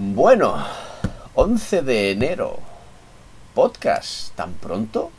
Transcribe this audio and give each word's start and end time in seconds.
Bueno, 0.00 0.64
11 1.34 1.82
de 1.82 2.12
enero. 2.12 2.60
Podcast, 3.52 4.32
¿tan 4.36 4.52
pronto? 4.52 5.10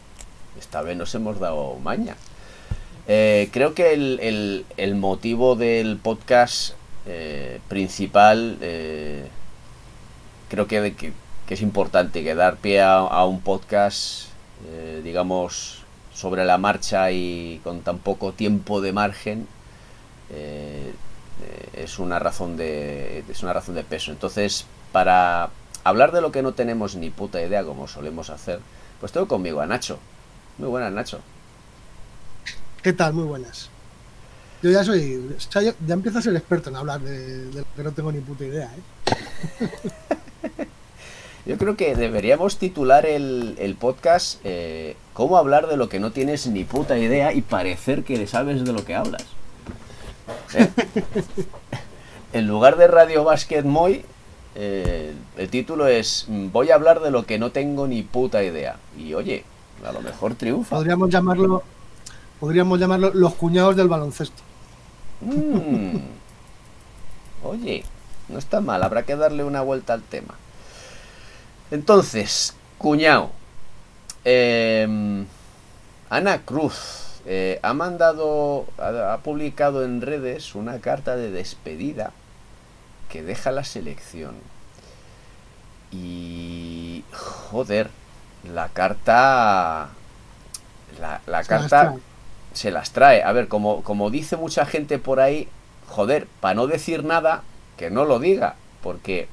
Esta 0.58 0.82
vez 0.82 0.96
nos 0.96 1.14
hemos 1.16 1.38
dado 1.38 1.76
maña. 1.84 2.16
Eh, 3.06 3.50
creo 3.52 3.74
que 3.74 3.92
el, 3.92 4.96
motivo 4.96 5.58
del 5.58 5.98
podcast 5.98 6.76
eh, 7.06 7.60
principal, 7.68 8.58
eh, 8.62 9.28
creo 10.48 10.66
que, 10.66 11.14
es 11.50 11.62
importante 11.62 12.24
que 12.24 12.34
dar 12.34 12.56
pie 12.56 12.82
a, 12.82 13.26
un 13.26 13.42
podcast, 13.42 14.30
digamos, 15.04 15.84
sobre 16.14 16.46
la 16.46 16.58
marcha 16.58 17.12
y 17.12 17.60
con 17.66 17.82
tan 17.82 17.98
poco 17.98 18.32
tiempo 18.32 18.80
de 18.80 18.94
margen, 18.94 19.46
es 21.74 22.00
una 22.00 22.20
razón 22.20 22.58
de 22.58 23.24
es 23.30 23.44
una 23.44 23.54
razón 23.54 23.76
de 23.76 23.84
peso. 23.84 24.12
Entonces, 24.12 24.66
para 24.92 25.50
hablar 25.84 26.12
de 26.12 26.22
lo 26.22 26.32
que 26.32 26.42
no 26.42 26.54
tenemos 26.54 26.96
ni 26.96 27.10
puta 27.10 27.42
idea, 27.42 27.64
como 27.64 27.88
solemos 27.88 28.30
hacer, 28.30 28.60
pues 29.00 29.12
tengo 29.12 29.28
conmigo 29.28 29.62
a 29.62 29.66
Nacho. 29.66 30.00
Muy 30.58 30.70
buenas, 30.70 30.92
Nacho. 30.92 31.20
¿Qué 32.82 32.94
tal? 32.94 33.14
Muy 33.14 33.26
buenas. 33.26 33.70
Yo 34.62 34.72
ya 34.72 34.84
soy. 34.84 35.38
ya, 35.54 35.94
empiezo 35.94 36.20
a 36.20 36.22
ser 36.22 36.36
experto 36.36 36.70
en 36.70 36.76
hablar 36.76 37.00
de, 37.02 37.46
lo 37.54 37.66
que 37.76 37.84
no 37.84 37.92
tengo 37.92 38.12
ni 38.12 38.20
puta 38.20 38.46
idea. 38.46 38.70
¿eh? 38.76 39.10
Yo 41.46 41.58
creo 41.58 41.78
que 41.78 41.96
deberíamos 41.96 42.58
titular 42.58 43.06
el, 43.06 43.76
podcast 43.80 44.40
eh, 44.44 44.98
Cómo 45.14 45.38
hablar 45.38 45.68
de 45.68 45.78
lo 45.78 45.90
que 45.90 46.00
no 46.00 46.12
tienes 46.12 46.46
ni 46.48 46.64
puta 46.64 46.98
idea 47.00 47.34
y 47.34 47.42
parecer 47.42 48.04
que 48.04 48.28
sabes 48.28 48.66
de 48.66 48.74
lo 48.74 48.86
que 48.86 48.96
hablas. 48.96 49.26
¿Eh? 50.54 50.70
en 52.34 52.48
lugar 52.48 52.78
de 52.78 52.88
Radio 52.88 53.24
Basket 53.24 53.64
Moy, 53.64 54.06
el 54.56 55.50
título 55.50 55.88
es 55.88 56.26
Voy 56.28 56.72
a 56.72 56.76
hablar 56.76 57.00
de 57.00 57.12
lo 57.12 57.26
que 57.26 57.40
no 57.40 57.52
tengo 57.52 57.88
ni 57.88 58.04
puta 58.04 58.44
idea. 58.44 58.78
Y 58.98 59.14
oye, 59.14 59.46
a 59.86 59.92
lo 59.92 60.02
mejor 60.02 60.36
triunfa. 60.36 60.76
Podríamos 60.76 61.10
llamarlo 61.10 61.64
Podríamos 62.40 62.80
llamarlo 62.80 63.12
los 63.14 63.36
cuñados 63.36 63.76
del 63.76 63.90
baloncesto. 63.90 64.42
Mm. 65.22 65.98
Oye, 67.44 67.84
no 68.30 68.40
está 68.40 68.62
mal, 68.62 68.82
habrá 68.82 69.04
que 69.04 69.16
darle 69.16 69.44
una 69.44 69.62
vuelta 69.62 69.94
al 69.94 70.02
tema. 70.02 70.36
Entonces, 71.70 72.56
cuñado. 72.78 73.32
Em, 74.24 75.26
Ana 76.10 76.42
Cruz 76.42 77.09
eh, 77.32 77.60
ha 77.62 77.76
mandado, 77.76 78.66
ha, 78.80 79.20
publicado 79.24 79.86
en 79.86 80.02
redes 80.02 80.56
una 80.56 80.80
carta 80.80 81.16
de 81.16 81.30
despedida 81.30 82.12
que 83.08 83.22
deja 83.22 83.52
la 83.52 83.64
selección. 83.64 84.34
Y... 85.92 87.04
Joder, 87.12 87.92
la 88.52 88.70
carta... 88.70 89.90
La, 91.00 91.22
la 91.28 91.44
carta 91.44 91.98
se 92.54 92.72
las 92.72 92.94
trae. 92.94 93.22
A 93.22 93.32
ver, 93.32 93.48
como, 93.48 93.84
como 93.84 94.10
dice 94.10 94.36
mucha 94.36 94.66
gente 94.66 94.98
por 94.98 95.20
ahí, 95.20 95.48
joder, 95.88 96.26
para 96.42 96.56
no 96.56 96.66
decir 96.66 97.04
nada, 97.04 97.44
que 97.78 97.92
no 97.92 98.06
lo 98.06 98.18
diga, 98.18 98.56
porque 98.82 99.28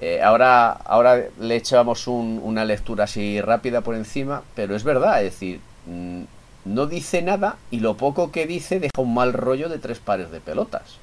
eh, 0.00 0.22
ahora, 0.22 0.70
ahora 0.70 1.24
le 1.40 1.56
echamos 1.56 2.06
una 2.06 2.64
lectura 2.64 3.02
así 3.04 3.40
rápida 3.40 3.80
por 3.80 3.96
encima, 3.96 4.42
pero 4.54 4.76
es 4.76 4.84
verdad, 4.84 5.24
es 5.24 5.32
decir, 5.32 5.60
mm, 5.86 6.22
no 6.64 6.86
dice 6.86 7.22
nada 7.22 7.56
y 7.70 7.80
lo 7.80 7.96
poco 7.96 8.30
que 8.30 8.46
dice 8.46 8.80
deja 8.80 8.90
un 8.98 9.14
mal 9.14 9.32
rollo 9.32 9.68
de 9.68 9.78
tres 9.78 9.98
pares 9.98 10.30
de 10.30 10.40
pelotas. 10.40 10.98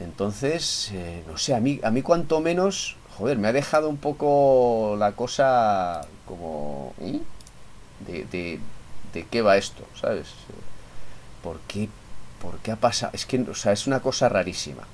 Entonces, 0.00 0.90
eh, 0.92 1.22
no 1.28 1.38
sé, 1.38 1.54
a 1.54 1.60
mí, 1.60 1.80
a 1.82 1.90
mí 1.90 2.02
cuanto 2.02 2.40
menos, 2.40 2.96
joder, 3.16 3.38
me 3.38 3.48
ha 3.48 3.52
dejado 3.52 3.88
un 3.88 3.98
poco 3.98 4.96
la 4.98 5.12
cosa 5.12 6.02
como... 6.26 6.94
¿eh? 7.00 7.20
de, 8.06 8.58
de 9.12 9.24
qué 9.26 9.42
va 9.42 9.56
esto, 9.56 9.84
¿sabes? 10.00 10.28
¿Por 11.42 11.58
qué, 11.60 11.88
por 12.40 12.58
qué 12.58 12.72
ha 12.72 12.76
pasado? 12.76 13.12
Es 13.14 13.26
que, 13.26 13.40
o 13.40 13.54
sea, 13.54 13.72
es 13.72 13.86
una 13.86 14.00
cosa 14.00 14.28
rarísima. 14.28 14.84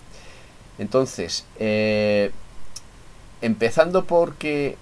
Entonces, 0.79 1.45
eh, 1.59 2.33
empezando 3.41 4.05
porque, 4.05 4.77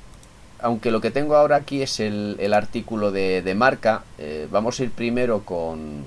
aunque 0.61 0.91
lo 0.91 1.00
que 1.00 1.11
tengo 1.11 1.37
ahora 1.37 1.56
aquí 1.56 1.83
es 1.83 2.00
el, 2.00 2.53
artículo 2.55 3.12
de, 3.12 3.55
marca, 3.56 4.05
eh, 4.19 4.49
vamos 4.50 4.81
a 4.81 4.84
ir 4.84 4.91
primero 4.91 5.43
con 5.44 6.05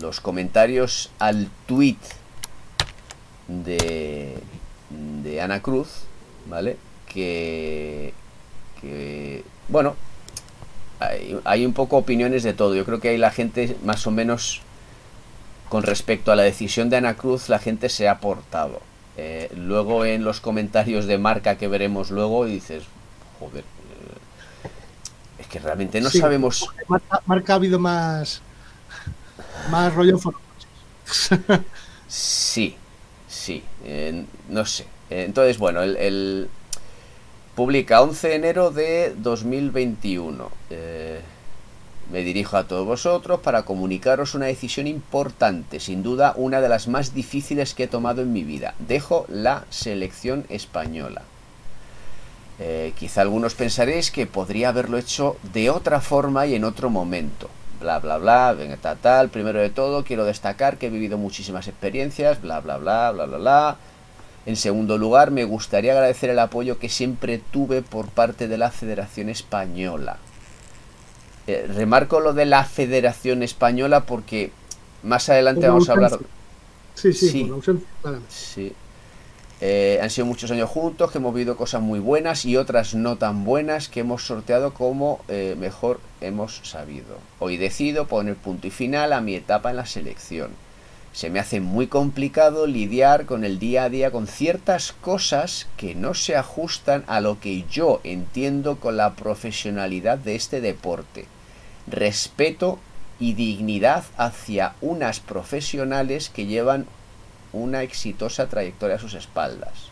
los 0.00 0.20
comentarios 0.20 1.10
al 1.18 1.48
tweet 1.66 1.96
de, 3.48 4.38
de 5.22 5.40
Ana 5.40 5.62
Cruz, 5.62 6.04
¿vale? 6.48 6.76
Que, 7.06 8.12
que, 8.80 9.44
bueno, 9.68 9.96
hay, 11.44 11.66
un 11.66 11.72
poco 11.72 11.96
opiniones 11.96 12.42
de 12.42 12.54
todo. 12.54 12.74
Yo 12.74 12.84
creo 12.84 13.00
que 13.00 13.10
hay 13.10 13.18
la 13.18 13.30
gente 13.30 13.76
más 13.84 14.06
o 14.06 14.10
menos 14.10 14.62
con 15.68 15.82
respecto 15.82 16.32
a 16.32 16.36
la 16.36 16.42
decisión 16.42 16.90
de 16.90 16.96
Ana 16.96 17.16
Cruz, 17.16 17.48
la 17.48 17.58
gente 17.58 17.88
se 17.88 18.08
ha 18.08 18.20
portado. 18.20 18.80
Eh, 19.16 19.50
luego 19.56 20.04
en 20.04 20.24
los 20.24 20.40
comentarios 20.40 21.06
de 21.06 21.18
marca 21.18 21.56
que 21.56 21.68
veremos 21.68 22.10
luego 22.10 22.44
dices, 22.44 22.84
joder, 23.38 23.64
eh, 23.64 24.68
es 25.38 25.46
que 25.46 25.58
realmente 25.58 26.00
no 26.00 26.10
sabemos. 26.10 26.68
Marca, 27.26 27.52
ha 27.52 27.56
habido 27.56 27.78
más, 27.78 28.40
más 29.70 29.94
rollo. 29.94 30.18
sí, 32.08 32.76
sí, 33.28 33.62
eh, 33.84 34.24
no 34.48 34.64
sé. 34.64 34.86
Entonces, 35.08 35.58
bueno, 35.58 35.82
el 35.82 36.48
Publica 37.56 38.02
11 38.02 38.28
de 38.28 38.34
enero 38.34 38.70
de 38.70 39.14
2021. 39.16 40.50
Eh, 40.68 41.20
me 42.12 42.20
dirijo 42.20 42.58
a 42.58 42.68
todos 42.68 42.84
vosotros 42.84 43.40
para 43.40 43.62
comunicaros 43.62 44.34
una 44.34 44.44
decisión 44.44 44.86
importante, 44.86 45.80
sin 45.80 46.02
duda 46.02 46.34
una 46.36 46.60
de 46.60 46.68
las 46.68 46.86
más 46.86 47.14
difíciles 47.14 47.72
que 47.72 47.84
he 47.84 47.88
tomado 47.88 48.20
en 48.20 48.34
mi 48.34 48.44
vida. 48.44 48.74
Dejo 48.78 49.24
la 49.30 49.64
selección 49.70 50.44
española. 50.50 51.22
Eh, 52.58 52.94
quizá 52.98 53.20
algunos 53.20 53.54
pensaréis 53.54 54.10
que 54.10 54.26
podría 54.26 54.70
haberlo 54.70 54.96
hecho 54.96 55.36
de 55.52 55.68
otra 55.68 56.00
forma 56.00 56.46
y 56.46 56.54
en 56.54 56.64
otro 56.64 56.88
momento. 56.88 57.50
Bla, 57.80 57.98
bla, 57.98 58.16
bla, 58.16 58.54
venga, 58.54 58.76
tal, 58.76 58.96
tal. 58.98 59.28
Primero 59.28 59.60
de 59.60 59.68
todo, 59.68 60.04
quiero 60.04 60.24
destacar 60.24 60.78
que 60.78 60.86
he 60.86 60.90
vivido 60.90 61.18
muchísimas 61.18 61.68
experiencias, 61.68 62.40
bla, 62.40 62.60
bla, 62.60 62.78
bla, 62.78 63.12
bla, 63.12 63.26
bla, 63.26 63.38
bla. 63.38 63.76
En 64.46 64.56
segundo 64.56 64.96
lugar, 64.96 65.30
me 65.30 65.44
gustaría 65.44 65.92
agradecer 65.92 66.30
el 66.30 66.38
apoyo 66.38 66.78
que 66.78 66.88
siempre 66.88 67.38
tuve 67.50 67.82
por 67.82 68.08
parte 68.08 68.48
de 68.48 68.56
la 68.56 68.70
Federación 68.70 69.28
Española. 69.28 70.18
Eh, 71.46 71.68
remarco 71.72 72.20
lo 72.20 72.32
de 72.32 72.46
la 72.46 72.64
Federación 72.64 73.42
Española 73.42 74.04
porque 74.04 74.50
más 75.02 75.28
adelante 75.28 75.68
vamos 75.68 75.88
a 75.88 75.92
hablar. 75.92 76.18
Sí, 76.94 77.12
sí, 77.12 77.28
sí. 77.28 78.72
Eh, 79.60 79.98
han 80.02 80.10
sido 80.10 80.26
muchos 80.26 80.50
años 80.50 80.68
juntos, 80.68 81.10
que 81.10 81.18
hemos 81.18 81.34
vivido 81.34 81.56
cosas 81.56 81.80
muy 81.80 81.98
buenas 81.98 82.44
y 82.44 82.56
otras 82.56 82.94
no 82.94 83.16
tan 83.16 83.44
buenas 83.44 83.88
que 83.88 84.00
hemos 84.00 84.26
sorteado 84.26 84.74
como 84.74 85.20
eh, 85.28 85.56
mejor 85.58 86.00
hemos 86.20 86.60
sabido. 86.64 87.18
Hoy 87.38 87.56
decido 87.56 88.06
poner 88.06 88.36
punto 88.36 88.66
y 88.66 88.70
final 88.70 89.12
a 89.12 89.20
mi 89.20 89.34
etapa 89.34 89.70
en 89.70 89.76
la 89.76 89.86
selección 89.86 90.50
se 91.16 91.30
me 91.30 91.40
hace 91.40 91.60
muy 91.60 91.86
complicado 91.86 92.66
lidiar 92.66 93.24
con 93.24 93.42
el 93.42 93.58
día 93.58 93.84
a 93.84 93.88
día 93.88 94.10
con 94.10 94.26
ciertas 94.26 94.92
cosas 94.92 95.66
que 95.78 95.94
no 95.94 96.12
se 96.12 96.36
ajustan 96.36 97.04
a 97.06 97.22
lo 97.22 97.40
que 97.40 97.64
yo 97.70 98.02
entiendo 98.04 98.76
con 98.76 98.98
la 98.98 99.14
profesionalidad 99.14 100.18
de 100.18 100.34
este 100.34 100.60
deporte. 100.60 101.24
Respeto 101.86 102.78
y 103.18 103.32
dignidad 103.32 104.04
hacia 104.18 104.74
unas 104.82 105.20
profesionales 105.20 106.28
que 106.28 106.44
llevan 106.44 106.84
una 107.62 107.82
exitosa 107.82 108.48
trayectoria 108.48 108.96
a 108.96 109.00
sus 109.00 109.14
espaldas. 109.14 109.90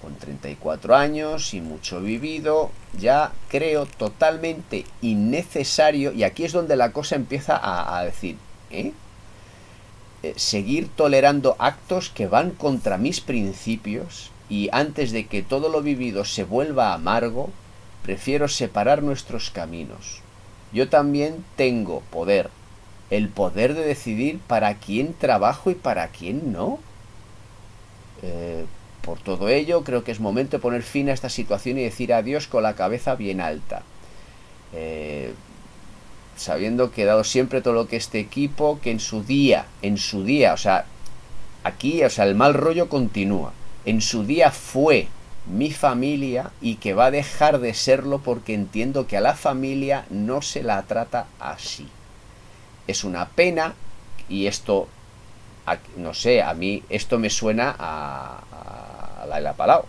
Con 0.00 0.16
34 0.16 0.96
años 0.96 1.54
y 1.54 1.60
mucho 1.60 2.00
vivido, 2.00 2.70
ya 2.98 3.32
creo 3.48 3.86
totalmente 3.86 4.84
innecesario, 5.00 6.12
y 6.12 6.24
aquí 6.24 6.44
es 6.44 6.52
donde 6.52 6.76
la 6.76 6.92
cosa 6.92 7.14
empieza 7.14 7.60
a, 7.62 8.04
decir, 8.04 8.36
¿eh? 8.70 8.92
Eh, 10.22 10.34
seguir 10.36 10.88
tolerando 10.88 11.56
actos 11.58 12.10
que 12.10 12.26
van 12.26 12.50
contra 12.50 12.96
mis 12.96 13.20
principios 13.20 14.30
y 14.48 14.68
antes 14.70 15.10
de 15.10 15.26
que 15.26 15.42
todo 15.42 15.68
lo 15.68 15.82
vivido 15.82 16.24
se 16.24 16.44
vuelva 16.44 16.92
amargo, 16.92 17.50
prefiero 18.02 18.48
separar 18.48 19.02
nuestros 19.02 19.50
caminos. 19.50 20.20
Yo 20.72 20.88
también 20.88 21.44
tengo 21.56 22.02
poder, 22.10 22.50
el 23.12 23.28
poder 23.28 23.74
de 23.74 23.84
decidir 23.84 24.38
para 24.38 24.76
quién 24.76 25.12
trabajo 25.12 25.70
y 25.70 25.74
para 25.74 26.08
quién 26.08 26.50
no. 26.50 26.78
Eh, 28.22 28.64
por 29.02 29.18
todo 29.18 29.50
ello, 29.50 29.84
creo 29.84 30.02
que 30.02 30.12
es 30.12 30.18
momento 30.18 30.56
de 30.56 30.62
poner 30.62 30.82
fin 30.82 31.10
a 31.10 31.12
esta 31.12 31.28
situación 31.28 31.76
y 31.76 31.82
decir 31.82 32.14
adiós 32.14 32.46
con 32.46 32.62
la 32.62 32.74
cabeza 32.74 33.14
bien 33.14 33.42
alta. 33.42 33.82
Eh, 34.72 35.34
sabiendo 36.36 36.90
que 36.90 37.04
dado 37.04 37.22
siempre 37.22 37.60
todo 37.60 37.74
lo 37.74 37.86
que 37.86 37.96
este 37.96 38.18
equipo, 38.18 38.80
que 38.80 38.90
en 38.90 39.00
su 39.00 39.22
día, 39.22 39.66
en 39.82 39.98
su 39.98 40.24
día, 40.24 40.54
o 40.54 40.56
sea, 40.56 40.86
aquí, 41.64 42.02
o 42.04 42.08
sea, 42.08 42.24
el 42.24 42.34
mal 42.34 42.54
rollo 42.54 42.88
continúa. 42.88 43.52
en 43.84 44.00
su 44.00 44.24
día 44.24 44.52
fue 44.52 45.08
mi 45.44 45.70
familia 45.70 46.52
y 46.62 46.76
que 46.76 46.94
va 46.94 47.06
a 47.06 47.10
dejar 47.10 47.58
de 47.58 47.74
serlo 47.74 48.20
porque 48.20 48.54
entiendo 48.54 49.06
que 49.06 49.18
a 49.18 49.20
la 49.20 49.34
familia 49.34 50.06
no 50.08 50.40
se 50.40 50.62
la 50.62 50.80
trata 50.84 51.26
así. 51.40 51.88
Es 52.86 53.04
una 53.04 53.28
pena 53.28 53.74
y 54.28 54.46
esto, 54.46 54.88
no 55.96 56.14
sé, 56.14 56.42
a 56.42 56.54
mí 56.54 56.82
esto 56.88 57.18
me 57.18 57.30
suena 57.30 57.74
a, 57.78 58.42
a, 59.22 59.26
Laila 59.26 59.54
Palau. 59.54 59.84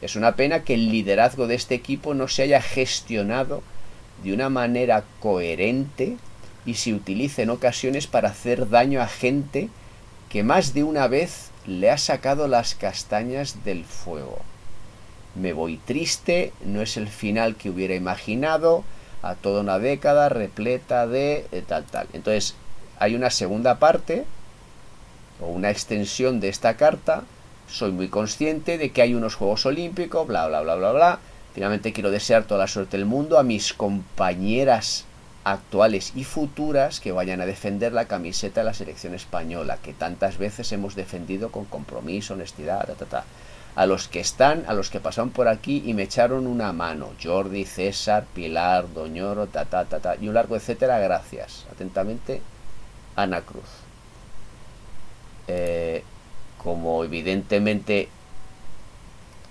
Es 0.00 0.16
una 0.16 0.36
pena 0.36 0.64
que 0.64 0.74
el 0.74 0.90
liderazgo 0.90 1.46
de 1.46 1.54
este 1.54 1.74
equipo 1.74 2.14
no 2.14 2.28
se 2.28 2.42
haya 2.42 2.60
gestionado 2.60 3.62
de 4.22 4.32
una 4.32 4.48
manera 4.48 5.04
coherente 5.20 6.16
y 6.66 6.74
se 6.74 6.94
utilice 6.94 7.42
en 7.42 7.50
ocasiones 7.50 8.06
para 8.06 8.28
hacer 8.28 8.68
daño 8.68 9.00
a 9.00 9.08
gente 9.08 9.68
que 10.28 10.42
más 10.42 10.74
de 10.74 10.84
una 10.84 11.06
vez 11.08 11.50
le 11.66 11.90
ha 11.90 11.98
sacado 11.98 12.48
las 12.48 12.74
castañas 12.74 13.64
del 13.64 13.84
fuego. 13.84 14.38
Me 15.34 15.52
voy 15.52 15.78
triste, 15.78 16.52
no 16.64 16.82
es 16.82 16.96
el 16.96 17.08
final 17.08 17.56
que 17.56 17.70
hubiera 17.70 17.94
imaginado, 17.94 18.84
a 19.24 19.34
toda 19.34 19.62
una 19.62 19.78
década 19.78 20.28
repleta 20.28 21.06
de 21.06 21.46
eh, 21.50 21.62
tal 21.66 21.84
tal. 21.84 22.06
Entonces, 22.12 22.54
hay 22.98 23.14
una 23.14 23.30
segunda 23.30 23.78
parte 23.78 24.24
o 25.40 25.46
una 25.46 25.70
extensión 25.70 26.40
de 26.40 26.50
esta 26.50 26.76
carta. 26.76 27.24
Soy 27.66 27.90
muy 27.90 28.08
consciente 28.08 28.76
de 28.76 28.90
que 28.90 29.00
hay 29.00 29.14
unos 29.14 29.34
Juegos 29.34 29.64
Olímpicos, 29.64 30.26
bla, 30.26 30.46
bla, 30.46 30.60
bla, 30.60 30.74
bla, 30.74 30.92
bla. 30.92 31.18
Finalmente 31.54 31.92
quiero 31.92 32.10
desear 32.10 32.44
toda 32.44 32.60
la 32.60 32.66
suerte 32.66 32.98
del 32.98 33.06
mundo 33.06 33.38
a 33.38 33.42
mis 33.42 33.72
compañeras 33.72 35.06
actuales 35.44 36.12
y 36.14 36.24
futuras 36.24 37.00
que 37.00 37.12
vayan 37.12 37.40
a 37.40 37.46
defender 37.46 37.92
la 37.92 38.06
camiseta 38.06 38.60
de 38.60 38.66
la 38.66 38.74
selección 38.74 39.14
española, 39.14 39.78
que 39.82 39.92
tantas 39.92 40.36
veces 40.36 40.70
hemos 40.72 40.94
defendido 40.94 41.50
con 41.50 41.64
compromiso, 41.64 42.34
honestidad, 42.34 42.86
ta, 42.86 42.94
ta, 42.94 43.06
ta. 43.06 43.24
A 43.76 43.86
los 43.86 44.06
que 44.06 44.20
están, 44.20 44.64
a 44.68 44.74
los 44.74 44.88
que 44.88 45.00
pasaron 45.00 45.30
por 45.30 45.48
aquí 45.48 45.82
y 45.84 45.94
me 45.94 46.04
echaron 46.04 46.46
una 46.46 46.72
mano, 46.72 47.10
Jordi, 47.22 47.64
César, 47.64 48.24
Pilar, 48.32 48.92
Doñoro, 48.92 49.48
ta, 49.48 49.64
ta, 49.64 49.84
ta, 49.84 49.98
ta, 49.98 50.16
y 50.16 50.28
un 50.28 50.34
largo 50.34 50.54
etcétera, 50.54 50.98
gracias. 51.00 51.66
Atentamente, 51.72 52.40
Ana 53.16 53.40
Cruz. 53.40 53.64
Eh, 55.48 56.04
como 56.58 57.04
evidentemente 57.04 58.08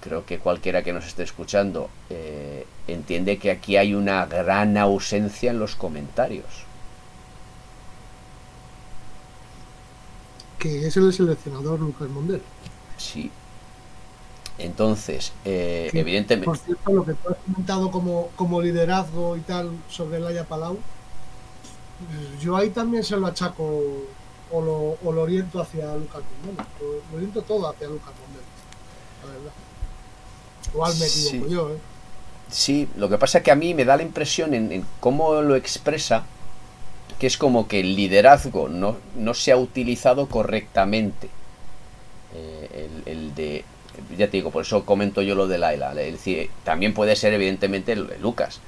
creo 0.02 0.26
que 0.26 0.40
cualquiera 0.40 0.84
que 0.84 0.92
nos 0.92 1.06
esté 1.06 1.24
escuchando 1.24 1.90
eh, 2.10 2.66
entiende 2.88 3.38
que 3.38 3.52
aquí 3.52 3.78
hay 3.78 3.94
una 3.94 4.26
gran 4.26 4.76
ausencia 4.78 5.52
en 5.52 5.60
los 5.60 5.76
comentarios. 5.76 6.66
Que 10.60 10.88
es 10.88 10.98
el 10.98 11.14
seleccionador 11.14 11.80
Lucas 11.80 12.10
Mondel. 12.10 12.42
Sí. 12.98 13.32
Entonces, 14.58 15.34
eh, 15.46 15.90
evidentemente. 15.94 16.46
Por 16.46 16.58
cierto, 16.58 16.92
lo 16.92 17.06
que 17.06 17.14
tú 17.14 17.30
has 17.30 17.38
comentado 17.38 17.92
como, 17.92 18.30
como 18.36 18.62
liderazgo 18.62 19.36
y 19.36 19.42
tal 19.42 19.72
sobre 19.90 20.18
el 20.18 20.28
Haya 20.28 20.44
Palau, 20.46 20.78
yo 22.40 22.56
ahí 22.56 22.70
también 22.70 23.04
se 23.04 23.18
lo 23.18 23.28
achaco 23.28 23.82
o 24.52 24.62
lo, 24.62 24.98
o 25.04 25.12
lo 25.12 25.22
oriento 25.22 25.60
hacia 25.60 25.96
Lucas 25.96 26.22
Mondel. 26.46 26.66
Lo, 26.80 27.18
oriento 27.18 27.42
todo 27.42 27.68
hacia 27.68 27.88
Lucas 27.88 28.14
Mondel, 28.20 28.44
la 29.22 29.34
verdad. 29.34 29.52
Igual 30.74 30.94
me 31.00 31.06
equivoco 31.06 31.48
sí. 31.48 31.54
yo, 31.54 31.70
¿eh? 31.72 31.78
Sí, 32.50 32.88
lo 32.98 33.10
que 33.10 33.18
pasa 33.18 33.40
es 33.40 33.44
que 33.44 33.52
a 33.52 33.56
mí 33.56 33.74
me 33.74 33.84
da 33.84 33.98
la 33.98 34.04
impresión 34.04 34.54
en, 34.54 34.86
cómo 35.00 35.42
lo 35.42 35.56
expresa 35.56 36.24
que 37.18 37.26
es 37.28 37.38
como 37.38 37.68
que 37.68 37.80
el 37.80 37.96
liderazgo 37.96 38.70
no, 38.70 38.98
no 39.16 39.34
se 39.34 39.52
ha 39.52 39.58
utilizado 39.58 40.28
correctamente. 40.28 41.30
Eh, 42.36 42.90
el, 43.06 43.12
el, 43.12 43.36
de. 43.36 43.64
Ya 44.18 44.28
te 44.28 44.38
digo, 44.38 44.52
por 44.52 44.64
eso 44.64 44.86
comento 44.86 45.22
yo 45.22 45.36
lo 45.36 45.48
de 45.48 45.58
Laila. 45.58 45.92
Es 46.02 46.14
decir, 46.14 46.50
también 46.64 46.94
puede 46.94 47.16
ser, 47.16 47.34
evidentemente, 47.34 47.96
Lucas. 47.96 48.60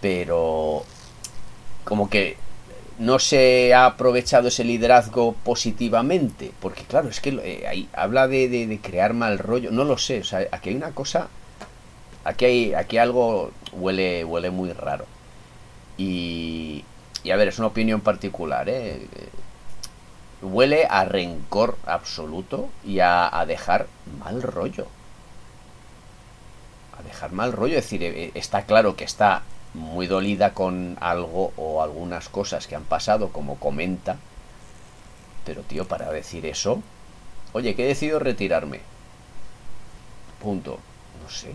Pero. 0.00 0.84
Como 1.84 2.10
que 2.10 2.36
no 2.98 3.18
se 3.18 3.74
ha 3.74 3.86
aprovechado 3.86 4.48
ese 4.48 4.64
liderazgo 4.64 5.34
positivamente. 5.44 6.52
Porque, 6.60 6.82
claro, 6.82 7.08
es 7.08 7.20
que 7.20 7.30
eh, 7.42 7.66
ahí 7.68 7.88
habla 7.92 8.28
de, 8.28 8.48
de, 8.48 8.66
de, 8.66 8.80
crear 8.80 9.14
mal 9.14 9.38
rollo. 9.38 9.70
No 9.70 9.84
lo 9.84 9.98
sé. 9.98 10.20
O 10.20 10.24
sea, 10.24 10.46
aquí 10.50 10.70
hay 10.70 10.76
una 10.76 10.92
cosa. 10.92 11.28
Aquí 12.24 12.44
hay. 12.44 12.74
Aquí 12.74 12.98
algo 12.98 13.52
huele. 13.72 14.24
huele 14.24 14.50
muy 14.50 14.72
raro. 14.72 15.06
Y. 15.96 16.84
Y 17.24 17.30
a 17.32 17.36
ver, 17.36 17.48
es 17.48 17.58
una 17.58 17.68
opinión 17.68 18.02
particular, 18.02 18.68
¿eh? 18.68 19.06
Huele 20.42 20.86
a 20.88 21.04
rencor 21.04 21.76
absoluto 21.86 22.68
y 22.84 23.00
a, 23.00 23.28
a 23.38 23.46
dejar 23.46 23.86
mal 24.20 24.42
rollo. 24.42 24.86
A 26.98 27.02
dejar 27.02 27.32
mal 27.32 27.52
rollo. 27.52 27.78
Es 27.78 27.84
decir, 27.84 28.02
eh, 28.02 28.30
está 28.34 28.62
claro 28.62 28.96
que 28.96 29.04
está 29.04 29.42
muy 29.74 30.06
dolida 30.06 30.54
con 30.54 30.96
algo 31.00 31.52
o 31.56 31.82
algunas 31.82 32.28
cosas 32.28 32.66
que 32.66 32.74
han 32.74 32.84
pasado, 32.84 33.28
como 33.30 33.56
comenta. 33.56 34.16
Pero, 35.44 35.62
tío, 35.62 35.86
para 35.86 36.10
decir 36.12 36.44
eso, 36.46 36.82
oye, 37.52 37.74
que 37.74 37.84
he 37.84 37.88
decidido 37.88 38.18
retirarme. 38.18 38.80
Punto. 40.40 40.78
No 41.22 41.30
sé. 41.30 41.52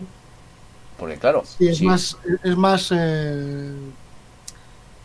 Porque, 0.98 1.18
claro. 1.18 1.44
Sí, 1.44 1.68
es 1.68 1.78
sí. 1.78 1.84
más. 1.84 2.16
Es 2.42 2.56
más 2.56 2.88
eh, 2.92 3.74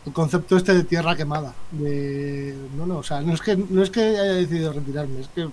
el 0.07 0.13
concepto 0.13 0.57
este 0.57 0.73
de 0.73 0.83
tierra 0.83 1.15
quemada. 1.15 1.53
De, 1.71 2.55
no, 2.75 2.87
no, 2.87 2.97
o 2.97 3.03
sea, 3.03 3.21
no 3.21 3.33
es, 3.33 3.41
que, 3.41 3.55
no 3.55 3.83
es 3.83 3.91
que 3.91 4.01
haya 4.01 4.33
decidido 4.33 4.73
retirarme, 4.73 5.21
es 5.21 5.27
que 5.27 5.47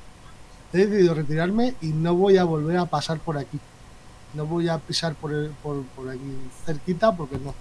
he 0.72 0.78
decidido 0.78 1.14
retirarme 1.14 1.74
y 1.82 1.88
no 1.88 2.14
voy 2.14 2.38
a 2.38 2.44
volver 2.44 2.78
a 2.78 2.86
pasar 2.86 3.18
por 3.18 3.36
aquí 3.36 3.60
no 4.34 4.46
voy 4.46 4.68
a 4.68 4.78
pisar 4.78 5.14
por, 5.14 5.32
el, 5.32 5.50
por, 5.62 5.82
por, 5.96 6.10
aquí 6.10 6.36
cerquita 6.66 7.12
porque 7.12 7.38
no. 7.38 7.54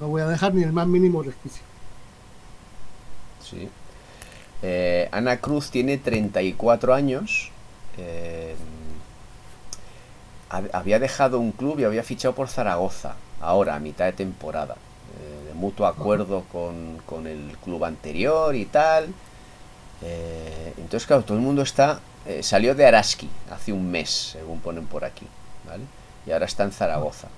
No 0.00 0.08
voy 0.08 0.22
a 0.22 0.26
dejar 0.26 0.54
ni 0.54 0.62
el 0.62 0.72
más 0.72 0.86
mínimo 0.86 1.22
resquicio. 1.22 1.62
Sí. 3.42 3.68
Eh, 4.62 5.08
Ana 5.12 5.38
Cruz 5.38 5.70
tiene 5.70 5.98
34 5.98 6.94
años. 6.94 7.50
Eh, 7.96 8.56
había 10.48 10.98
dejado 10.98 11.40
un 11.40 11.52
club 11.52 11.80
y 11.80 11.84
había 11.84 12.02
fichado 12.02 12.34
por 12.34 12.48
Zaragoza. 12.48 13.16
Ahora, 13.40 13.76
a 13.76 13.80
mitad 13.80 14.04
de 14.06 14.12
temporada. 14.12 14.76
Eh, 15.54 15.58
mutuo 15.58 15.86
acuerdo 15.86 16.44
con, 16.52 16.98
con, 17.06 17.26
el 17.26 17.56
club 17.62 17.84
anterior 17.84 18.54
y 18.54 18.66
tal. 18.66 19.08
Eh, 20.02 20.74
entonces, 20.76 21.06
claro, 21.06 21.22
todo 21.22 21.36
el 21.36 21.42
mundo 21.42 21.62
está. 21.62 22.00
salió 22.40 22.74
de 22.74 22.86
Araski 22.86 23.28
hace 23.50 23.72
un 23.72 23.90
mes, 23.90 24.10
según 24.32 24.60
ponen 24.60 24.86
por 24.86 25.04
aquí. 25.04 25.26
¿vale? 25.66 25.84
Y 26.26 26.32
ahora 26.32 26.46
está 26.46 26.64
en 26.64 26.72
Zaragoza. 26.72 27.28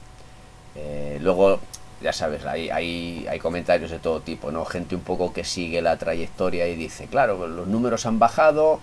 Eh, 0.74 1.18
luego, 1.22 1.60
ya 2.02 2.12
sabes, 2.12 2.44
hay, 2.44 2.70
hay, 2.70 3.26
hay, 3.28 3.38
comentarios 3.38 3.90
de 3.90 3.98
todo 3.98 4.20
tipo, 4.20 4.50
¿no? 4.52 4.64
Gente 4.64 4.94
un 4.94 5.00
poco 5.00 5.32
que 5.32 5.44
sigue 5.44 5.80
la 5.82 5.96
trayectoria 5.96 6.68
y 6.68 6.76
dice, 6.76 7.06
claro, 7.06 7.46
los 7.46 7.66
números 7.66 8.06
han 8.06 8.18
bajado. 8.18 8.80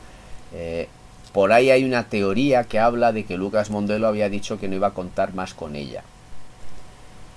Eh, 0.54 0.88
por 1.32 1.52
ahí 1.52 1.72
hay 1.72 1.84
una 1.84 2.10
teoría 2.10 2.64
que 2.66 2.80
habla 2.80 3.12
de 3.12 3.26
que 3.26 3.38
Lucas 3.38 3.70
Mondelo 3.70 4.08
había 4.08 4.30
dicho 4.30 4.60
que 4.60 4.68
no 4.68 4.76
iba 4.76 4.88
a 4.88 4.94
contar 4.94 5.34
más 5.34 5.54
con 5.54 5.76
ella. 5.76 6.04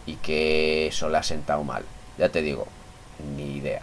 Y 0.07 0.17
que 0.17 0.89
eso 0.89 1.09
le 1.09 1.19
ha 1.19 1.23
sentado 1.23 1.65
mal. 1.65 1.85
Ya 2.19 2.29
te 2.29 2.43
digo, 2.43 2.67
ni 3.37 3.57
idea. 3.57 3.83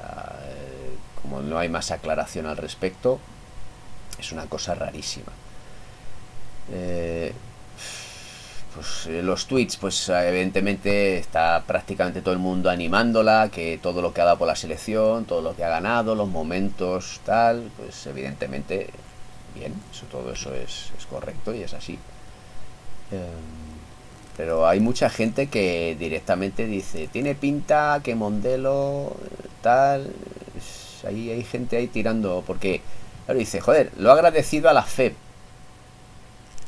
Eh, 0.00 0.96
como 1.22 1.42
no 1.42 1.58
hay 1.58 1.68
más 1.68 1.90
aclaración 1.90 2.46
al 2.46 2.56
respecto, 2.56 3.18
es 4.18 4.32
una 4.32 4.46
cosa 4.46 4.74
rarísima. 4.74 5.32
Eh, 6.72 7.32
pues 8.74 9.06
eh, 9.06 9.22
los 9.22 9.46
tweets, 9.46 9.76
pues 9.78 10.08
evidentemente 10.08 11.18
está 11.18 11.62
prácticamente 11.66 12.20
todo 12.20 12.34
el 12.34 12.40
mundo 12.40 12.70
animándola, 12.70 13.48
que 13.50 13.78
todo 13.82 14.02
lo 14.02 14.12
que 14.12 14.20
ha 14.20 14.24
dado 14.24 14.38
por 14.38 14.48
la 14.48 14.56
selección, 14.56 15.24
todo 15.24 15.40
lo 15.40 15.56
que 15.56 15.64
ha 15.64 15.68
ganado, 15.68 16.14
los 16.14 16.28
momentos, 16.28 17.20
tal, 17.24 17.70
pues 17.76 18.06
evidentemente, 18.06 18.90
bien, 19.54 19.74
todo 20.10 20.30
eso 20.32 20.54
es, 20.54 20.90
correcto 21.08 21.54
y 21.54 21.62
es 21.62 21.72
así. 21.72 21.98
Pero 24.36 24.68
hay 24.68 24.80
mucha 24.80 25.08
gente 25.08 25.46
que 25.48 25.96
directamente 25.98 26.66
dice, 26.66 27.08
tiene 27.08 27.34
pinta 27.34 28.00
que 28.04 28.14
Mondelo, 28.14 29.16
tal, 29.62 30.12
ahí 31.06 31.30
hay 31.30 31.42
gente 31.42 31.76
ahí 31.76 31.86
tirando, 31.86 32.44
porque, 32.46 32.82
claro, 33.24 33.38
dice, 33.38 33.60
joder, 33.60 33.92
lo 33.96 34.10
ha 34.10 34.14
agradecido 34.14 34.68
a 34.68 34.74
la 34.74 34.82
FEP. 34.82 35.14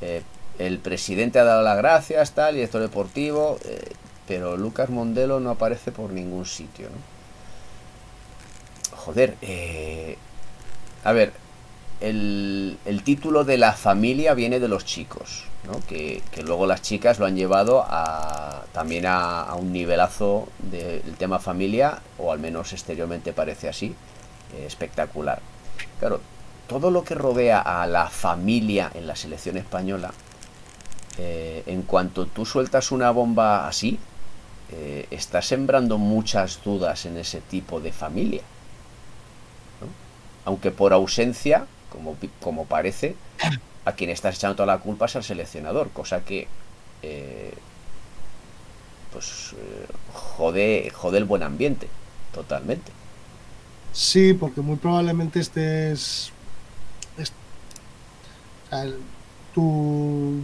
Eh, 0.01 0.23
el 0.59 0.79
presidente 0.79 1.39
ha 1.39 1.45
dado 1.45 1.63
las 1.63 1.77
gracias, 1.77 2.33
tal, 2.33 2.55
director 2.55 2.81
deportivo, 2.81 3.59
eh, 3.65 3.93
pero 4.27 4.57
Lucas 4.57 4.91
Mondelo 4.91 5.39
no 5.41 5.51
aparece 5.51 5.93
por 5.93 6.11
ningún 6.11 6.47
sitio, 6.47 6.89
¿no? 6.89 7.19
Joder, 8.97 9.37
eh, 9.43 10.17
a 11.05 11.13
ver, 11.13 11.33
el, 12.01 12.79
el, 12.85 13.03
título 13.03 13.45
de 13.45 13.59
la 13.59 13.73
familia 13.73 14.35
viene 14.35 14.61
de 14.61 14.69
los 14.69 14.85
chicos, 14.85 15.45
¿no? 15.65 15.81
Que, 15.87 16.23
que 16.31 16.43
luego 16.43 16.67
las 16.67 16.83
chicas 16.83 17.19
lo 17.19 17.27
han 17.27 17.37
llevado 17.37 17.85
a, 17.87 18.63
también 18.73 19.07
a, 19.07 19.55
un 19.55 19.73
nivelazo 19.73 20.49
del 20.59 21.03
de, 21.03 21.13
tema 21.19 21.39
familia, 21.39 22.01
o 22.19 22.33
al 22.33 22.39
menos 22.39 22.73
exteriormente 22.73 23.33
parece 23.33 23.69
así, 23.69 23.95
eh, 24.55 24.65
espectacular. 24.67 25.41
Claro, 25.99 26.21
todo 26.69 26.91
lo 26.91 27.03
que 27.03 27.15
rodea 27.15 27.61
a 27.61 27.87
la 27.87 28.09
familia 28.09 28.91
en 28.95 29.07
la 29.07 29.17
selección 29.17 29.57
española, 29.57 30.13
eh, 31.19 31.65
en 31.67 31.83
cuanto 31.83 32.27
tú 32.27 32.47
sueltas 32.47 32.93
una 32.93 33.11
bomba 33.11 33.67
así, 33.67 33.99
eh, 34.71 35.07
estás 35.11 35.47
sembrando 35.47 35.99
muchas 35.99 36.63
dudas 36.63 37.07
en 37.07 37.17
ese 37.17 37.41
tipo 37.41 37.81
de 37.81 37.91
familia. 37.91 38.43
Aunque 40.45 40.71
por 40.71 40.93
ausencia, 40.93 41.67
como, 41.91 42.17
como 42.41 42.67
parece, 42.67 43.17
a 43.85 43.93
quien 43.93 44.11
estás 44.11 44.37
echando 44.37 44.57
toda 44.57 44.67
la 44.67 44.79
culpa 44.79 45.07
es 45.07 45.17
al 45.17 45.25
seleccionador, 45.25 45.91
cosa 45.91 46.25
que 46.25 46.47
eh, 47.03 47.55
pues 49.13 49.55
jode, 50.13 50.91
jode 50.95 51.19
el 51.19 51.25
buen 51.25 51.43
ambiente, 51.43 51.89
totalmente. 52.33 52.93
Sí, 53.93 54.35
porque 54.35 54.61
muy 54.61 54.77
probablemente 54.77 55.41
estés 55.41 56.33
tu, 59.55 60.41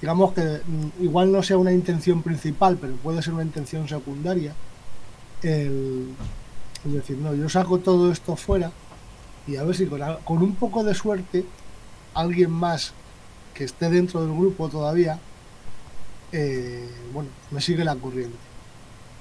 digamos 0.00 0.32
que 0.32 0.40
mm, 0.40 1.02
igual 1.02 1.30
no 1.30 1.42
sea 1.42 1.58
una 1.58 1.72
intención 1.72 2.22
principal, 2.22 2.78
pero 2.80 2.94
puede 2.96 3.22
ser 3.22 3.34
una 3.34 3.42
intención 3.42 3.88
secundaria, 3.88 4.54
el, 5.42 6.14
decir, 6.84 7.18
no, 7.18 7.34
yo 7.34 7.48
saco 7.48 7.78
todo 7.78 8.10
esto 8.10 8.36
fuera 8.36 8.72
y 9.46 9.56
a 9.56 9.64
ver 9.64 9.76
si 9.76 9.86
con, 9.86 10.42
un 10.42 10.54
poco 10.56 10.84
de 10.84 10.94
suerte 10.94 11.44
alguien 12.14 12.50
más 12.50 12.92
que 13.54 13.64
esté 13.64 13.88
dentro 13.88 14.24
del 14.24 14.36
grupo 14.36 14.68
todavía, 14.68 15.18
eh, 16.32 16.90
bueno, 17.12 17.30
me 17.50 17.60
sigue 17.60 17.84
la 17.84 17.96
corriente. 17.96 18.36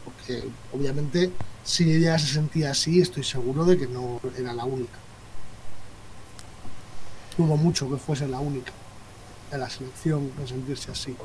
Porque 0.03 0.43
obviamente 0.73 1.31
si 1.63 1.91
ella 1.91 2.17
se 2.19 2.27
sentía 2.27 2.71
así, 2.71 3.01
estoy 3.01 3.23
seguro 3.23 3.65
de 3.65 3.77
que 3.77 3.87
no 3.87 4.19
era 4.37 4.53
la 4.53 4.65
única 4.65 5.05
dudo 7.37 7.57
mucho 7.57 7.89
que 7.89 7.97
fuese 7.97 8.27
la 8.27 8.39
única 8.39 8.71
de 9.51 9.57
la 9.57 9.69
selección 9.69 10.31
en 10.39 10.47
sentirse 10.47 10.91
así. 10.91 11.15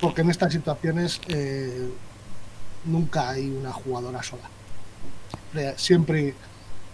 Porque, 0.00 0.22
en 0.22 0.30
estas 0.30 0.52
situaciones 0.52 1.20
eh, 1.28 1.90
nunca 2.86 3.30
hay 3.30 3.50
una 3.50 3.72
jugadora 3.72 4.22
sola. 4.22 4.48
Siempre 5.76 6.34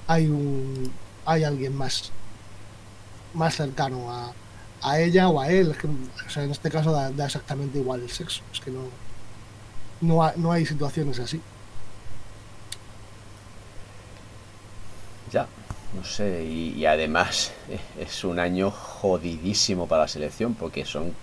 hay 0.06 0.26
un 0.26 0.92
hay 1.24 1.44
alguien 1.44 1.74
más 1.76 2.12
más 3.34 3.54
cercano 3.54 4.10
a, 4.10 4.32
a 4.82 5.00
ella 5.00 5.28
o 5.28 5.40
a 5.40 5.48
él. 5.48 5.74
o 6.26 6.30
sea, 6.30 6.44
en 6.44 6.50
este 6.50 6.70
caso 6.70 6.92
da, 6.92 7.24
exactamente 7.24 7.78
igual 7.78 8.02
el 8.02 8.10
sexo. 8.10 8.42
Es 8.52 8.60
que 8.60 8.70
no, 8.70 8.84
no, 10.00 10.32
no 10.36 10.52
hay 10.52 10.64
situaciones 10.66 11.18
así. 11.18 11.40
Ya, 15.32 15.46
no 15.94 16.04
sé, 16.04 16.44
y, 16.44 16.86
además 16.86 17.52
es 17.98 18.24
un 18.24 18.38
año 18.38 18.70
jodidísimo 18.70 19.88
para 19.88 20.02
la 20.02 20.08
selección 20.08 20.54
porque 20.54 20.84
son 20.84 21.14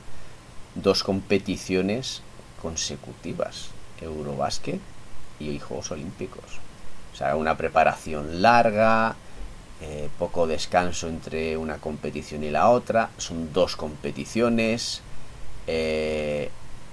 dos 0.75 1.03
competiciones 1.03 2.21
consecutivas, 2.61 3.69
Eurobásquet 4.01 4.81
y 5.39 5.59
Juegos 5.59 5.91
Olímpicos. 5.91 6.62
O 7.13 7.15
sea, 7.15 7.35
una 7.35 7.55
preparación 7.55 8.41
larga, 8.41 9.15
eh, 9.81 10.09
poco 10.17 10.47
descanso 10.47 11.07
entre 11.07 11.57
una 11.57 11.77
competición 11.77 12.43
y 12.43 12.49
la 12.49 12.69
otra, 12.69 13.09
son 13.17 13.53
dos 13.53 13.75
competiciones. 13.75 15.01
Eh, 15.67 16.49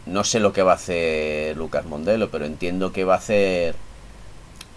no 0.07 0.25
sé 0.25 0.41
lo 0.41 0.53
que 0.53 0.63
va 0.63 0.73
a 0.73 0.75
hacer 0.75 1.57
Lucas 1.57 1.87
Mondelo, 1.87 2.31
pero 2.31 2.45
entiendo 2.45 2.93
que 2.93 3.05
va 3.05 3.15
a 3.15 3.19
hacer 3.19 3.75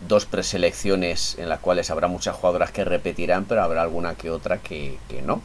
dos 0.07 0.25
preselecciones 0.25 1.37
en 1.39 1.49
las 1.49 1.59
cuales 1.59 1.89
habrá 1.91 2.07
muchas 2.07 2.35
jugadoras 2.35 2.71
que 2.71 2.85
repetirán, 2.85 3.45
pero 3.45 3.63
habrá 3.63 3.81
alguna 3.81 4.15
que 4.15 4.29
otra 4.29 4.59
que, 4.59 4.97
no. 5.25 5.41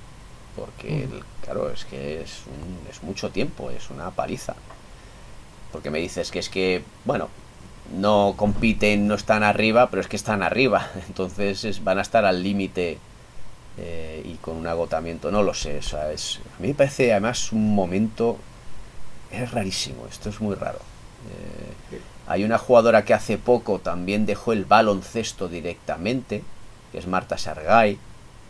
Porque, 0.56 1.08
claro, 1.42 1.70
es 1.70 1.84
que 1.84 2.20
es, 2.20 2.42
es 2.90 3.02
mucho 3.02 3.30
tiempo, 3.30 3.70
es 3.70 3.90
una 3.90 4.10
paliza. 4.10 4.54
Porque 5.72 5.90
me 5.90 6.00
dices 6.00 6.30
que 6.30 6.40
es 6.40 6.48
que, 6.48 6.82
bueno, 7.04 7.28
no 7.96 8.34
compiten, 8.36 9.06
no 9.06 9.14
están 9.14 9.42
arriba, 9.42 9.90
pero 9.90 10.00
es 10.00 10.08
que 10.08 10.16
están 10.16 10.42
arriba. 10.42 10.90
Entonces 11.08 11.82
van 11.84 11.98
a 11.98 12.02
estar 12.02 12.24
al 12.24 12.42
límite 12.42 12.98
eh, 13.78 14.22
y 14.24 14.34
con 14.34 14.56
un 14.56 14.66
agotamiento, 14.66 15.30
no 15.30 15.42
lo 15.42 15.54
sé. 15.54 15.78
O 15.78 15.82
sea, 15.82 16.12
es, 16.12 16.40
a 16.56 16.62
mí 16.62 16.68
me 16.68 16.74
parece 16.74 17.12
además 17.12 17.52
un 17.52 17.74
momento... 17.74 18.38
Es 19.30 19.50
rarísimo, 19.50 20.06
esto 20.10 20.30
es 20.30 20.40
muy 20.40 20.54
raro. 20.54 20.78
Eh, 21.30 22.00
hay 22.26 22.44
una 22.44 22.58
jugadora 22.58 23.04
que 23.04 23.14
hace 23.14 23.36
poco 23.36 23.78
también 23.78 24.24
dejó 24.26 24.52
el 24.52 24.64
baloncesto 24.64 25.48
directamente, 25.48 26.42
que 26.92 26.98
es 26.98 27.06
Marta 27.06 27.36
Sargay, 27.36 27.98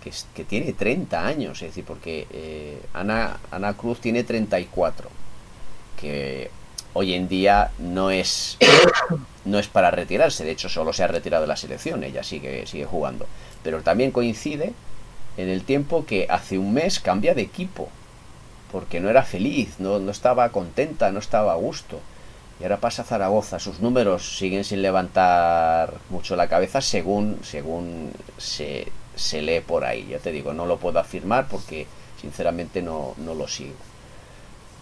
que, 0.03 0.13
que 0.35 0.45
tiene 0.45 0.73
30 0.73 1.27
años, 1.27 1.63
es 1.63 1.71
decir, 1.71 1.85
porque 1.85 2.27
eh, 2.31 2.81
Ana, 2.95 3.39
Ana 3.51 3.75
Cruz 3.75 4.01
tiene 4.01 4.23
34, 4.23 5.11
que 6.01 6.51
hoy 6.99 7.15
en 7.15 7.29
día 7.29 7.71
no 7.79 8.11
es, 8.11 8.59
no 9.45 9.61
es 9.61 9.69
para 9.69 9.93
retirarse, 9.93 10.45
de 10.45 10.51
hecho 10.51 10.69
solo 10.69 10.93
se 10.93 11.05
ha 11.05 11.07
retirado 11.07 11.43
de 11.43 11.49
la 11.49 11.57
selección, 11.57 12.03
ella 12.03 12.25
sigue, 12.25 12.67
sigue 12.67 12.87
jugando, 12.87 13.27
pero 13.63 13.83
también 13.83 14.11
coincide 14.11 14.73
en 15.37 15.49
el 15.49 15.63
tiempo 15.63 16.05
que 16.07 16.27
hace 16.29 16.59
un 16.59 16.75
mes 16.75 16.99
cambia 16.99 17.35
de 17.35 17.43
equipo, 17.43 17.89
porque 18.73 18.99
no 18.99 19.09
era 19.09 19.23
feliz, 19.23 19.77
no, 19.79 20.01
no 20.01 20.11
estaba 20.11 20.49
contenta, 20.49 21.13
no 21.13 21.21
estaba 21.21 21.53
a 21.53 21.57
gusto. 21.57 22.01
Y 22.59 22.65
ahora 22.65 22.79
pasa 22.79 23.03
a 23.03 23.05
Zaragoza. 23.05 23.61
Sus 23.61 23.79
números 23.79 24.37
siguen 24.37 24.65
sin 24.65 24.83
levantar 24.83 25.95
mucho 26.11 26.35
la 26.35 26.49
cabeza 26.49 26.81
según, 26.81 27.39
según 27.45 28.11
se, 28.37 28.89
se 29.15 29.41
lee 29.43 29.61
por 29.61 29.85
ahí. 29.85 30.09
Ya 30.11 30.19
te 30.19 30.33
digo, 30.33 30.53
no 30.53 30.67
lo 30.67 30.79
puedo 30.79 30.99
afirmar 30.99 31.47
porque 31.47 31.87
sinceramente 32.21 32.83
no, 32.83 33.15
no 33.19 33.35
lo 33.35 33.47
sigo. 33.47 33.77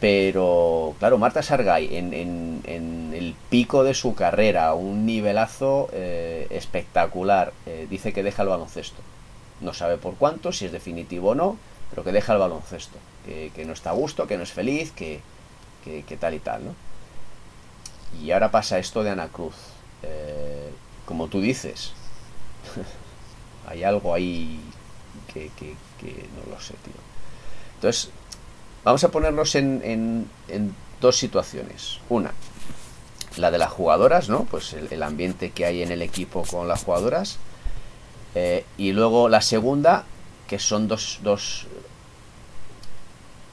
Pero, 0.01 0.95
claro, 0.99 1.19
Marta 1.19 1.43
Sargay 1.43 1.97
en, 1.97 2.13
el 3.15 3.35
pico 3.49 3.83
de 3.83 3.95
su 3.95 4.15
carrera, 4.15 4.75
un 4.75 5.07
nivelazo 5.07 5.89
eh, 5.93 6.47
espectacular, 6.51 7.53
eh, 7.65 7.87
dice 7.89 8.13
que 8.13 8.23
deja 8.23 8.43
el 8.43 8.49
baloncesto. 8.49 9.01
No 9.61 9.73
sabe 9.73 9.97
por 9.97 10.17
cuánto, 10.17 10.53
si 10.53 10.67
es 10.67 10.73
definitivo 10.73 11.31
o 11.31 11.35
no, 11.35 11.57
pero 11.91 12.05
que 12.05 12.13
deja 12.13 12.35
el 12.35 12.39
baloncesto. 12.39 12.99
Que, 13.25 13.65
no 13.65 13.73
está 13.73 13.91
a 13.91 13.95
gusto, 13.95 14.27
que 14.27 14.37
no 14.37 14.43
es 14.43 14.53
feliz, 14.53 14.93
que, 14.93 15.21
que, 15.85 16.05
que 16.05 16.17
tal 16.17 16.35
y 16.35 16.39
tal, 16.39 16.65
¿no? 16.65 16.75
Y 18.23 18.31
ahora 18.31 18.51
pasa 18.51 18.79
esto 18.79 19.03
de 19.03 19.11
Ana 19.11 19.29
Cruz. 19.29 19.55
Eh, 20.03 20.71
como 21.05 21.29
tú 21.29 21.41
dices, 21.41 21.93
hay 23.67 23.85
algo 23.85 24.15
ahí 24.15 24.61
que, 25.33 25.51
no 25.51 26.53
lo 26.53 26.61
sé, 26.61 26.75
tío. 26.85 26.95
Entonces, 27.75 28.11
vamos 28.87 29.03
a 29.03 29.11
ponernos 29.11 29.57
en, 29.57 30.29
dos 31.01 31.19
situaciones. 31.19 31.99
Una, 32.09 32.33
la 33.37 33.51
de 33.51 33.59
las 33.59 33.71
jugadoras, 33.71 34.29
¿no? 34.29 34.45
Pues 34.45 34.75
el, 34.75 35.03
ambiente 35.03 35.51
que 35.51 35.67
hay 35.67 35.83
en 35.83 35.91
el 35.91 36.03
equipo 36.03 36.45
con 36.45 36.69
las 36.69 36.85
jugadoras. 36.85 37.39
Eh, 38.37 38.65
y 38.79 38.93
luego 38.93 39.29
la 39.29 39.41
segunda, 39.41 40.05
que 40.47 40.61
son 40.61 40.87
dos, 40.87 41.19
dos, 41.25 41.67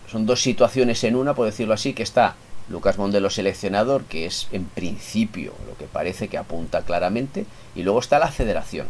son 0.10 0.28
dos 0.28 0.42
situaciones 0.42 1.04
en 1.04 1.16
una, 1.16 1.34
por 1.34 1.48
decirlo 1.48 1.74
así, 1.74 1.94
que 1.94 2.04
está 2.04 2.36
Lucas 2.70 3.00
Mondelo 3.00 3.32
seleccionador, 3.32 4.04
que 4.04 4.28
es 4.28 4.48
en 4.52 4.66
principio 4.66 5.54
lo 5.68 5.76
que 5.78 5.86
parece 5.86 6.28
que 6.28 6.38
apunta 6.38 6.84
claramente, 6.84 7.48
y 7.76 7.82
luego 7.82 8.00
está 8.00 8.20
la 8.20 8.32
federación. 8.32 8.88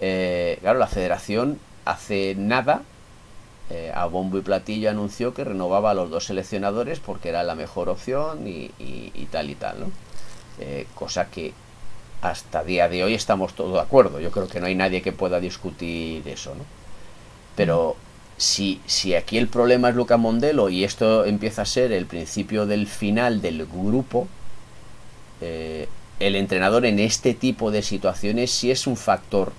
Eh, 0.00 0.56
claro, 0.62 0.78
la 0.78 0.86
federación 0.86 1.58
hace 1.84 2.34
nada, 2.36 2.82
eh, 3.70 3.90
a 3.94 4.06
bombo 4.06 4.38
y 4.38 4.42
platillo 4.42 4.90
anunció 4.90 5.32
que 5.32 5.44
renovaba 5.44 5.92
a 5.92 5.94
los 5.94 6.10
dos 6.10 6.26
seleccionadores 6.26 7.00
porque 7.00 7.30
era 7.30 7.42
la 7.42 7.54
mejor 7.54 7.88
opción 7.88 8.46
y, 8.46 8.68
tal 9.30 9.50
y 9.50 9.54
tal, 9.54 9.80
¿no? 9.80 9.86
Eh, 10.60 10.86
cosa 10.94 11.30
que 11.30 11.52
hasta 12.20 12.62
día 12.62 12.88
de 12.88 13.04
hoy 13.04 13.14
estamos 13.14 13.54
todos 13.54 13.74
de 13.74 13.80
acuerdo. 13.80 14.20
Yo 14.20 14.30
creo 14.30 14.48
que 14.48 14.60
no 14.60 14.66
hay 14.66 14.74
nadie 14.74 15.02
que 15.02 15.12
pueda 15.12 15.40
discutir 15.40 16.26
eso, 16.28 16.54
¿no? 16.54 16.64
Pero 17.56 17.96
si, 18.36 18.80
si 18.86 19.14
aquí 19.14 19.38
el 19.38 19.48
problema 19.48 19.88
es 19.88 19.94
Luca 19.94 20.16
Mondelo 20.16 20.68
y 20.68 20.84
esto 20.84 21.24
empieza 21.24 21.62
a 21.62 21.66
ser 21.66 21.92
el 21.92 22.06
principio 22.06 22.66
del 22.66 22.86
final 22.86 23.40
del 23.40 23.66
grupo, 23.66 24.28
eh, 25.40 25.88
el 26.20 26.36
entrenador 26.36 26.86
en 26.86 26.98
este 26.98 27.34
tipo 27.34 27.70
de 27.70 27.82
situaciones 27.82 28.50
sí 28.50 28.70
es 28.70 28.86
un 28.86 28.96
factor 28.96 29.52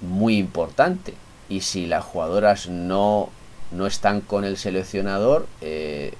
muy 0.00 0.36
importante. 0.36 1.14
Y 1.50 1.60
si 1.60 1.86
las 1.86 2.04
jugadoras 2.04 2.68
no, 2.68 3.28
no 3.70 3.86
están 3.86 4.22
con 4.22 4.44
el 4.44 4.56
seleccionador, 4.56 5.46
eh, 5.60 6.14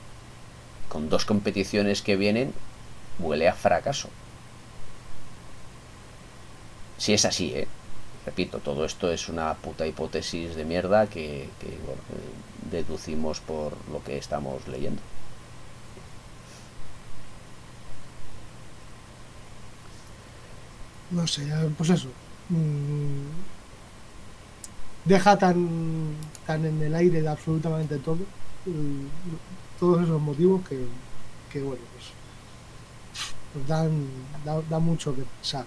con 0.91 1.09
dos 1.09 1.25
competiciones 1.25 2.03
que 2.03 2.17
vienen, 2.17 2.53
huele 3.19 3.49
a 3.49 3.55
fracaso. 3.55 4.11
Si 6.99 7.15
es 7.15 7.25
así, 7.25 7.55
¿eh? 7.55 7.69
repito, 8.27 8.59
todo 8.59 8.85
esto 8.85 9.11
es 9.11 9.29
una 9.31 9.55
puta 9.55 9.87
hipótesis 9.87 10.55
de 10.55 10.65
mierda 10.65 11.07
que, 11.07 11.49
deducimos 12.71 13.41
por 13.41 13.73
lo 13.91 14.05
que 14.05 14.19
estamos 14.19 14.69
leyendo. 14.69 15.01
no 21.11 21.27
sé, 21.27 21.43
pues 21.77 21.91
eso. 21.91 22.09
Mm, 22.49 23.60
deja 25.05 25.39
tan, 25.39 26.15
tan 26.47 26.65
en 26.65 26.83
el 26.83 26.95
aire 26.95 27.23
de 27.23 27.29
absolutamente 27.29 27.99
todo, 27.99 28.19
mm, 28.67 29.79
todos 29.79 30.03
esos 30.03 30.21
motivos 30.21 30.67
que, 30.69 30.79
que 31.53 31.63
bueno, 31.63 31.83
pues, 31.93 32.07
pues 33.53 33.67
dan, 33.67 34.07
da, 34.45 34.79
mucho 34.79 35.15
que 35.15 35.23
pensar. 35.23 35.65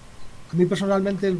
A 0.51 0.55
mí 0.55 0.65
personalmente, 0.65 1.35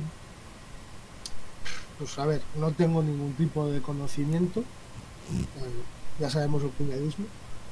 pues 1.97 2.17
a 2.17 2.25
ver, 2.25 2.41
no 2.59 2.71
tengo 2.71 3.01
ningún 3.01 3.33
tipo 3.33 3.67
de 3.67 3.81
conocimiento, 3.81 4.61
eh, 4.61 5.83
ya 6.19 6.29
sabemos 6.29 6.63
el 6.63 6.69
puñadismo, 6.69 7.25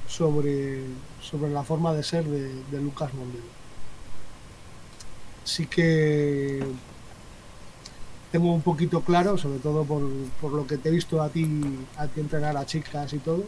sobre, 0.08 0.84
sobre 1.22 1.50
la 1.52 1.64
forma 1.64 1.94
de 1.94 2.04
ser 2.04 2.26
de, 2.26 2.82
Lucas 2.82 3.14
Mondelo. 3.14 3.62
Sí 5.44 5.66
que 5.66 6.64
tengo 8.32 8.54
un 8.54 8.62
poquito 8.62 9.02
claro, 9.02 9.38
sobre 9.38 9.60
todo 9.60 9.84
por, 9.84 10.04
por, 10.40 10.54
lo 10.54 10.66
que 10.66 10.78
te 10.78 10.90
he 10.90 10.92
visto 10.92 11.22
a 11.22 11.30
ti, 11.30 11.46
a 11.98 12.08
ti 12.08 12.22
entrenar 12.22 12.56
a 12.56 12.66
chicas 12.66 13.12
y 13.14 13.20
todo, 13.20 13.44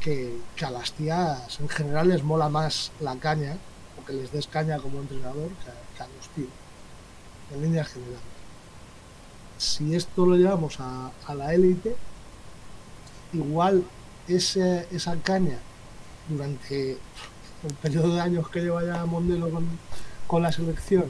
que, 0.00 0.38
que, 0.54 0.64
a 0.64 0.70
las 0.70 0.92
tías 0.92 1.58
en 1.60 1.68
general 1.68 2.08
les 2.08 2.22
mola 2.22 2.48
más 2.48 2.92
la 3.00 3.16
caña, 3.16 3.56
o 4.00 4.06
que 4.06 4.12
les 4.12 4.30
des 4.32 4.46
caña 4.46 4.78
como 4.78 5.00
entrenador, 5.00 5.50
que, 5.64 6.02
a 6.02 6.06
los 6.06 6.28
tíos, 6.34 6.48
en 7.52 7.62
línea 7.62 7.84
general. 7.84 8.22
Si 9.58 9.94
esto 9.94 10.24
lo 10.24 10.36
llevamos 10.36 10.78
a, 10.78 11.10
a 11.26 11.34
la 11.34 11.52
élite, 11.52 11.96
igual 13.32 13.84
ese, 14.28 14.86
esa 14.92 15.16
caña 15.16 15.58
durante 16.28 16.92
el 16.92 17.74
periodo 17.82 18.14
de 18.14 18.20
años 18.20 18.48
que 18.48 18.60
lleva 18.60 18.84
ya 18.84 19.04
Mondelo 19.04 19.50
con, 19.50 19.66
con 20.26 20.42
la 20.42 20.52
selección, 20.52 21.06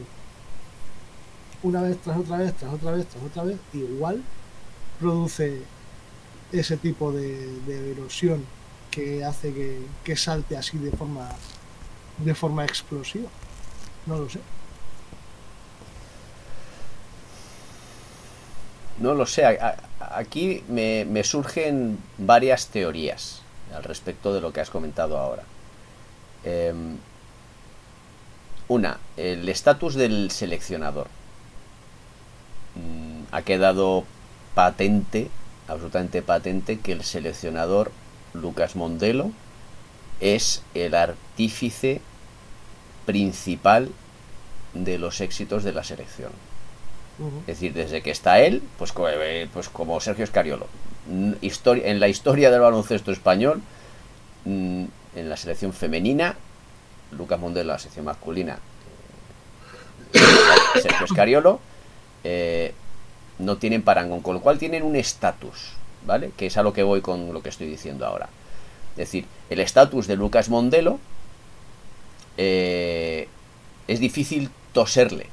una 1.63 1.81
vez 1.81 1.97
tras 2.01 2.17
otra 2.17 2.37
vez, 2.37 2.53
tras 2.55 2.73
otra 2.73 2.91
vez, 2.91 3.05
tras 3.07 3.23
otra 3.23 3.43
vez, 3.43 3.57
igual 3.73 4.21
produce 4.99 5.61
ese 6.51 6.77
tipo 6.77 7.11
de, 7.11 7.91
erosión 7.91 8.45
que 8.89 9.23
hace 9.23 9.53
que, 10.03 10.15
salte 10.15 10.57
así 10.57 10.77
de 10.77 10.91
forma 10.91 11.29
de 12.17 12.35
forma 12.35 12.65
explosiva. 12.65 13.29
No 14.05 14.17
lo 14.17 14.29
sé. 14.29 14.39
No 18.99 19.15
lo 19.15 19.25
sé. 19.25 19.57
Aquí 19.99 20.63
me, 20.67 21.05
me 21.05 21.23
surgen 21.23 21.97
varias 22.17 22.67
teorías 22.67 23.41
al 23.73 23.83
respecto 23.83 24.33
de 24.33 24.41
lo 24.41 24.51
que 24.51 24.61
has 24.61 24.69
comentado 24.69 25.17
ahora. 25.17 25.43
Em, 26.43 26.97
una, 28.67 28.97
el 29.17 29.47
estatus 29.49 29.95
del 29.95 30.31
seleccionador. 30.31 31.07
Mm, 32.75 33.23
ha 33.31 33.41
quedado 33.41 34.03
patente, 34.55 35.29
absolutamente 35.67 36.21
patente, 36.21 36.79
que 36.79 36.91
el 36.91 37.03
seleccionador 37.03 37.91
Lucas 38.33 38.75
Mondelo 38.75 39.31
es 40.19 40.63
el 40.73 40.95
artífice 40.95 42.01
principal 43.05 43.89
de 44.73 44.97
los 44.97 45.19
éxitos 45.21 45.63
de 45.63 45.73
la 45.73 45.83
selección. 45.83 46.31
Es 47.41 47.47
decir, 47.47 47.73
desde 47.73 48.01
que 48.01 48.09
está 48.09 48.39
él, 48.39 48.63
pues, 48.79 48.93
eh, 48.97 49.47
pues 49.53 49.69
como 49.69 49.99
Sergio 49.99 50.23
Escariolo, 50.23 50.67
en 51.07 51.99
la 51.99 52.07
historia 52.07 52.49
del 52.49 52.61
baloncesto 52.61 53.11
español, 53.11 53.61
mm, 54.45 54.85
en 55.15 55.29
la 55.29 55.37
selección 55.37 55.73
femenina, 55.73 56.35
Lucas 57.11 57.39
Mondelo, 57.39 57.73
la 57.73 57.79
selección 57.79 58.05
masculina, 58.05 58.57
eh, 60.13 60.19
Sergio 60.81 61.05
Escariolo, 61.05 61.59
eh, 62.23 62.73
no 63.39 63.57
tienen 63.57 63.81
parangón, 63.81 64.21
con 64.21 64.35
lo 64.35 64.41
cual 64.41 64.57
tienen 64.57 64.83
un 64.83 64.95
estatus, 64.95 65.73
¿vale? 66.05 66.31
Que 66.37 66.47
es 66.47 66.57
a 66.57 66.63
lo 66.63 66.73
que 66.73 66.83
voy 66.83 67.01
con 67.01 67.33
lo 67.33 67.41
que 67.41 67.49
estoy 67.49 67.67
diciendo 67.67 68.05
ahora. 68.05 68.29
Es 68.91 68.97
decir, 68.97 69.25
el 69.49 69.59
estatus 69.59 70.07
de 70.07 70.15
Lucas 70.15 70.49
Mondelo 70.49 70.99
eh, 72.37 73.27
es 73.87 73.99
difícil 73.99 74.49
toserle, 74.73 75.27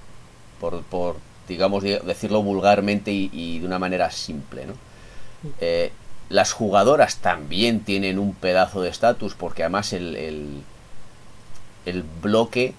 por, 0.60 0.82
por 0.82 1.16
digamos, 1.48 1.82
decirlo 1.82 2.42
vulgarmente 2.42 3.10
y, 3.10 3.58
de 3.58 3.66
una 3.66 3.78
manera 3.78 4.10
simple, 4.10 4.66
¿no? 4.66 4.74
Eh, 5.60 5.92
las 6.28 6.52
jugadoras 6.52 7.16
también 7.18 7.80
tienen 7.80 8.18
un 8.18 8.34
pedazo 8.34 8.82
de 8.82 8.90
estatus 8.90 9.34
porque 9.34 9.62
además 9.62 9.92
el, 9.94 10.62
el, 11.86 12.04
bloque, 12.22 12.74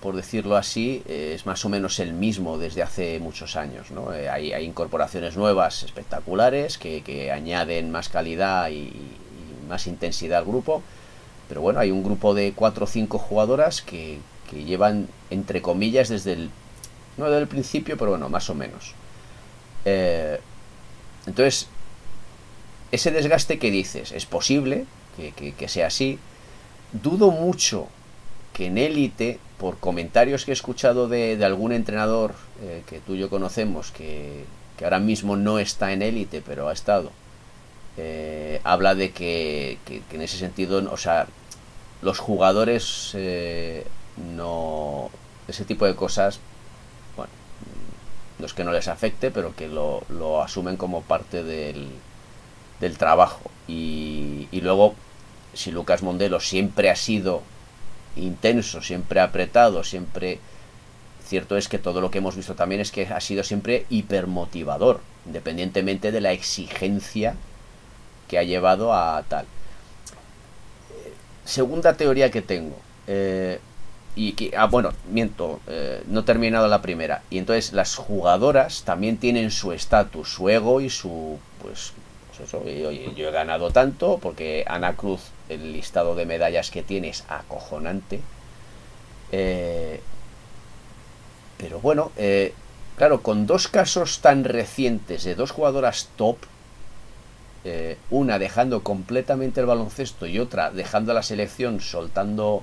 por 0.00 0.14
decirlo 0.16 0.56
así, 0.56 1.02
eh, 1.06 1.32
es 1.34 1.46
más 1.46 1.64
o 1.64 1.68
menos 1.68 1.98
el 2.00 2.12
mismo 2.12 2.58
desde 2.58 2.82
hace 2.82 3.18
muchos 3.18 3.56
años. 3.56 3.90
¿no? 3.90 4.12
Eh, 4.12 4.28
hay, 4.28 4.52
incorporaciones 4.64 5.36
nuevas 5.36 5.82
espectaculares 5.82 6.78
que, 6.78 7.30
añaden 7.32 7.90
más 7.90 8.08
calidad 8.08 8.70
y, 8.70 8.92
más 9.68 9.86
intensidad 9.86 10.38
al 10.38 10.44
grupo. 10.44 10.82
Pero 11.48 11.60
bueno, 11.60 11.80
hay 11.80 11.90
un 11.90 12.02
grupo 12.02 12.34
de 12.34 12.52
4 12.54 12.84
o 12.84 12.86
5 12.86 13.18
jugadoras 13.18 13.82
que, 13.82 14.18
que 14.50 14.64
llevan, 14.64 15.08
entre 15.30 15.62
comillas, 15.62 16.08
desde 16.08 16.32
el... 16.34 16.50
No 17.16 17.24
desde 17.26 17.38
el 17.38 17.48
principio, 17.48 17.96
pero 17.96 18.10
bueno, 18.10 18.28
más 18.28 18.50
o 18.50 18.54
menos. 18.54 18.94
entonces, 21.26 21.68
ese 22.92 23.10
desgaste 23.10 23.58
que 23.58 23.70
dices, 23.70 24.12
es 24.12 24.26
posible 24.26 24.86
que, 25.16 25.68
sea 25.68 25.88
así. 25.88 26.18
Dudo 26.92 27.30
mucho 27.30 27.88
que 28.56 28.66
en 28.66 28.78
élite, 28.78 29.38
por 29.58 29.76
comentarios 29.76 30.46
que 30.46 30.52
he 30.52 30.54
escuchado 30.54 31.08
de, 31.08 31.38
algún 31.44 31.72
entrenador 31.72 32.34
eh, 32.62 32.82
que 32.86 33.00
tú 33.00 33.14
y 33.14 33.18
yo 33.18 33.28
conocemos, 33.28 33.90
que, 33.90 34.44
ahora 34.82 34.98
mismo 34.98 35.36
no 35.36 35.58
está 35.58 35.92
en 35.92 36.00
élite, 36.00 36.40
pero 36.40 36.68
ha 36.68 36.72
estado, 36.72 37.10
eh, 37.98 38.62
habla 38.64 38.94
de 38.94 39.10
que, 39.10 39.76
en 40.10 40.22
ese 40.22 40.38
sentido, 40.38 40.90
o 40.90 40.96
sea, 40.96 41.26
los 42.00 42.18
jugadores 42.18 43.12
eh, 43.14 43.86
no... 44.34 45.10
Ese 45.48 45.64
tipo 45.64 45.84
de 45.84 45.94
cosas, 45.94 46.40
bueno, 47.14 47.30
no 48.38 48.46
es 48.46 48.54
que 48.54 48.64
no 48.64 48.72
les 48.72 48.88
afecte, 48.88 49.30
pero 49.30 49.54
que 49.54 49.68
lo 49.68 50.42
asumen 50.42 50.76
como 50.76 51.02
parte 51.02 51.44
del, 51.44 51.88
del 52.80 52.98
trabajo. 52.98 53.50
Y, 53.68 54.48
luego, 54.52 54.94
si 55.54 55.70
Lucas 55.70 56.02
Mondelo 56.02 56.40
siempre 56.40 56.90
ha 56.90 56.96
sido 56.96 57.42
intenso, 58.16 58.82
siempre 58.82 59.20
apretado, 59.20 59.84
siempre... 59.84 60.40
Cierto 61.24 61.56
es 61.56 61.68
que 61.68 61.78
todo 61.78 62.00
lo 62.00 62.12
que 62.12 62.18
hemos 62.18 62.36
visto 62.36 62.54
también 62.54 62.80
es 62.80 62.92
que 62.92 63.04
ha 63.06 63.20
sido 63.20 63.42
siempre 63.42 63.84
hipermotivador, 63.90 65.00
independientemente 65.26 66.12
de 66.12 66.20
la 66.20 66.30
exigencia 66.30 67.34
que 68.28 68.38
ha 68.38 68.44
llevado 68.44 68.94
a 68.94 69.24
tal. 69.28 69.44
Segunda 71.44 71.94
teoría 71.94 72.30
que 72.30 72.42
tengo. 72.42 72.76
Eh, 73.08 73.58
y 74.16 74.32
que, 74.32 74.52
ah, 74.56 74.66
bueno, 74.66 74.92
miento, 75.10 75.60
eh, 75.66 76.02
no 76.06 76.20
he 76.20 76.22
terminado 76.22 76.68
la 76.68 76.80
primera. 76.80 77.22
Y 77.28 77.38
entonces 77.38 77.72
las 77.72 77.96
jugadoras 77.96 78.82
también 78.84 79.18
tienen 79.18 79.50
su 79.50 79.72
estatus, 79.72 80.28
su 80.32 80.48
ego 80.48 80.80
y 80.80 80.88
su, 80.88 81.38
pues, 81.60 81.92
pues 82.36 82.50
yo 83.14 83.28
he 83.28 83.30
ganado 83.30 83.70
tanto 83.70 84.18
porque 84.18 84.64
Ana 84.66 84.94
Cruz, 84.94 85.20
el 85.48 85.72
listado 85.72 86.14
de 86.14 86.26
medallas 86.26 86.70
que 86.70 86.82
tiene 86.82 87.08
es 87.08 87.24
acojonante. 87.28 88.20
Eh, 89.32 90.00
pero 91.58 91.80
bueno, 91.80 92.12
eh, 92.16 92.52
claro, 92.96 93.22
con 93.22 93.46
dos 93.46 93.68
casos 93.68 94.20
tan 94.20 94.44
recientes 94.44 95.24
de 95.24 95.34
dos 95.34 95.50
jugadoras 95.50 96.08
top, 96.16 96.36
eh, 97.64 97.96
una 98.10 98.38
dejando 98.38 98.82
completamente 98.82 99.60
el 99.60 99.66
baloncesto 99.66 100.26
y 100.26 100.38
otra 100.38 100.70
dejando 100.70 101.12
la 101.12 101.22
selección, 101.22 101.80
soltando 101.80 102.62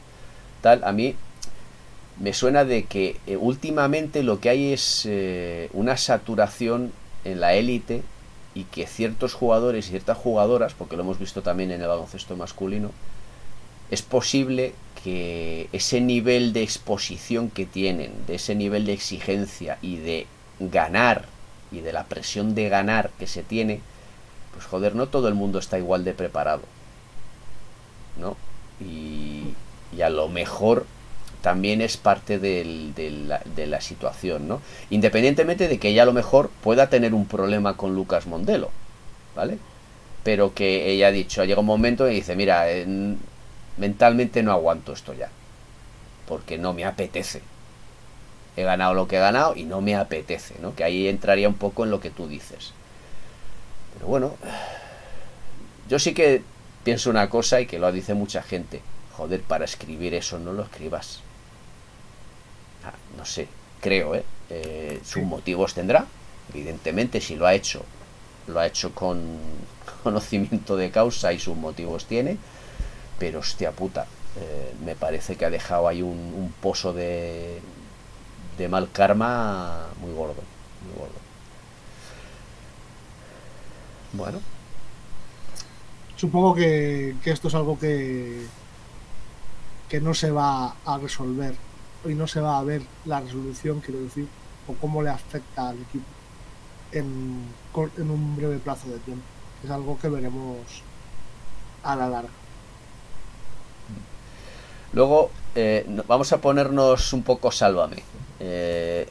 tal, 0.61 0.83
a 0.83 0.91
mí 0.91 1.15
me 2.19 2.33
suena 2.33 2.63
de 2.63 2.85
que 2.85 3.17
últimamente 3.39 4.23
lo 4.23 4.39
que 4.39 4.49
hay 4.49 4.73
es 4.73 5.09
una 5.73 5.97
saturación 5.97 6.93
en 7.25 7.41
la 7.41 7.55
élite 7.55 8.03
y 8.55 8.65
que 8.65 8.85
ciertos 8.85 9.33
jugadores 9.33 9.87
y 9.87 9.89
ciertas 9.91 10.17
jugadoras, 10.17 10.73
porque 10.73 10.95
lo 10.95 11.03
hemos 11.03 11.19
visto 11.19 11.41
también 11.41 11.71
en 11.71 11.81
el 11.81 11.87
baloncesto 11.87 12.35
masculino, 12.35 12.91
es 13.89 14.01
posible 14.01 14.73
que 15.03 15.69
ese 15.73 16.01
nivel 16.01 16.53
de 16.53 16.63
exposición 16.63 17.49
que 17.49 17.65
tienen, 17.65 18.11
de 18.25 18.35
ese 18.35 18.55
nivel 18.55 18.85
de 18.85 18.93
exigencia 18.93 19.77
y 19.81 19.97
de 19.97 20.27
ganar 20.59 21.25
y 21.71 21.81
de 21.81 21.93
la 21.93 22.05
presión 22.05 22.55
de 22.55 22.69
ganar 22.69 23.09
que 23.19 23.27
se 23.27 23.43
tiene, 23.43 23.81
pues 24.53 24.65
joder, 24.65 24.95
no 24.95 25.07
todo 25.07 25.27
el 25.27 25.33
mundo 25.33 25.59
está 25.59 25.77
igual 25.77 26.03
de 26.03 26.13
preparado. 26.13 26.61
¿No? 28.17 28.37
Y, 28.79 29.53
y 29.95 30.01
a 30.01 30.09
lo 30.09 30.29
mejor 30.29 30.85
también 31.43 31.81
es 31.81 31.97
parte 31.97 32.39
de, 32.39 32.63
la, 33.67 33.81
situación, 33.81 34.47
¿no? 34.47 34.61
Independientemente 34.89 35.67
de 35.67 35.77
que 35.77 35.89
ella 35.89 36.03
a 36.03 36.05
lo 36.05 36.13
mejor 36.13 36.49
pueda 36.63 36.87
tener 36.87 37.13
un 37.13 37.25
problema 37.25 37.75
con 37.75 37.93
Lucas 37.93 38.27
Mondelo, 38.27 38.71
¿vale? 39.35 39.57
Pero 40.23 40.53
que 40.53 40.89
ella 40.89 41.07
ha 41.07 41.11
dicho, 41.11 41.43
llega 41.43 41.59
un 41.59 41.65
momento 41.65 42.09
y 42.09 42.15
dice, 42.15 42.37
mira, 42.37 42.65
mentalmente 43.75 44.41
no 44.41 44.53
aguanto 44.53 44.93
esto 44.93 45.13
ya, 45.13 45.27
porque 46.29 46.57
no 46.57 46.73
me 46.73 46.85
apetece. 46.85 47.41
he 48.55 48.63
ganado 48.63 48.93
lo 48.93 49.09
que 49.09 49.17
he 49.17 49.19
ganado 49.19 49.53
y 49.57 49.65
no 49.65 49.81
me 49.81 49.97
apetece, 49.97 50.55
¿no? 50.61 50.73
Que 50.75 50.85
ahí 50.85 51.09
entraría 51.09 51.49
un 51.49 51.55
poco 51.55 51.83
en 51.83 51.91
lo 51.91 51.99
que 51.99 52.09
tú 52.09 52.29
dices. 52.29 52.71
Pero 53.95 54.07
bueno, 54.07 54.37
yo 55.89 55.99
sí 55.99 56.13
que 56.13 56.41
pienso 56.85 57.09
una 57.09 57.29
cosa 57.29 57.59
y 57.59 57.65
que 57.65 57.79
lo 57.79 57.91
dice 57.91 58.13
mucha 58.13 58.41
gente. 58.41 58.81
Joder, 59.17 59.41
para 59.41 59.65
escribir 59.65 60.13
eso 60.13 60.39
no 60.39 60.53
lo 60.53 60.63
escribas. 60.63 61.21
Ah, 62.85 62.93
no 63.17 63.25
sé, 63.25 63.47
creo, 63.81 64.15
¿eh? 64.15 64.23
eh 64.49 65.01
sus 65.03 65.23
motivos 65.23 65.73
tendrá. 65.73 66.05
Evidentemente, 66.53 67.21
si 67.21 67.35
lo 67.35 67.45
ha 67.45 67.53
hecho, 67.53 67.83
lo 68.47 68.59
ha 68.59 68.67
hecho 68.67 68.93
con 68.93 69.37
conocimiento 70.03 70.75
de 70.75 70.91
causa 70.91 71.33
y 71.33 71.39
sus 71.39 71.55
motivos 71.55 72.05
tiene. 72.05 72.37
Pero 73.19 73.39
hostia 73.39 73.71
puta, 73.71 74.05
eh, 74.35 74.73
me 74.83 74.95
parece 74.95 75.35
que 75.35 75.45
ha 75.45 75.49
dejado 75.49 75.87
ahí 75.87 76.01
un, 76.01 76.53
pozo 76.61 76.93
de, 76.93 77.59
de 78.57 78.67
mal 78.67 78.89
karma 78.91 79.87
muy 80.01 80.13
gordo, 80.13 80.41
muy 80.85 80.99
gordo. 80.99 81.23
Bueno. 84.13 84.41
Supongo 86.15 86.55
que, 86.55 87.15
que, 87.23 87.31
esto 87.31 87.47
es 87.47 87.55
algo 87.55 87.77
que, 87.77 88.45
que 89.89 89.99
no 89.99 90.13
se 90.13 90.31
va 90.31 90.75
a 90.85 90.97
resolver 90.97 91.55
y 92.05 92.13
no 92.13 92.27
se 92.27 92.41
va 92.41 92.59
a 92.59 92.63
ver 92.63 92.81
la 93.05 93.21
resolución, 93.21 93.79
quiero 93.79 94.01
decir, 94.01 94.27
o 94.67 94.73
cómo 94.73 95.01
le 95.01 95.09
afecta 95.09 95.69
al 95.69 95.77
equipo 95.81 96.05
en, 96.91 97.43
en 97.97 98.11
un 98.11 98.35
breve 98.35 98.57
plazo 98.59 98.89
de 98.89 98.99
tiempo. 98.99 99.23
Es 99.63 99.69
algo 99.69 99.97
que 99.99 100.09
veremos 100.09 100.57
a 101.83 101.95
la 101.95 102.09
larga. 102.09 102.29
Luego, 104.93 105.31
eh, 105.55 105.85
vamos 106.07 106.31
a 106.33 106.37
ponernos 106.39 107.13
un 107.13 107.23
poco 107.23 107.51
sálvame. 107.51 107.97
Eh, 108.39 109.07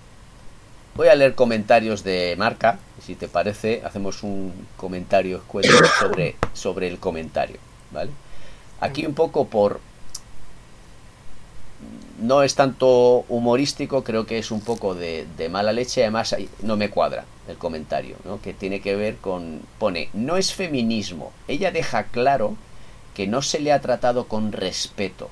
voy 0.94 1.09
a 1.09 1.14
leer 1.14 1.35
comentarios 1.35 2.05
de 2.05 2.37
marca. 2.38 2.78
Si 3.05 3.16
te 3.16 3.28
parece, 3.28 3.83
hacemos 3.85 4.22
un 4.22 4.52
comentario 4.76 5.42
sobre, 5.98 6.37
sobre 6.52 6.87
el 6.87 6.98
comentario. 6.98 7.59
¿vale? 7.90 8.11
Aquí 8.81 9.07
un 9.07 9.14
poco 9.14 9.46
por... 9.46 9.81
No 12.22 12.42
es 12.42 12.54
tanto 12.54 13.24
humorístico, 13.28 14.04
creo 14.04 14.26
que 14.26 14.38
es 14.38 14.50
un 14.50 14.61
poco 14.61 14.94
de, 14.94 15.26
mala 15.50 15.72
leche. 15.72 16.02
Además, 16.02 16.35
no 16.62 16.76
me 16.76 16.88
cuadra 16.88 17.24
el 17.48 17.58
comentario, 17.58 18.16
¿no? 18.24 18.40
que 18.40 18.54
tiene 18.54 18.80
que 18.80 18.96
ver 18.96 19.16
con... 19.16 19.61
Pone, 19.78 20.08
no 20.14 20.37
es 20.37 20.54
feminismo. 20.54 21.32
Ella 21.48 21.70
deja 21.70 22.04
claro 22.04 22.56
que 23.14 23.26
no 23.26 23.42
se 23.42 23.61
le 23.61 23.72
ha 23.72 23.80
tratado 23.80 24.28
con 24.28 24.52
respeto 24.52 25.28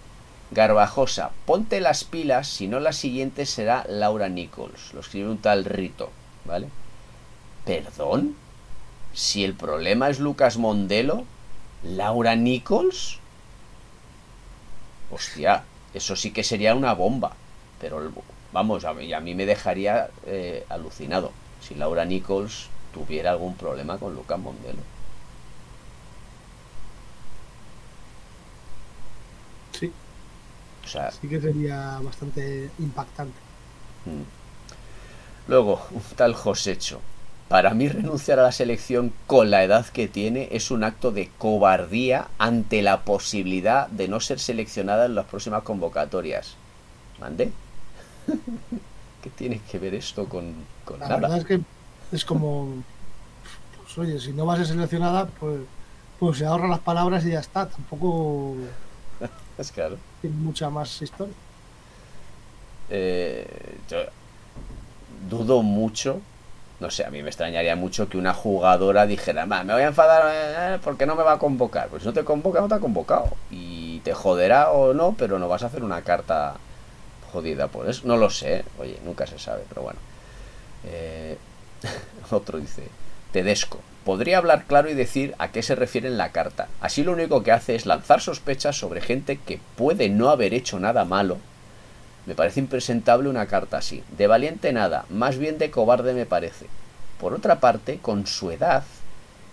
Garbajosa, 0.53 1.31
ponte 1.47 1.81
las 1.81 2.03
pilas, 2.03 2.49
si 2.49 2.67
no 2.67 2.81
la 2.81 2.93
siguiente 2.93 3.47
será 3.47 3.85
Laura 3.89 4.29
Nichols. 4.29 4.93
Lo 4.95 5.01
escribe 5.01 5.31
un 5.31 5.39
tal 5.39 5.65
Rito, 5.65 6.11
¿vale? 6.45 6.69
¿Perdón? 7.65 8.35
Si 9.15 9.45
el 9.45 9.55
problema 9.55 10.09
es 10.09 10.19
Lucas 10.19 10.57
Mondelo, 10.57 11.25
¿Laura 11.85 12.35
Nichols? 12.35 13.21
Hostia, 15.13 15.63
eso 15.95 16.17
sí 16.17 16.33
que 16.33 16.45
sería 16.45 16.75
una 16.75 16.95
bomba. 16.95 17.33
Pero 17.81 18.13
vamos, 18.53 18.85
a 18.85 18.93
mí, 18.95 19.13
a 19.13 19.21
mí 19.21 19.35
me 19.35 19.47
dejaría 19.47 20.11
eh, 20.27 20.65
alucinado 20.69 21.33
si 21.61 21.75
Laura 21.75 22.05
Nichols 22.05 22.69
tuviera 22.93 23.31
algún 23.31 23.55
problema 23.55 23.99
con 23.99 24.15
Lucas 24.15 24.39
Mondelo. 24.39 24.83
sí 31.21 31.29
que 31.29 31.41
sería 31.41 32.01
bastante 32.03 32.71
impactante. 32.79 33.39
Mm. 34.07 35.49
Luego, 35.49 35.87
un 35.93 36.03
tal 36.17 36.35
Josecho. 36.35 37.01
Para 37.51 37.75
mí 37.75 37.89
renunciar 37.89 38.39
a 38.39 38.45
la 38.45 38.53
selección 38.53 39.13
con 39.27 39.51
la 39.51 39.65
edad 39.65 39.85
que 39.85 40.07
tiene 40.07 40.47
es 40.53 40.71
un 40.71 40.85
acto 40.85 41.11
de 41.11 41.33
cobardía 41.37 42.29
ante 42.39 42.81
la 42.81 43.01
posibilidad 43.01 43.89
de 43.89 44.07
no 44.07 44.21
ser 44.21 44.39
seleccionada 44.39 45.07
en 45.07 45.17
las 45.17 45.27
próximas 45.27 45.65
convocatorias. 45.65 46.55
¿Mande? 47.19 47.51
¿Qué 49.23 49.31
tiene 49.31 49.61
que 49.69 49.81
ver 49.81 49.95
esto 49.95 50.29
con, 50.29 50.55
con 50.85 51.01
la 51.01 51.09
verdad 51.09 51.39
es 51.39 51.45
que 51.45 51.61
es 52.13 52.25
como, 52.25 52.85
pues 53.83 53.99
oye, 53.99 54.21
si 54.21 54.33
no 54.33 54.47
vas 54.47 54.61
a 54.61 54.65
ser 54.65 54.77
seleccionada, 54.77 55.27
pues, 55.27 55.63
pues 56.21 56.39
se 56.39 56.47
ahorra 56.47 56.69
las 56.69 56.79
palabras 56.79 57.27
y 57.27 57.31
ya 57.31 57.41
está. 57.41 57.69
Tampoco 57.69 58.55
es 59.59 59.73
claro. 59.73 59.99
Tiene 60.21 60.37
mucha 60.37 60.71
más 60.71 61.03
historia. 61.03 61.35
Eh, 62.91 63.77
yo 63.89 63.99
dudo 65.29 65.65
mucho. 65.65 66.21
No 66.81 66.91
sé, 66.91 67.05
a 67.05 67.11
mí 67.11 67.23
me 67.23 67.29
extrañaría 67.29 67.77
mucho 67.77 68.09
que 68.09 68.17
una 68.17 68.33
jugadora 68.33 69.07
dijera, 69.07 69.45
me 69.45 69.73
voy 69.73 69.83
a 69.83 69.89
enfadar 69.89 70.23
eh, 70.33 70.79
porque 70.83 71.05
no 71.05 71.15
me 71.15 71.23
va 71.23 71.35
a 71.35 71.39
convocar. 71.39 71.89
Pues 71.89 72.03
si 72.03 72.09
no 72.09 72.15
te 72.15 72.25
convoca, 72.25 72.61
no 72.61 72.69
te 72.69 72.75
ha 72.75 72.81
convocado. 72.81 73.29
Y 73.51 73.99
te 74.01 74.15
joderá 74.15 74.71
o 74.71 74.95
no, 74.95 75.15
pero 75.19 75.39
no 75.39 75.47
vas 75.47 75.63
a 75.63 75.67
hacer 75.67 75.85
una 75.85 76.03
carta 76.03 76.55
jodida 77.33 77.69
por 77.69 77.89
eso. 77.89 78.03
No 78.07 78.17
lo 78.17 78.31
sé, 78.31 78.65
oye, 78.79 78.99
nunca 79.05 79.27
se 79.27 79.39
sabe, 79.39 79.63
pero 79.69 79.83
bueno. 79.83 79.99
Eh, 80.85 81.37
otro 82.31 82.59
dice, 82.59 82.85
Tedesco. 83.33 83.81
Podría 84.05 84.39
hablar 84.39 84.65
claro 84.65 84.89
y 84.89 84.95
decir 84.95 85.35
a 85.39 85.49
qué 85.49 85.63
se 85.63 85.75
refiere 85.75 86.09
en 86.09 86.17
la 86.17 86.33
carta. 86.33 86.69
Así 86.81 87.05
lo 87.05 87.13
único 87.13 87.43
que 87.43 87.53
hace 87.53 87.75
es 87.75 87.85
lanzar 87.85 88.23
sospechas 88.23 88.79
sobre 88.79 89.03
gente 89.03 89.39
que 89.39 89.61
puede 89.77 90.09
no 90.09 90.31
haber 90.31 90.55
hecho 90.55 90.81
nada 90.81 91.05
malo. 91.05 91.37
Me 92.31 92.37
parece 92.37 92.61
impresentable 92.61 93.29
una 93.29 93.47
carta 93.47 93.79
así. 93.79 94.05
De 94.17 94.29
valiente 94.29 94.73
nada, 94.73 95.05
más 95.09 95.37
bien 95.37 95.59
de 95.59 95.73
cobarde 95.73 96.15
me 96.15 96.27
parece. 96.27 96.67
Por 97.19 97.35
otra 97.35 97.59
parte, 97.59 97.99
con 97.99 98.29
su 98.29 98.53
edad, 98.53 98.85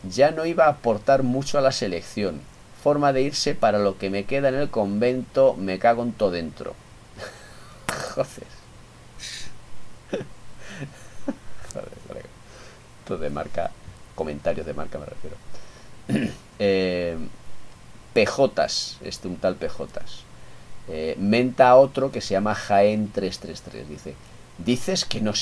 ya 0.07 0.29
no 0.29 0.45
iba 0.45 0.65
a 0.65 0.69
aportar 0.69 1.23
mucho 1.23 1.57
a 1.57 1.61
la 1.61 1.71
selección. 1.71 2.39
Forma 2.83 3.13
de 3.13 3.23
irse 3.23 3.55
para 3.55 3.79
lo 3.79 3.97
que 3.97 4.11
me 4.11 4.25
queda 4.25 4.49
en 4.49 4.53
el 4.53 4.69
convento, 4.69 5.55
me 5.55 5.79
cago 5.79 6.03
en 6.03 6.11
todo 6.11 6.29
dentro. 6.29 6.75
Joder. 8.13 8.45
De 13.19 13.29
marca 13.31 13.71
comentarios 14.13 14.67
de 14.67 14.75
marca 14.75 14.99
me 14.99 15.05
refiero. 15.07 15.35
eh, 16.59 17.17
este 18.13 19.27
un 19.27 19.37
tal 19.37 19.55
PJs. 19.55 20.26
Eh, 20.89 21.15
menta 21.19 21.69
a 21.69 21.75
otro 21.75 22.11
que 22.11 22.21
se 22.21 22.33
llama 22.33 22.55
Jaén 22.55 23.11
333. 23.11 23.89
Dice, 23.89 24.15
¿dices 24.57 25.05
que 25.05 25.21
no 25.21 25.33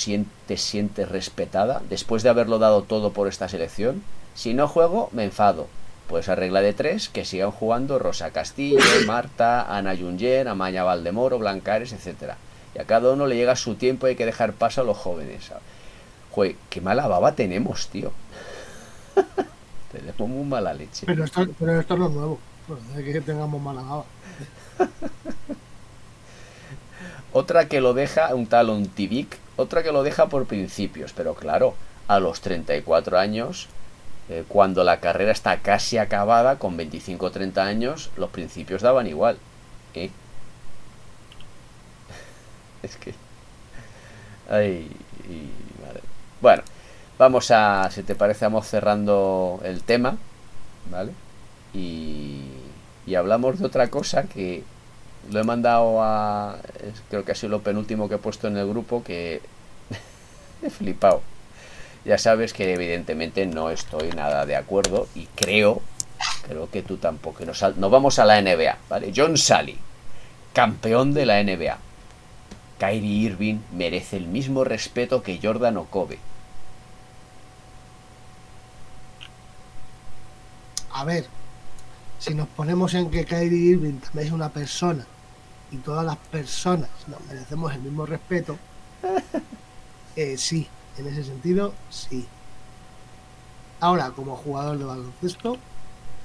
te 0.48 0.58
sientes 0.58 1.10
respetada 1.10 1.82
después 1.90 2.24
de 2.24 2.30
haberlo 2.30 2.58
dado 2.58 2.84
todo 2.84 3.12
por 3.12 3.28
esta 3.28 3.48
selección? 3.48 4.04
Si 4.34 4.54
no 4.54 4.68
juego, 4.68 5.10
me 5.12 5.24
enfado. 5.24 5.68
Pues 6.08 6.30
arregla 6.30 6.62
de 6.62 6.74
tres, 6.74 7.10
que 7.10 7.26
sigan 7.26 7.52
jugando 7.52 7.98
Rosa 7.98 8.32
Castillo, 8.32 8.80
Marta, 9.08 9.76
Ana 9.76 9.96
Junger, 9.98 10.48
Amaña 10.48 10.84
Valdemoro, 10.84 11.40
Blancares, 11.40 11.94
etc. 11.94 12.34
Y 12.76 12.80
a 12.80 12.86
cada 12.86 13.12
uno 13.12 13.26
le 13.26 13.36
llega 13.36 13.56
su 13.56 13.76
tiempo 13.76 14.06
y 14.06 14.12
hay 14.12 14.16
que 14.16 14.26
dejar 14.26 14.54
paso 14.54 14.82
a 14.82 14.84
los 14.84 14.98
jóvenes. 14.98 15.52
Joder, 16.32 16.56
qué 16.70 16.82
mala 16.82 17.08
baba 17.08 17.34
tenemos, 17.34 17.88
tío. 17.88 18.12
Tenemos 19.92 20.30
muy 20.30 20.44
mala 20.44 20.74
leche. 20.74 21.06
Pero 21.06 21.24
esto, 21.24 21.48
pero 21.58 21.80
esto 21.80 21.96
no 21.96 22.08
es 22.08 22.12
nuevo. 22.12 22.40
No 22.68 23.04
que 23.04 23.22
tengamos 23.22 23.62
mala 23.62 23.82
baba. 23.82 24.06
otra 27.36 27.68
que 27.68 27.82
lo 27.82 27.94
deja, 27.94 28.34
un 28.34 28.48
tal 28.48 28.70
Ontivic, 28.70 29.38
otra 29.58 29.84
que 29.84 29.92
lo 29.92 30.04
deja 30.04 30.28
por 30.28 30.46
principios, 30.46 31.12
pero 31.12 31.36
claro, 31.36 31.76
a 32.08 32.20
los 32.20 32.40
34 32.40 33.20
años, 33.20 33.68
eh, 34.30 34.46
cuando 34.48 34.86
la 34.86 35.02
carrera 35.02 35.34
está 35.34 35.58
casi 35.58 35.98
acabada, 35.98 36.58
con 36.60 36.78
25 36.78 37.26
o 37.26 37.32
30 37.32 37.62
años, 37.62 38.10
los 38.16 38.30
principios 38.30 38.82
daban 38.82 39.08
igual. 39.08 39.38
¿eh? 39.96 40.12
es 42.84 42.96
que... 42.96 43.14
Ay. 44.50 44.90
Bueno, 46.40 46.64
Vamos 47.18 47.50
a, 47.52 47.90
si 47.92 48.04
te 48.04 48.14
parece, 48.14 48.46
vamos 48.46 48.68
cerrando 48.68 49.62
el 49.64 49.84
tema, 49.84 50.18
¿vale? 50.92 51.14
Y, 51.74 52.44
y 53.08 53.16
hablamos 53.16 53.60
de 53.60 53.66
otra 53.66 53.90
cosa 53.90 54.24
que 54.24 54.64
lo 55.32 55.40
he 55.40 55.44
mandado 55.44 56.02
a, 56.02 56.58
creo 57.10 57.26
que 57.26 57.32
ha 57.32 57.36
sido 57.36 57.52
lo 57.52 57.62
penúltimo 57.62 58.08
que 58.08 58.16
he 58.16 58.20
puesto 58.20 58.48
en 58.48 58.58
el 58.58 58.68
grupo, 58.68 59.04
que 59.04 59.42
he 60.64 60.70
flipado. 60.70 61.22
Ya 62.04 62.18
sabes 62.18 62.54
que 62.54 62.74
evidentemente 62.74 63.46
no 63.48 63.72
estoy 63.72 64.10
nada 64.10 64.46
de 64.46 64.56
acuerdo 64.56 65.08
y 65.16 65.26
creo, 65.36 65.82
creo 66.48 66.70
que 66.70 66.84
tú 66.84 66.98
tampoco. 66.98 67.44
Nos, 67.46 67.64
vamos 67.78 68.20
a 68.20 68.26
la 68.26 68.42
NBA, 68.42 68.78
¿vale? 68.90 69.12
John 69.16 69.38
Sally, 69.38 69.78
campeón 70.54 71.14
de 71.14 71.26
la 71.26 71.44
NBA. 71.44 71.78
Kyrie 72.78 73.26
Irving 73.26 73.60
merece 73.72 74.18
el 74.18 74.28
mismo 74.28 74.64
respeto 74.64 75.24
que 75.24 75.40
Jordan 75.42 75.78
o 75.78 75.88
a 80.92 81.04
ver, 81.04 81.26
si 82.20 82.34
nos 82.34 82.48
ponemos 82.48 82.94
en 82.94 83.10
que 83.10 83.26
Kyrie 83.26 83.72
Irving 83.72 84.00
también 84.00 84.28
es 84.28 84.34
una 84.34 84.50
persona 84.50 85.06
y 85.76 85.78
todas 85.80 86.06
las 86.06 86.18
personas 86.18 86.90
nos 87.08 87.20
merecemos 87.26 87.74
el 87.74 87.82
mismo 87.82 88.06
respeto, 88.06 88.58
Eh, 90.18 90.38
sí, 90.38 90.66
en 90.98 91.08
ese 91.08 91.26
sentido, 91.26 91.74
sí. 91.90 92.26
Ahora, 93.82 94.12
como 94.12 94.38
jugador 94.38 94.78
de 94.78 94.86
baloncesto, 94.86 95.58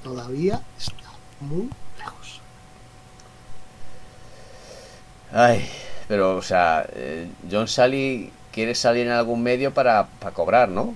todavía 0.05 0.63
está 0.79 1.11
muy 1.41 1.69
lejos. 1.99 2.41
Ay, 5.33 5.69
pero, 6.07 6.37
o 6.37 6.43
sea, 6.43 6.87
eh, 6.93 7.29
John 7.51 7.67
Sally 7.67 8.33
quiere 8.53 8.77
salir 8.77 9.07
en 9.09 9.13
algún 9.13 9.43
medio 9.43 9.75
para, 9.75 10.07
para 10.21 10.33
cobrar, 10.35 10.69
¿no? 10.69 10.95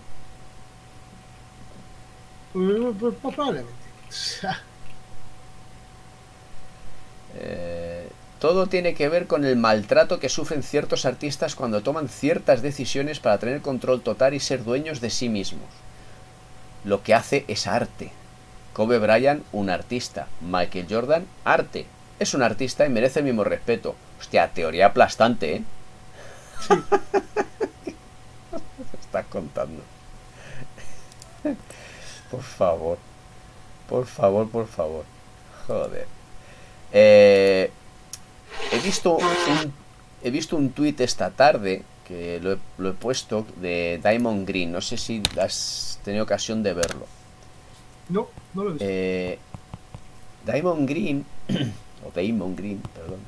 Pues, 2.53 2.95
pues, 3.01 3.15
pues 3.21 3.35
probablemente. 3.35 3.73
Eh, 7.37 7.84
todo 8.45 8.67
tiene 8.67 8.93
que 8.93 9.09
ver 9.09 9.27
con 9.27 9.47
el 9.47 9.57
maltrato 9.57 10.21
que 10.21 10.29
sufren 10.29 10.63
ciertos 10.63 11.07
artistas 11.07 11.55
cuando 11.55 11.81
toman 11.81 12.11
ciertas 12.11 12.61
decisiones 12.61 13.19
para 13.19 13.39
tener 13.39 13.63
control 13.63 14.03
total 14.03 14.35
y 14.35 14.39
ser 14.39 14.65
dueños 14.65 15.01
de 15.01 15.09
sí 15.09 15.31
mismos. 15.31 15.71
Lo 16.85 17.03
que 17.03 17.15
hace 17.15 17.47
es 17.49 17.67
arte. 17.67 18.13
Kobe 18.75 18.99
Bryant, 18.99 19.43
un 19.53 19.71
artista. 19.71 20.27
Michael 20.43 20.87
Jordan, 20.91 21.27
arte. 21.47 21.87
Es 22.19 22.35
un 22.35 22.43
artista 22.43 22.85
y 22.85 22.91
merece 22.91 23.21
el 23.21 23.25
mismo 23.25 23.45
respeto. 23.45 23.95
Hostia, 24.21 24.51
teoría 24.53 24.89
aplastante, 24.89 25.55
¿eh? 25.57 25.63
Sí. 27.87 27.95
estás 29.01 29.25
contando? 29.31 29.83
por 32.31 32.43
favor. 32.43 32.99
Por 33.89 34.05
favor, 34.05 34.51
por 34.51 34.67
favor. 34.67 35.07
Joder. 35.67 36.07
Eh, 36.93 37.71
he 38.73 38.79
visto 38.81 39.17
un, 39.17 39.73
he 40.23 40.31
visto 40.31 40.57
un 40.57 40.71
tuit 40.71 41.01
esta 41.01 41.31
tarde 41.31 41.83
que 42.07 42.39
lo 42.41 42.53
he, 42.53 42.59
lo 42.79 42.91
he 42.91 42.93
puesto 42.93 43.47
de 43.57 44.01
Diamond 44.03 44.47
Green. 44.47 44.73
No 44.73 44.81
sé 44.81 44.97
si 44.97 45.23
has 45.41 45.99
tenido 46.05 46.25
ocasión 46.25 46.63
de 46.63 46.75
verlo. 46.75 47.07
No, 48.09 48.29
no 48.55 48.65
lo 48.65 48.71
he 48.71 48.73
visto. 48.75 48.87
Eh, 48.89 49.39
Diamond 50.45 50.89
Green, 50.89 51.25
o 52.07 52.11
Damon 52.15 52.55
Green, 52.55 52.81
perdón. 52.95 53.21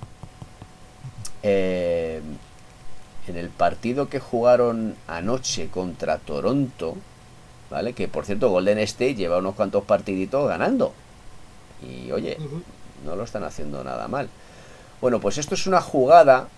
eh, 1.42 2.20
en 3.28 3.36
el 3.36 3.48
partido 3.48 4.08
que 4.08 4.20
jugaron 4.20 4.94
anoche 5.08 5.68
contra 5.68 6.18
Toronto, 6.18 6.96
¿vale? 7.70 7.92
Que 7.92 8.06
por 8.06 8.24
cierto, 8.24 8.50
Golden 8.50 8.78
State 8.80 9.14
lleva 9.16 9.38
unos 9.38 9.54
cuantos 9.54 9.82
partiditos 9.84 10.46
ganando. 10.48 10.92
Y 11.82 12.12
oye, 12.12 12.36
no 13.04 13.16
lo 13.16 13.24
están 13.24 13.42
haciendo 13.44 13.82
nada 13.82 14.06
mal. 14.08 14.28
Bueno, 15.00 15.20
pues 15.20 15.38
esto 15.38 15.54
es 15.54 15.66
una 15.66 15.80
jugada 15.80 16.48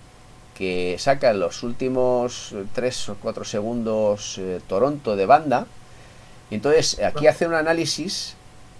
que 0.58 0.96
saca 0.98 1.30
en 1.30 1.40
los 1.40 1.62
últimos 1.62 2.54
3 2.72 3.08
o 3.10 3.16
4 3.22 3.44
segundos 3.44 4.38
eh, 4.38 4.60
Toronto 4.66 5.16
de 5.16 5.26
banda. 5.26 5.66
Y 6.50 6.56
entonces 6.56 7.00
aquí 7.00 7.26
hace 7.26 7.46
un 7.46 7.54
análisis 7.54 8.34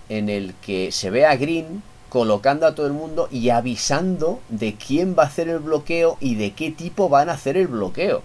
en 0.08 0.28
el 0.28 0.54
que 0.54 0.90
se 0.90 1.10
ve 1.10 1.26
a 1.26 1.36
Green 1.36 1.82
colocando 2.08 2.66
a 2.66 2.74
todo 2.74 2.86
el 2.86 2.94
mundo 2.94 3.28
y 3.30 3.50
avisando 3.50 4.40
de 4.48 4.74
quién 4.74 5.14
va 5.18 5.24
a 5.24 5.26
hacer 5.26 5.48
el 5.48 5.58
bloqueo 5.58 6.16
y 6.20 6.36
de 6.36 6.52
qué 6.52 6.70
tipo 6.70 7.08
van 7.08 7.28
a 7.28 7.34
hacer 7.34 7.56
el 7.56 7.68
bloqueo. 7.68 8.22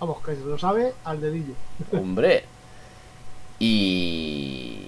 Vamos, 0.00 0.24
que 0.24 0.34
se 0.34 0.44
lo 0.44 0.58
sabe 0.58 0.94
al 1.04 1.20
dedillo. 1.20 1.52
Hombre. 1.92 2.44
Y, 3.58 4.78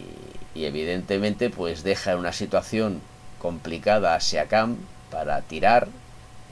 y 0.55 0.65
evidentemente 0.65 1.51
pues 1.51 1.83
deja 1.83 2.13
en 2.13 2.19
una 2.19 2.33
situación 2.33 3.01
complicada 3.43 4.15
a 4.15 4.21
Siakam 4.21 4.77
para 5.11 5.41
tirar 5.43 5.89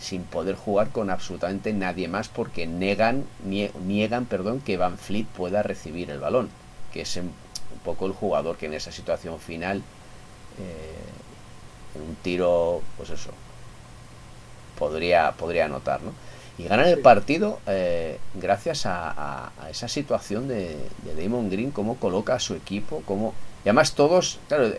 sin 0.01 0.25
poder 0.25 0.57
jugar 0.57 0.89
con 0.91 1.09
absolutamente 1.11 1.73
nadie 1.73 2.09
más 2.09 2.29
porque 2.29 2.67
negan, 2.67 3.25
nie- 3.47 3.73
niegan 3.87 4.25
perdón, 4.27 4.61
que 4.61 4.77
Van 4.77 4.99
Fleet 4.99 5.27
pueda 5.27 5.63
recibir 5.63 6.11
el 6.11 6.19
balón, 6.19 6.49
que 6.93 7.03
es 7.03 7.17
un 7.17 7.33
poco 7.85 8.07
el 8.07 8.13
jugador 8.13 8.57
que 8.57 8.67
en 8.67 8.75
esa 8.75 8.91
situación 8.93 9.39
final, 9.39 9.79
eh, 10.59 11.95
en 11.95 12.03
un 12.03 12.17
tiro, 12.17 12.83
pues 12.97 13.11
eso, 13.11 13.31
podría, 14.79 15.33
podría 15.33 15.67
anotar, 15.67 16.03
¿no? 16.03 16.13
Y 16.59 16.65
ganan 16.65 16.89
el 16.89 16.99
partido 17.01 17.59
eh, 17.67 18.19
gracias 18.35 18.85
a, 18.87 19.11
a- 19.11 19.53
a 19.63 19.71
esa 19.71 19.89
situación 19.89 20.49
de, 20.49 20.77
de 21.05 21.23
Damon 21.23 21.51
Green, 21.51 21.71
cómo 21.71 21.97
coloca 21.97 22.35
a 22.35 22.39
su 22.41 22.55
equipo, 22.55 23.03
cómo... 23.07 23.35
Y 23.65 23.69
además 23.69 23.93
todos, 23.95 24.39
claro, 24.49 24.71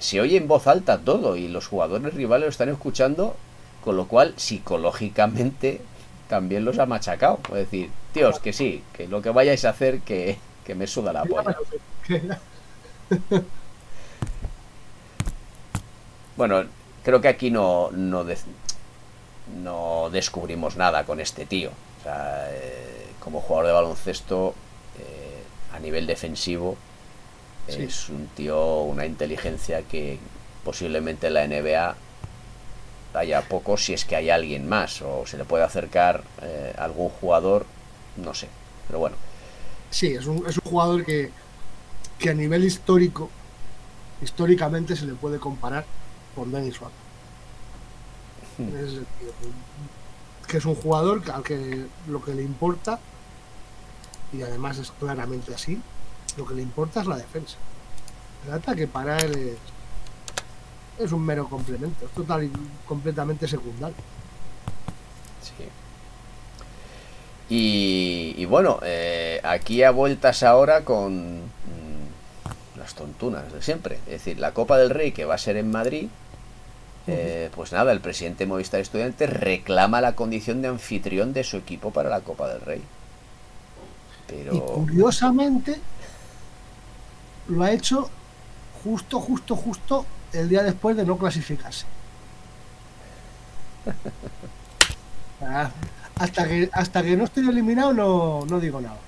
se 0.00 0.20
oye 0.20 0.36
en 0.36 0.48
voz 0.48 0.66
alta 0.66 0.98
todo 0.98 1.36
y 1.36 1.48
los 1.48 1.66
jugadores 1.68 2.14
rivales 2.14 2.46
lo 2.46 2.50
están 2.50 2.68
escuchando, 2.68 3.36
con 3.84 3.96
lo 3.96 4.06
cual 4.08 4.34
psicológicamente 4.36 5.80
también 6.28 6.64
los 6.64 6.78
ha 6.78 6.86
machacado. 6.86 7.38
Es 7.48 7.54
decir, 7.54 7.90
tíos, 8.12 8.38
que 8.40 8.52
sí, 8.52 8.82
que 8.92 9.06
lo 9.08 9.22
que 9.22 9.30
vayáis 9.30 9.64
a 9.64 9.70
hacer 9.70 10.00
que, 10.00 10.38
que 10.64 10.74
me 10.74 10.86
suda 10.86 11.12
la 11.12 11.24
polla. 11.24 11.56
Bueno, 16.36 16.64
creo 17.04 17.20
que 17.20 17.28
aquí 17.28 17.50
no, 17.50 17.90
no, 17.92 18.24
de- 18.24 18.38
no 19.62 20.08
descubrimos 20.10 20.76
nada 20.76 21.04
con 21.04 21.20
este 21.20 21.46
tío. 21.46 21.70
O 22.00 22.02
sea, 22.02 22.48
eh, 22.50 23.06
como 23.20 23.40
jugador 23.40 23.66
de 23.66 23.72
baloncesto, 23.72 24.54
eh, 24.98 25.42
a 25.74 25.78
nivel 25.80 26.06
defensivo, 26.06 26.76
Sí. 27.70 27.82
es 27.82 28.08
un 28.08 28.26
tío, 28.28 28.82
una 28.82 29.06
inteligencia 29.06 29.82
que 29.82 30.18
posiblemente 30.64 31.28
en 31.28 31.34
la 31.34 31.46
NBA 31.46 31.96
haya 33.14 33.42
poco 33.48 33.76
si 33.76 33.92
es 33.92 34.04
que 34.04 34.16
hay 34.16 34.30
alguien 34.30 34.68
más 34.68 35.02
o 35.02 35.26
se 35.26 35.36
le 35.36 35.44
puede 35.44 35.64
acercar 35.64 36.22
eh, 36.42 36.74
algún 36.78 37.08
jugador, 37.08 37.66
no 38.16 38.34
sé. 38.34 38.48
Pero 38.86 38.98
bueno, 39.00 39.16
Sí, 39.90 40.06
es 40.14 40.26
un, 40.26 40.46
es 40.46 40.56
un 40.56 40.70
jugador 40.70 41.04
que, 41.04 41.30
que 42.18 42.30
a 42.30 42.34
nivel 42.34 42.64
histórico, 42.64 43.28
históricamente 44.22 44.94
se 44.94 45.04
le 45.04 45.14
puede 45.14 45.38
comparar 45.38 45.84
con 46.34 46.52
Dennis 46.52 46.74
Schwab. 46.74 46.92
En 48.58 48.68
ese 48.76 48.96
sentido. 48.96 49.32
Que 50.46 50.58
es 50.58 50.64
un 50.64 50.74
jugador 50.76 51.22
al 51.32 51.42
que 51.42 51.86
lo 52.08 52.22
que 52.22 52.34
le 52.34 52.42
importa, 52.42 53.00
y 54.32 54.42
además 54.42 54.78
es 54.78 54.92
claramente 54.92 55.54
así, 55.54 55.80
lo 56.36 56.46
que 56.46 56.54
le 56.54 56.62
importa 56.62 57.00
es 57.00 57.06
la 57.06 57.16
defensa. 57.16 57.56
El 58.46 58.54
ataque 58.54 58.86
para 58.86 59.18
él 59.18 59.34
es, 60.98 61.04
es 61.04 61.12
un 61.12 61.24
mero 61.24 61.48
complemento, 61.48 62.06
es 62.06 62.10
total 62.12 62.44
y 62.44 62.52
completamente 62.86 63.46
secundario. 63.46 63.96
Sí. 65.42 65.64
Y, 67.54 68.34
y 68.38 68.44
bueno, 68.46 68.78
eh, 68.82 69.40
aquí 69.42 69.82
a 69.82 69.90
vueltas 69.90 70.42
ahora 70.42 70.84
con 70.84 71.40
mm, 71.40 72.78
las 72.78 72.94
tontunas 72.94 73.52
de 73.52 73.62
siempre. 73.62 73.96
Es 74.06 74.24
decir, 74.24 74.38
la 74.38 74.52
Copa 74.52 74.78
del 74.78 74.90
Rey 74.90 75.12
que 75.12 75.24
va 75.24 75.34
a 75.34 75.38
ser 75.38 75.56
en 75.56 75.70
Madrid, 75.70 76.08
eh, 77.06 77.50
pues 77.54 77.72
nada, 77.72 77.92
el 77.92 78.00
presidente 78.00 78.44
de 78.44 78.48
Movistar 78.48 78.80
Estudiantes 78.80 79.28
reclama 79.28 80.00
la 80.00 80.14
condición 80.14 80.62
de 80.62 80.68
anfitrión 80.68 81.32
de 81.32 81.44
su 81.44 81.56
equipo 81.56 81.90
para 81.90 82.08
la 82.08 82.20
Copa 82.20 82.48
del 82.48 82.60
Rey. 82.60 82.82
Y 84.28 84.32
Pero... 84.32 84.60
curiosamente 84.64 85.80
lo 87.48 87.62
ha 87.64 87.72
hecho 87.72 88.10
justo, 88.84 89.20
justo, 89.20 89.56
justo 89.56 90.06
el 90.32 90.48
día 90.48 90.62
después 90.62 90.96
de 90.96 91.04
no 91.04 91.18
clasificarse. 91.18 91.86
Ah, 95.42 95.70
Hasta 96.16 96.46
que, 96.46 96.68
hasta 96.72 97.02
que 97.02 97.16
no 97.16 97.24
estoy 97.24 97.48
eliminado 97.48 97.94
no, 97.94 98.44
no 98.46 98.60
digo 98.60 98.80
nada. 98.80 98.98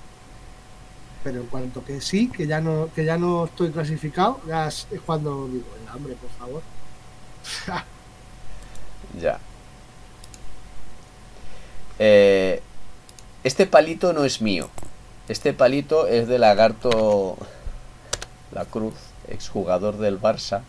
Pero 1.23 1.41
en 1.43 1.47
cuanto 1.47 1.85
que 1.85 2.01
sí, 2.01 2.29
que 2.31 2.47
ya 2.47 2.61
no, 2.61 2.89
que 2.95 3.05
ya 3.05 3.19
no 3.19 3.45
estoy 3.45 3.71
clasificado, 3.71 4.41
ya 4.49 4.67
es, 4.67 4.87
es 4.91 5.01
cuando 5.03 5.47
digo, 5.49 5.65
"Venga, 5.79 5.95
hombre, 5.95 6.15
por 6.15 6.31
favor. 6.31 6.63
Ya. 9.21 9.39
Eh, 11.99 12.63
este 13.45 13.67
palito 13.67 14.13
no 14.15 14.25
es 14.25 14.41
mío. 14.41 14.71
Este 15.29 15.53
palito 15.53 16.07
es 16.07 16.29
de 16.29 16.39
Lagarto 16.39 17.37
La 18.55 18.65
Cruz, 18.65 18.95
exjugador 19.29 19.99
del 19.99 20.21
Barça, 20.21 20.63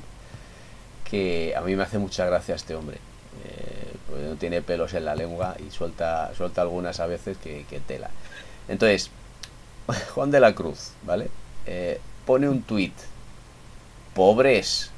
que 1.10 1.54
a 1.56 1.62
mí 1.62 1.76
me 1.76 1.84
hace 1.84 2.00
mucha 2.00 2.26
gracia 2.26 2.56
este 2.56 2.76
hombre. 2.76 2.98
Eh, 3.46 4.28
no 4.30 4.36
tiene 4.36 4.62
pelos 4.62 4.94
en 4.94 5.06
la 5.06 5.16
lengua 5.16 5.56
y 5.66 5.72
suelta, 5.72 6.32
suelta 6.36 6.62
algunas 6.62 7.00
a 7.00 7.08
veces 7.08 7.38
que, 7.38 7.66
que 7.70 7.80
tela. 7.80 8.10
Entonces, 8.68 9.10
Juan 10.14 10.32
de 10.32 10.40
la 10.40 10.56
Cruz, 10.56 10.92
¿vale? 11.04 11.30
Eh, 11.66 12.00
pone 12.26 12.50
un 12.50 12.62
tuit. 12.62 12.94
Pobres, 14.14 14.92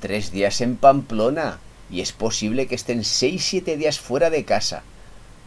tres 0.00 0.32
días 0.32 0.60
en 0.60 0.76
Pamplona 0.76 1.58
y 1.90 2.00
es 2.00 2.12
posible 2.12 2.66
que 2.66 2.74
estén 2.74 3.00
6-7 3.00 3.76
días 3.76 3.98
fuera 3.98 4.30
de 4.30 4.44
casa. 4.44 4.82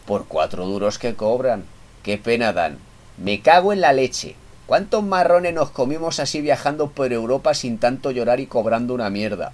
Por 0.06 0.26
cuatro 0.26 0.66
duros 0.66 0.98
que 0.98 1.14
cobran. 1.14 1.64
Qué 2.02 2.18
pena 2.18 2.52
dan. 2.52 2.78
Me 3.16 3.40
cago 3.40 3.72
en 3.72 3.80
la 3.80 3.92
leche. 3.92 4.34
¿Cuántos 4.72 5.04
marrones 5.04 5.52
nos 5.52 5.68
comimos 5.68 6.18
así 6.18 6.40
viajando 6.40 6.88
por 6.88 7.12
Europa 7.12 7.52
sin 7.52 7.76
tanto 7.76 8.10
llorar 8.10 8.40
y 8.40 8.46
cobrando 8.46 8.94
una 8.94 9.10
mierda? 9.10 9.52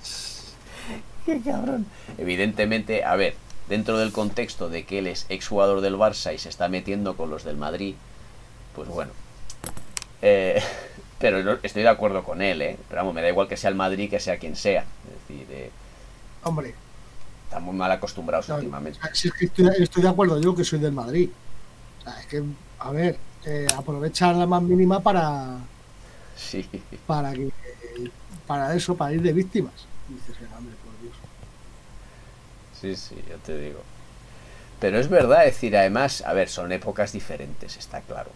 ¡Qué 1.24 1.40
cabrón! 1.40 1.86
Evidentemente, 2.18 3.04
a 3.04 3.14
ver, 3.14 3.36
dentro 3.68 3.98
del 3.98 4.10
contexto 4.10 4.68
de 4.68 4.84
que 4.84 4.98
él 4.98 5.06
es 5.06 5.26
exjugador 5.28 5.80
del 5.80 5.94
Barça 5.94 6.34
y 6.34 6.38
se 6.38 6.48
está 6.48 6.68
metiendo 6.68 7.16
con 7.16 7.30
los 7.30 7.44
del 7.44 7.56
Madrid, 7.56 7.94
pues 8.74 8.88
bueno. 8.88 9.12
Eh, 10.20 10.60
pero 11.20 11.60
estoy 11.62 11.82
de 11.84 11.90
acuerdo 11.90 12.24
con 12.24 12.42
él, 12.42 12.62
¿eh? 12.62 12.76
Pero 12.88 13.02
vamos, 13.02 13.14
me 13.14 13.22
da 13.22 13.28
igual 13.28 13.46
que 13.46 13.56
sea 13.56 13.70
el 13.70 13.76
Madrid 13.76 14.10
que 14.10 14.18
sea 14.18 14.38
quien 14.40 14.56
sea. 14.56 14.80
Es 14.80 15.28
decir, 15.28 15.46
eh, 15.50 15.70
Hombre. 16.42 16.74
Estamos 17.44 17.76
mal 17.76 17.92
acostumbrados 17.92 18.48
últimamente. 18.48 18.98
Si 19.12 19.28
es 19.28 19.34
que 19.34 19.44
estoy, 19.44 20.02
de 20.02 20.08
acuerdo 20.08 20.40
yo 20.40 20.52
que 20.56 20.64
soy 20.64 20.80
del 20.80 20.90
Madrid. 20.90 21.30
O 22.00 22.02
sea, 22.02 22.18
es 22.18 22.26
que, 22.26 22.42
a 22.84 22.90
ver, 22.90 23.16
eh, 23.46 23.66
aprovechar 23.76 24.36
la 24.36 24.46
más 24.46 24.62
mínima 24.62 25.00
para. 25.00 25.56
Sí. 26.36 26.68
Para 27.06 27.32
que. 27.32 27.50
Para 28.46 28.74
eso, 28.74 28.94
para 28.94 29.14
ir 29.14 29.22
de 29.22 29.32
víctimas. 29.32 29.86
dices, 30.08 30.36
hombre, 30.56 30.74
por 30.84 31.00
Dios. 31.00 31.16
Sí, 32.78 32.94
sí, 32.94 33.22
yo 33.28 33.38
te 33.38 33.58
digo. 33.58 33.80
Pero 34.80 34.98
es 34.98 35.08
verdad, 35.08 35.46
es 35.46 35.54
decir, 35.54 35.74
además, 35.78 36.22
a 36.26 36.34
ver, 36.34 36.50
son 36.50 36.72
épocas 36.72 37.12
diferentes, 37.12 37.78
está 37.78 38.02
claro. 38.02 38.30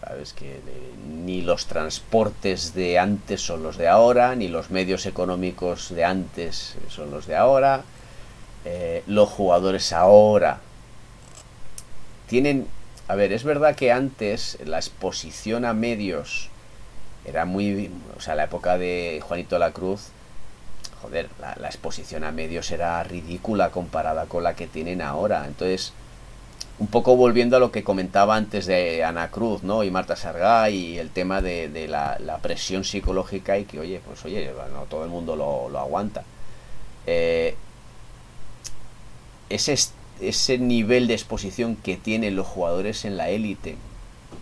Sabes 0.00 0.34
que 0.34 0.60
ni 1.08 1.40
los 1.40 1.64
transportes 1.64 2.74
de 2.74 2.98
antes 2.98 3.40
son 3.40 3.62
los 3.62 3.78
de 3.78 3.88
ahora, 3.88 4.34
ni 4.34 4.48
los 4.48 4.70
medios 4.70 5.06
económicos 5.06 5.94
de 5.94 6.04
antes 6.04 6.74
son 6.90 7.10
los 7.10 7.26
de 7.26 7.36
ahora. 7.36 7.84
Eh, 8.66 9.02
los 9.06 9.30
jugadores 9.30 9.94
ahora 9.94 10.60
tienen... 12.28 12.66
A 13.08 13.14
ver, 13.14 13.32
es 13.32 13.44
verdad 13.44 13.76
que 13.76 13.92
antes 13.92 14.58
la 14.64 14.78
exposición 14.78 15.64
a 15.64 15.74
medios 15.74 16.48
era 17.24 17.44
muy... 17.44 17.90
O 18.16 18.20
sea, 18.20 18.34
la 18.34 18.44
época 18.44 18.78
de 18.78 19.20
Juanito 19.22 19.58
la 19.58 19.72
Cruz, 19.72 20.08
joder, 21.02 21.28
la 21.38 21.66
exposición 21.66 22.24
a 22.24 22.32
medios 22.32 22.70
era 22.70 23.02
ridícula 23.02 23.70
comparada 23.70 24.26
con 24.26 24.42
la 24.42 24.54
que 24.56 24.66
tienen 24.66 25.02
ahora. 25.02 25.44
Entonces 25.46 25.92
un 26.78 26.88
poco 26.88 27.16
volviendo 27.16 27.56
a 27.56 27.60
lo 27.60 27.70
que 27.70 27.84
comentaba 27.84 28.34
antes 28.36 28.66
de 28.66 29.04
Ana 29.04 29.30
Cruz, 29.30 29.62
¿no? 29.62 29.84
Y 29.84 29.90
Marta 29.90 30.16
Sargay 30.16 30.74
y 30.74 30.98
el 30.98 31.10
tema 31.10 31.40
de, 31.40 31.86
la, 31.88 32.38
presión 32.42 32.84
psicológica 32.84 33.58
y 33.58 33.64
que, 33.64 33.78
oye, 33.78 34.00
pues 34.04 34.24
oye, 34.24 34.52
no 34.72 34.82
todo 34.84 35.04
el 35.04 35.10
mundo 35.10 35.36
lo, 35.36 35.78
aguanta. 35.78 36.24
Eh, 37.06 37.56
ese, 39.48 39.76
ese 40.20 40.58
nivel 40.58 41.06
de 41.06 41.14
exposición 41.14 41.76
que 41.76 41.96
tienen 41.96 42.36
los 42.36 42.46
jugadores 42.46 43.04
en 43.04 43.16
la 43.16 43.30
élite, 43.30 43.76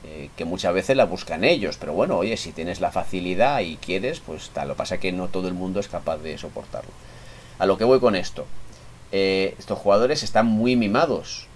eh, 0.04 0.30
que 0.36 0.44
muchas 0.44 0.74
veces 0.74 0.96
la 0.96 1.04
buscan 1.04 1.44
ellos, 1.44 1.76
pero 1.78 1.92
bueno, 1.92 2.18
oye, 2.18 2.36
si 2.36 2.52
tienes 2.52 2.80
la 2.80 2.90
facilidad 2.90 3.60
y 3.60 3.76
quieres, 3.76 4.20
pues 4.20 4.50
tal, 4.50 4.68
lo 4.68 4.76
pasa 4.76 4.98
que 4.98 5.12
no 5.12 5.28
todo 5.28 5.48
el 5.48 5.54
mundo 5.54 5.80
es 5.80 5.88
capaz 5.88 6.18
de 6.18 6.38
soportarlo. 6.38 6.90
A 7.58 7.66
lo 7.66 7.78
que 7.78 7.84
voy 7.84 8.00
con 8.00 8.16
esto. 8.16 8.46
Eh, 9.12 9.54
estos 9.58 9.78
jugadores 9.78 10.22
están 10.22 10.46
muy 10.46 10.74
mimados 10.74 11.46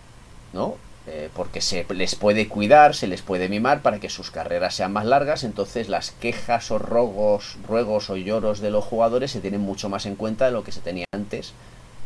¿no? 0.53 0.77
Eh, 1.07 1.31
porque 1.35 1.61
se 1.61 1.87
les 1.91 2.17
puede 2.17 2.49
cuidar, 2.49 2.97
se 2.97 3.07
les 3.07 3.23
puede 3.23 3.49
mimar 3.49 3.81
para 3.81 4.01
que 4.01 4.11
sus 4.11 4.33
carreras 4.33 4.75
sean 4.75 4.93
más 4.93 5.05
largas, 5.05 5.45
entonces 5.45 5.89
las 5.89 6.11
quejas 6.11 6.73
o 6.73 6.79
rogos, 6.79 7.59
ruegos 7.69 8.11
o 8.11 8.17
lloros 8.17 8.59
de 8.59 8.71
los 8.71 8.85
jugadores 8.85 9.31
se 9.31 9.41
tienen 9.41 9.61
mucho 9.61 9.89
más 9.89 10.05
en 10.07 10.17
cuenta 10.17 10.47
de 10.47 10.51
lo 10.51 10.65
que 10.65 10.73
se 10.73 10.81
tenía 10.81 11.05
antes, 11.13 11.53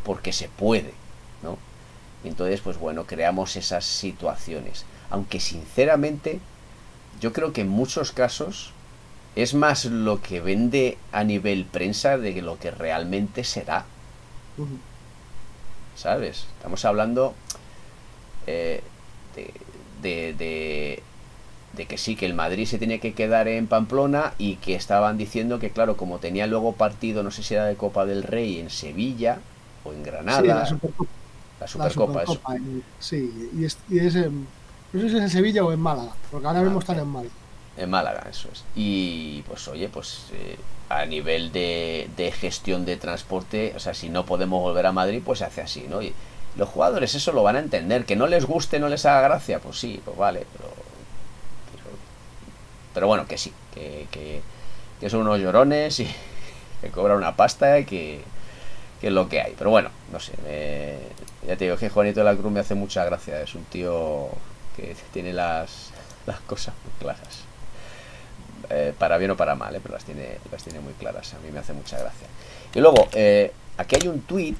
porque 0.04 0.34
se 0.34 0.48
puede, 0.48 0.92
¿no? 1.42 1.56
Entonces, 2.24 2.60
pues 2.60 2.78
bueno, 2.78 3.04
creamos 3.06 3.56
esas 3.56 3.84
situaciones. 3.84 4.84
Aunque 5.10 5.40
sinceramente, 5.40 6.40
yo 7.20 7.32
creo 7.32 7.52
que 7.52 7.62
en 7.62 7.68
muchos 7.68 8.12
casos 8.12 8.72
es 9.36 9.54
más 9.54 9.84
lo 9.84 10.20
que 10.20 10.40
vende 10.40 10.98
a 11.12 11.24
nivel 11.24 11.64
prensa 11.64 12.18
de 12.18 12.42
lo 12.42 12.58
que 12.58 12.70
realmente 12.70 13.44
será. 13.44 13.84
¿Sabes? 15.96 16.46
Estamos 16.56 16.84
hablando 16.84 17.34
eh, 18.46 18.82
de, 20.02 21.02
de, 21.76 21.86
que 21.86 21.98
sí, 21.98 22.16
que 22.16 22.26
el 22.26 22.34
Madrid 22.34 22.66
se 22.66 22.78
tiene 22.78 23.00
que 23.00 23.14
quedar 23.14 23.48
en 23.48 23.66
Pamplona 23.66 24.34
y 24.36 24.56
que 24.56 24.74
estaban 24.74 25.16
diciendo 25.16 25.58
que, 25.58 25.70
claro, 25.70 25.96
como 25.96 26.18
tenía 26.18 26.46
luego 26.46 26.72
partido, 26.72 27.22
no 27.22 27.30
sé 27.30 27.42
si 27.42 27.54
era 27.54 27.64
de 27.64 27.76
Copa 27.76 28.04
del 28.04 28.22
Rey 28.22 28.58
en 28.58 28.68
Sevilla 28.68 29.38
o 29.84 29.92
en 29.92 30.02
Granada. 30.02 30.68
La 31.60 31.66
Supercopa. 31.66 32.24
sí, 32.98 33.50
y 33.56 33.64
es, 33.64 33.76
en, 34.16 34.46
no 34.92 35.00
sé 35.00 35.08
si 35.08 35.16
es 35.16 35.22
en 35.22 35.30
Sevilla 35.30 35.64
o 35.64 35.72
en 35.72 35.80
Málaga, 35.80 36.12
porque 36.30 36.46
ahora 36.46 36.62
mismo 36.62 36.78
ah, 36.78 36.80
están 36.80 36.98
en 36.98 37.08
Málaga. 37.08 37.34
En 37.76 37.90
Málaga, 37.90 38.26
eso 38.28 38.48
es. 38.52 38.64
Y 38.74 39.42
pues 39.42 39.68
oye, 39.68 39.88
pues 39.88 40.26
eh, 40.32 40.56
a 40.88 41.06
nivel 41.06 41.52
de, 41.52 42.08
de, 42.16 42.32
gestión 42.32 42.84
de 42.84 42.96
transporte, 42.96 43.72
o 43.76 43.78
sea, 43.78 43.94
si 43.94 44.08
no 44.08 44.26
podemos 44.26 44.60
volver 44.60 44.86
a 44.86 44.92
Madrid, 44.92 45.22
pues 45.24 45.38
se 45.38 45.44
hace 45.44 45.60
así, 45.60 45.86
¿no? 45.88 46.02
Y, 46.02 46.12
los 46.56 46.68
jugadores 46.68 47.14
eso 47.14 47.32
lo 47.32 47.42
van 47.42 47.56
a 47.56 47.60
entender. 47.60 48.04
Que 48.04 48.16
no 48.16 48.26
les 48.26 48.44
guste, 48.44 48.78
no 48.78 48.88
les 48.88 49.06
haga 49.06 49.20
gracia, 49.22 49.60
pues 49.60 49.78
sí, 49.78 50.00
pues 50.04 50.16
vale, 50.16 50.46
pero. 50.52 50.70
Pero, 52.92 53.06
bueno, 53.06 53.26
que 53.26 53.38
sí, 53.38 53.52
que, 53.72 54.08
que, 54.10 55.10
son 55.10 55.20
unos 55.20 55.38
llorones 55.38 56.00
y 56.00 56.08
que 56.80 56.90
cobran 56.90 57.18
una 57.18 57.36
pasta 57.36 57.78
y 57.78 57.84
que, 57.84 58.20
que 59.00 59.06
es 59.06 59.12
lo 59.12 59.28
que 59.28 59.40
hay. 59.40 59.54
Pero 59.56 59.70
bueno, 59.70 59.90
no 60.12 60.18
sé, 60.18 60.32
ya 61.46 61.56
te 61.56 61.64
digo 61.64 61.76
que 61.76 61.88
Juanito 61.88 62.20
de 62.20 62.24
la 62.24 62.36
Cruz 62.36 62.52
me 62.52 62.60
hace 62.60 62.74
mucha 62.74 63.04
gracia. 63.04 63.40
Es 63.40 63.54
un 63.54 63.64
tío 63.64 64.28
que 64.76 64.94
tiene 65.12 65.32
las, 65.32 65.90
las 66.26 66.40
cosas 66.40 66.74
muy 66.84 66.92
claras. 66.98 67.50
Eh, 68.68 68.94
para 68.96 69.18
bien 69.18 69.32
o 69.32 69.36
para 69.36 69.56
mal, 69.56 69.74
eh, 69.74 69.80
pero 69.82 69.94
las 69.94 70.04
tiene, 70.04 70.38
las 70.52 70.62
tiene 70.62 70.80
muy 70.80 70.92
claras. 70.92 71.34
A 71.34 71.38
mí 71.40 71.50
me 71.52 71.58
hace 71.58 71.72
mucha 71.72 71.98
gracia. 71.98 72.28
Y 72.72 72.80
luego, 72.80 73.08
eh, 73.12 73.52
aquí 73.76 73.96
hay 74.00 74.08
un 74.08 74.20
tweet 74.22 74.56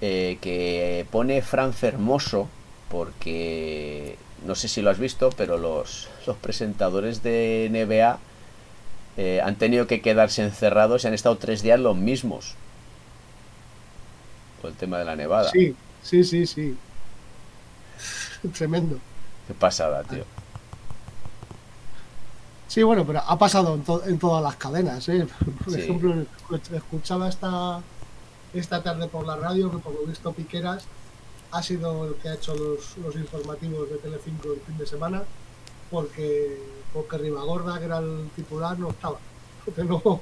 que 0.00 1.06
pone 1.12 1.42
Fran 1.42 1.72
Fermoso, 1.72 2.48
porque 2.88 4.16
no 4.44 4.56
sé 4.56 4.66
si 4.66 4.82
lo 4.82 4.90
has 4.90 4.98
visto, 4.98 5.30
pero 5.36 5.58
los, 5.58 6.08
los 6.26 6.36
presentadores 6.38 7.22
de 7.22 7.68
NBA 7.70 8.18
han 9.44 9.54
tenido 9.56 9.86
que 9.86 10.00
quedarse 10.00 10.42
encerrados 10.42 11.04
y 11.04 11.06
han 11.06 11.14
estado 11.14 11.38
tres 11.38 11.62
días 11.62 11.78
los 11.78 11.96
mismos. 11.96 12.56
Por 14.62 14.70
el 14.70 14.76
tema 14.76 14.98
de 14.98 15.04
la 15.04 15.16
nevada. 15.16 15.50
Sí, 15.50 15.76
sí, 16.02 16.24
sí, 16.24 16.46
sí. 16.46 16.76
Tremendo. 18.56 18.98
Qué 19.46 19.54
pasada, 19.54 20.02
tío. 20.04 20.24
Sí, 22.68 22.82
bueno, 22.82 23.04
pero 23.06 23.20
ha 23.26 23.38
pasado 23.38 23.78
en, 24.06 24.18
todas 24.18 24.42
las 24.42 24.56
cadenas. 24.56 25.06
¿eh? 25.10 25.26
Por 25.64 25.78
ejemplo, 25.78 26.14
escuchaba 26.72 27.28
esta 27.28 27.82
esta 28.54 28.82
tarde 28.82 29.08
por 29.08 29.26
la 29.26 29.36
radio, 29.36 29.70
que 29.70 29.78
por 29.78 29.94
lo 29.94 30.06
visto 30.06 30.32
Piqueras 30.32 30.84
ha 31.50 31.62
sido 31.62 32.08
el 32.08 32.14
que 32.14 32.28
ha 32.28 32.34
hecho 32.34 32.54
los, 32.54 32.96
informativos 33.16 33.90
de 33.90 33.96
Telecinco 33.96 34.52
el 34.52 34.60
fin 34.60 34.78
de 34.78 34.86
semana, 34.86 35.22
porque, 35.90 36.58
porque 36.94 37.18
Ribagorda, 37.18 37.78
que 37.78 37.84
era 37.84 37.98
el 37.98 38.30
titular, 38.34 38.78
no 38.78 38.90
estaba. 38.90 39.18
Porque 39.64 39.84
no, 39.84 40.20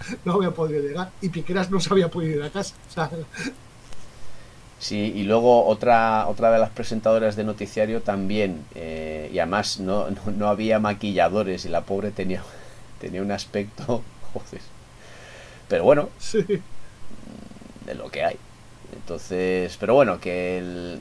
no 0.24 0.34
había 0.34 0.50
podido 0.50 0.82
llegar. 0.82 1.10
Y 1.20 1.28
Piqueras 1.28 1.70
no 1.70 1.80
se 1.80 1.92
había 1.92 2.10
podido 2.10 2.36
ir 2.36 2.42
a 2.42 2.50
casa. 2.50 2.74
Sí, 4.78 5.12
y 5.16 5.24
luego 5.24 5.66
otra, 5.66 6.28
otra 6.28 6.52
de 6.52 6.58
las 6.58 6.70
presentadoras 6.70 7.34
de 7.34 7.42
noticiario 7.42 8.00
también, 8.00 8.64
eh, 8.76 9.28
y 9.32 9.38
además 9.40 9.80
no, 9.80 10.06
no, 10.36 10.48
había 10.48 10.78
maquilladores 10.78 11.64
y 11.64 11.68
la 11.68 11.80
pobre 11.80 12.12
tenía, 12.12 12.42
tenía 13.00 13.22
un 13.22 13.32
aspecto, 13.32 14.02
joder. 14.32 14.62
Pero 15.68 15.84
bueno, 15.84 16.10
sí 16.18 16.62
de 17.88 17.94
lo 17.94 18.10
que 18.10 18.22
hay. 18.22 18.36
Entonces, 18.94 19.76
pero 19.80 19.94
bueno, 19.94 20.20
que 20.20 20.58
el, 20.58 21.00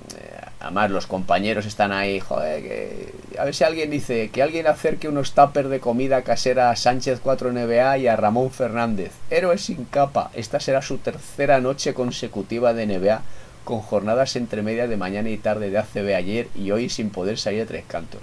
además 0.60 0.92
los 0.92 1.08
compañeros 1.08 1.66
están 1.66 1.92
ahí, 1.92 2.20
joder, 2.20 2.64
que 2.64 3.14
a 3.38 3.46
ver 3.46 3.54
si 3.54 3.64
alguien 3.64 3.92
dice 3.92 4.30
que 4.30 4.42
alguien 4.42 4.68
acerque 4.68 5.08
unos 5.08 5.34
tuppers 5.34 5.70
de 5.70 5.80
comida 5.80 6.24
casera 6.24 6.72
a 6.72 6.76
Sánchez 6.76 7.20
4 7.22 7.52
NBA 7.52 7.98
y 8.00 8.08
a 8.08 8.16
Ramón 8.16 8.52
Fernández. 8.52 9.12
Héroes 9.30 9.62
sin 9.62 9.86
capa. 9.86 10.32
Esta 10.34 10.60
será 10.60 10.82
su 10.82 10.98
tercera 10.98 11.60
noche 11.60 11.94
consecutiva 11.94 12.74
de 12.74 12.88
NBA 12.88 13.22
con 13.64 13.82
jornadas 13.82 14.36
entre 14.36 14.62
media 14.62 14.88
de 14.88 14.98
mañana 14.98 15.30
y 15.30 15.38
tarde 15.38 15.70
de 15.70 15.78
ACB 15.78 16.16
ayer 16.16 16.48
y 16.56 16.72
hoy 16.72 16.90
sin 16.90 17.10
poder 17.10 17.38
salir 17.38 17.60
de 17.60 17.66
tres 17.66 17.86
cantos. 17.88 18.22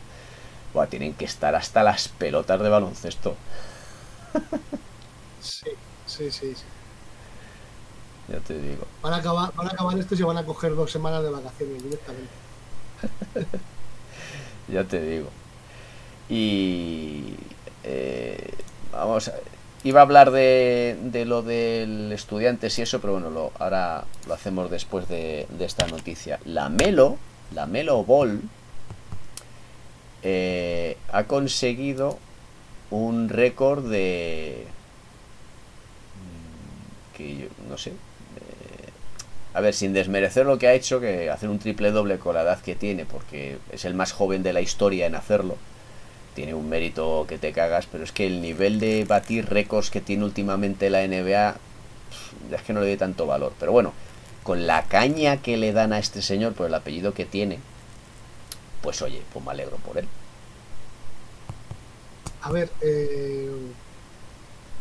Buah, 0.73 0.87
tienen 0.87 1.15
que 1.15 1.27
estar 1.27 1.55
hasta 1.55 1.83
las 1.83 2.09
pelotas 2.09 2.61
de 2.61 2.69
baloncesto. 2.69 3.37
Sí, 5.41 5.67
sí, 6.07 6.31
sí, 6.31 6.55
sí. 6.55 6.74
Ya 8.29 8.39
te 8.41 8.59
digo. 8.59 8.87
Van 9.03 9.13
a 9.13 9.17
acabar, 9.17 9.53
van 9.55 9.69
a 9.69 9.71
acabar 9.71 9.99
esto 9.99 10.15
y 10.15 10.19
se 10.19 10.25
van 10.25 10.39
a 10.39 10.45
coger 10.45 10.75
dos 10.75 10.91
semanas 10.91 11.23
de 11.23 11.31
vacaciones 11.31 11.83
directamente. 11.83 12.33
ya 14.69 14.85
te 14.85 15.03
digo. 15.03 15.29
Y 16.29 17.35
eh, 17.83 18.55
vamos, 18.93 19.31
iba 19.83 20.01
a 20.01 20.03
hablar 20.03 20.31
de, 20.31 20.97
de, 21.03 21.27
lo 21.27 21.43
del 21.43 22.13
estudiante 22.13 22.69
y 22.75 22.81
eso, 22.81 23.01
pero 23.01 23.15
bueno, 23.15 23.29
lo, 23.29 23.53
ahora 23.59 24.05
lo 24.27 24.35
hacemos 24.35 24.71
después 24.71 25.07
de, 25.09 25.47
esta 25.61 25.87
noticia. 25.87 26.41
La 26.47 26.71
Melo, 26.71 27.19
la 27.55 27.67
Melo 27.67 28.05
Ball, 28.05 28.41
eh, 30.23 30.97
ha 31.13 31.25
conseguido 31.25 32.19
un 32.91 33.29
récord 33.29 33.85
de 33.91 34.67
mm, 36.15 37.17
que 37.17 37.37
yo 37.37 37.47
no 37.69 37.77
sé 37.77 37.93
a 39.55 39.61
ver, 39.61 39.73
sin 39.73 39.93
desmerecer 39.93 40.47
lo 40.47 40.59
que 40.59 40.67
ha 40.67 40.75
hecho, 40.75 41.01
que 41.01 41.31
hacer 41.31 41.49
un 41.49 41.61
triple 41.61 41.93
doble 41.93 42.19
con 42.19 42.35
la 42.35 42.43
edad 42.43 42.61
que 42.61 42.75
tiene, 42.75 43.07
porque 43.07 43.59
es 43.71 43.85
el 43.85 43.95
más 43.95 44.13
joven 44.13 44.43
de 44.43 44.53
la 44.53 44.61
historia 44.61 45.07
en 45.07 45.15
hacerlo, 45.15 45.57
tiene 46.35 46.55
un 46.55 46.69
mérito 46.69 47.25
que 47.29 47.39
te 47.39 47.53
cagas, 47.53 47.87
pero 47.87 48.03
es 48.03 48.11
que 48.11 48.27
el 48.27 48.43
nivel 48.43 48.81
de 48.81 49.05
batir 49.05 49.49
récords 49.49 49.91
que 49.91 50.01
tiene 50.01 50.25
últimamente 50.25 50.91
la 50.91 51.07
NBA, 51.07 51.57
es 52.53 52.63
que 52.63 52.73
no 52.73 52.81
le 52.81 52.89
doy 52.89 52.97
tanto 52.97 53.27
valor. 53.27 53.53
Pero 53.59 53.71
bueno, 53.71 53.93
con 54.43 54.67
la 54.67 54.83
caña 54.85 55.39
que 55.39 55.57
le 55.57 55.73
dan 55.73 55.93
a 55.93 55.99
este 55.99 56.21
señor 56.21 56.55
por 56.55 56.67
el 56.67 56.75
apellido 56.75 57.15
que 57.15 57.25
tiene, 57.25 57.61
pues 58.83 59.01
oye, 59.03 59.23
pues 59.33 59.45
me 59.45 59.53
alegro 59.53 59.77
por 59.77 59.99
él. 59.99 60.09
A 62.43 62.51
ver, 62.51 62.71
eh, 62.83 63.51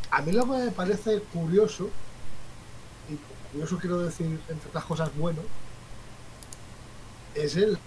a 0.10 0.22
mí 0.22 0.32
lo 0.32 0.44
que 0.46 0.58
me 0.58 0.72
parece 0.72 1.20
curioso, 1.32 1.90
y 3.54 3.58
curioso 3.58 3.78
quiero 3.78 4.00
decir 4.00 4.40
entre 4.50 4.70
otras 4.70 4.84
cosas 4.86 5.12
bueno, 5.16 5.40
es 7.36 7.56
el, 7.56 7.78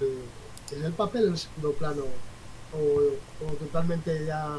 eh, 0.00 0.24
es 0.70 0.84
el 0.84 0.92
papel 0.92 1.28
en 1.28 1.36
segundo 1.36 1.72
plano 1.72 2.02
o, 2.74 3.54
totalmente 3.56 4.26
ya 4.26 4.56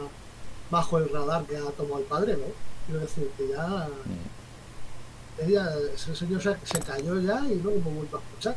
bajo 0.71 0.97
el 0.97 1.09
radar 1.09 1.45
que 1.45 1.57
ha 1.57 1.71
tomado 1.71 1.99
el 1.99 2.05
padre, 2.05 2.33
¿no? 2.33 2.45
Quiero 2.87 3.01
decir 3.01 3.29
que 3.37 3.49
ya 3.49 3.87
mm. 3.87 5.47
ella, 5.47 5.69
ese 5.93 6.15
señor 6.15 6.41
se, 6.41 6.79
cayó 6.79 7.19
ya 7.19 7.39
y 7.45 7.55
no 7.63 7.69
hemos 7.69 7.93
vuelto 7.93 8.17
a 8.17 8.19
escuchar. 8.21 8.55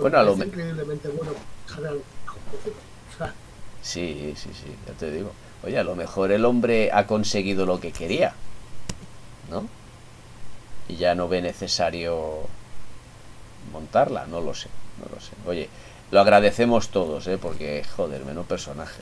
bueno, 0.00 0.18
a 0.18 0.22
lo 0.24 0.36
mejor. 0.36 0.46
increíblemente 0.46 1.08
bueno 1.08 1.32
Sí, 3.82 4.34
sí, 4.36 4.50
sí, 4.52 4.74
ya 4.86 4.92
te 4.94 5.10
digo. 5.10 5.32
Oye, 5.62 5.78
a 5.78 5.84
lo 5.84 5.94
mejor 5.94 6.32
el 6.32 6.44
hombre 6.44 6.90
ha 6.92 7.06
conseguido 7.06 7.64
lo 7.66 7.80
que 7.80 7.92
quería, 7.92 8.34
¿no? 9.48 9.68
Y 10.90 10.96
ya 10.96 11.14
no 11.14 11.28
ve 11.28 11.40
necesario 11.40 12.40
montarla, 13.72 14.26
no 14.26 14.40
lo 14.40 14.54
sé, 14.54 14.68
no 14.98 15.14
lo 15.14 15.20
sé. 15.20 15.32
Oye, 15.46 15.68
lo 16.10 16.20
agradecemos 16.20 16.88
todos, 16.88 17.26
¿eh? 17.28 17.38
Porque, 17.38 17.84
joder, 17.96 18.24
menos 18.24 18.46
personaje. 18.46 19.00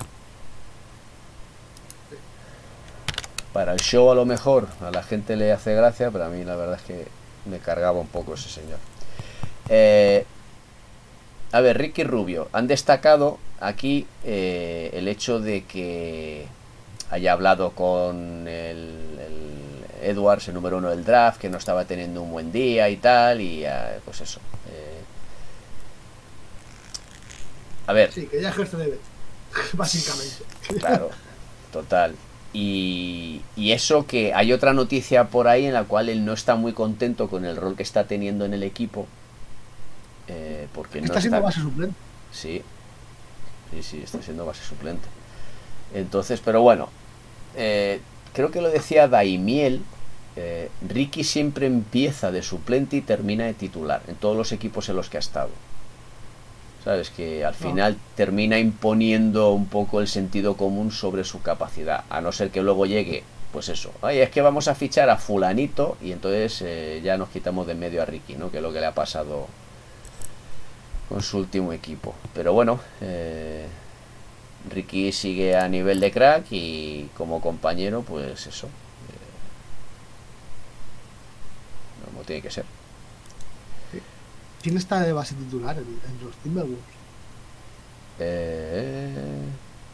Para 3.54 3.72
el 3.72 3.80
show 3.80 4.10
a 4.10 4.14
lo 4.14 4.26
mejor 4.26 4.68
a 4.82 4.90
la 4.90 5.02
gente 5.02 5.36
le 5.36 5.50
hace 5.52 5.74
gracia, 5.74 6.10
pero 6.10 6.24
a 6.24 6.28
mí 6.28 6.44
la 6.44 6.56
verdad 6.56 6.76
es 6.76 6.82
que 6.82 7.06
me 7.46 7.58
cargaba 7.58 7.98
un 7.98 8.08
poco 8.08 8.34
ese 8.34 8.50
señor. 8.50 8.78
Eh, 9.70 10.26
a 11.52 11.60
ver, 11.60 11.78
Ricky 11.78 12.04
Rubio. 12.04 12.48
Han 12.52 12.66
destacado 12.66 13.38
aquí 13.60 14.06
eh, 14.24 14.90
el 14.92 15.08
hecho 15.08 15.40
de 15.40 15.64
que 15.64 16.46
haya 17.10 17.32
hablado 17.32 17.70
con 17.70 18.46
el, 18.46 19.47
Edwards, 20.02 20.48
el 20.48 20.54
número 20.54 20.78
uno 20.78 20.90
del 20.90 21.04
draft, 21.04 21.40
que 21.40 21.48
no 21.48 21.58
estaba 21.58 21.84
teniendo 21.84 22.22
un 22.22 22.30
buen 22.30 22.52
día 22.52 22.88
y 22.88 22.96
tal, 22.96 23.40
y 23.40 23.64
eh, 23.64 24.00
pues 24.04 24.20
eso. 24.20 24.40
A 27.88 27.94
ver. 27.94 28.12
Sí, 28.12 28.26
que 28.26 28.40
ya 28.40 28.50
ejerce 28.50 28.76
de 28.76 28.98
básicamente. 29.72 30.44
Claro, 30.78 31.10
total. 31.72 32.14
Y, 32.52 33.42
y, 33.56 33.72
eso 33.72 34.06
que 34.06 34.32
hay 34.34 34.52
otra 34.52 34.72
noticia 34.72 35.28
por 35.28 35.48
ahí 35.48 35.66
en 35.66 35.74
la 35.74 35.84
cual 35.84 36.08
él 36.08 36.24
no 36.24 36.32
está 36.32 36.54
muy 36.54 36.72
contento 36.72 37.28
con 37.28 37.44
el 37.44 37.56
rol 37.56 37.76
que 37.76 37.82
está 37.82 38.04
teniendo 38.04 38.44
en 38.44 38.54
el 38.54 38.62
equipo. 38.62 39.06
Eh, 40.28 40.68
porque 40.74 40.98
está 40.98 41.20
siendo 41.20 41.40
base 41.40 41.60
suplente. 41.60 41.94
Sí, 42.30 42.62
sí, 43.70 43.82
sí, 43.82 44.02
está 44.04 44.22
siendo 44.22 44.44
base 44.44 44.62
suplente. 44.64 45.08
Entonces, 45.94 46.40
pero 46.44 46.60
bueno, 46.60 46.90
eh, 47.56 48.00
creo 48.38 48.52
que 48.52 48.60
lo 48.60 48.70
decía 48.70 49.08
Daimiel. 49.08 49.82
Eh, 50.36 50.70
Ricky 50.88 51.24
siempre 51.24 51.66
empieza 51.66 52.30
de 52.30 52.44
suplente 52.44 52.94
y 52.94 53.00
termina 53.00 53.46
de 53.46 53.52
titular 53.52 54.00
en 54.06 54.14
todos 54.14 54.36
los 54.36 54.52
equipos 54.52 54.88
en 54.88 54.94
los 54.94 55.10
que 55.10 55.16
ha 55.16 55.20
estado. 55.20 55.50
¿sabes? 56.84 57.10
Que 57.10 57.44
al 57.44 57.56
final 57.56 57.96
termina 58.14 58.56
imponiendo 58.60 59.50
un 59.50 59.66
poco 59.66 60.00
el 60.00 60.06
sentido 60.06 60.56
común 60.56 60.92
sobre 60.92 61.24
su 61.24 61.42
capacidad, 61.42 62.04
a 62.10 62.20
no 62.20 62.30
ser 62.30 62.50
que 62.50 62.62
luego 62.62 62.86
llegue, 62.86 63.24
pues 63.52 63.68
eso, 63.70 63.90
ay, 64.02 64.20
es 64.20 64.30
que 64.30 64.40
vamos 64.40 64.68
a 64.68 64.76
fichar 64.76 65.10
a 65.10 65.16
fulanito 65.16 65.96
y 66.00 66.12
entonces 66.12 66.62
eh, 66.64 67.00
ya 67.02 67.18
nos 67.18 67.30
quitamos 67.30 67.66
de 67.66 67.74
medio 67.74 68.02
a 68.02 68.04
Ricky, 68.04 68.36
¿no? 68.36 68.52
Que 68.52 68.58
es 68.58 68.62
lo 68.62 68.72
que 68.72 68.78
le 68.78 68.86
ha 68.86 68.94
pasado 68.94 69.48
con 71.08 71.22
su 71.22 71.38
último 71.38 71.72
equipo. 71.72 72.14
Pero 72.34 72.52
bueno, 72.52 72.78
eh, 73.00 73.66
Ricky 74.70 75.12
sigue 75.12 75.56
a 75.56 75.68
nivel 75.68 76.00
de 76.00 76.10
crack 76.10 76.46
y 76.50 77.10
como 77.16 77.40
compañero, 77.40 78.02
pues 78.02 78.46
eso. 78.46 78.66
Eh, 78.66 78.70
como 82.06 82.22
tiene 82.24 82.42
que 82.42 82.50
ser. 82.50 82.64
¿Quién 84.62 84.76
está 84.76 85.00
de 85.00 85.12
base 85.12 85.34
titular 85.34 85.76
en, 85.78 86.00
los 86.24 86.34
Timberwolves? 86.36 86.78
Eh, 88.18 89.44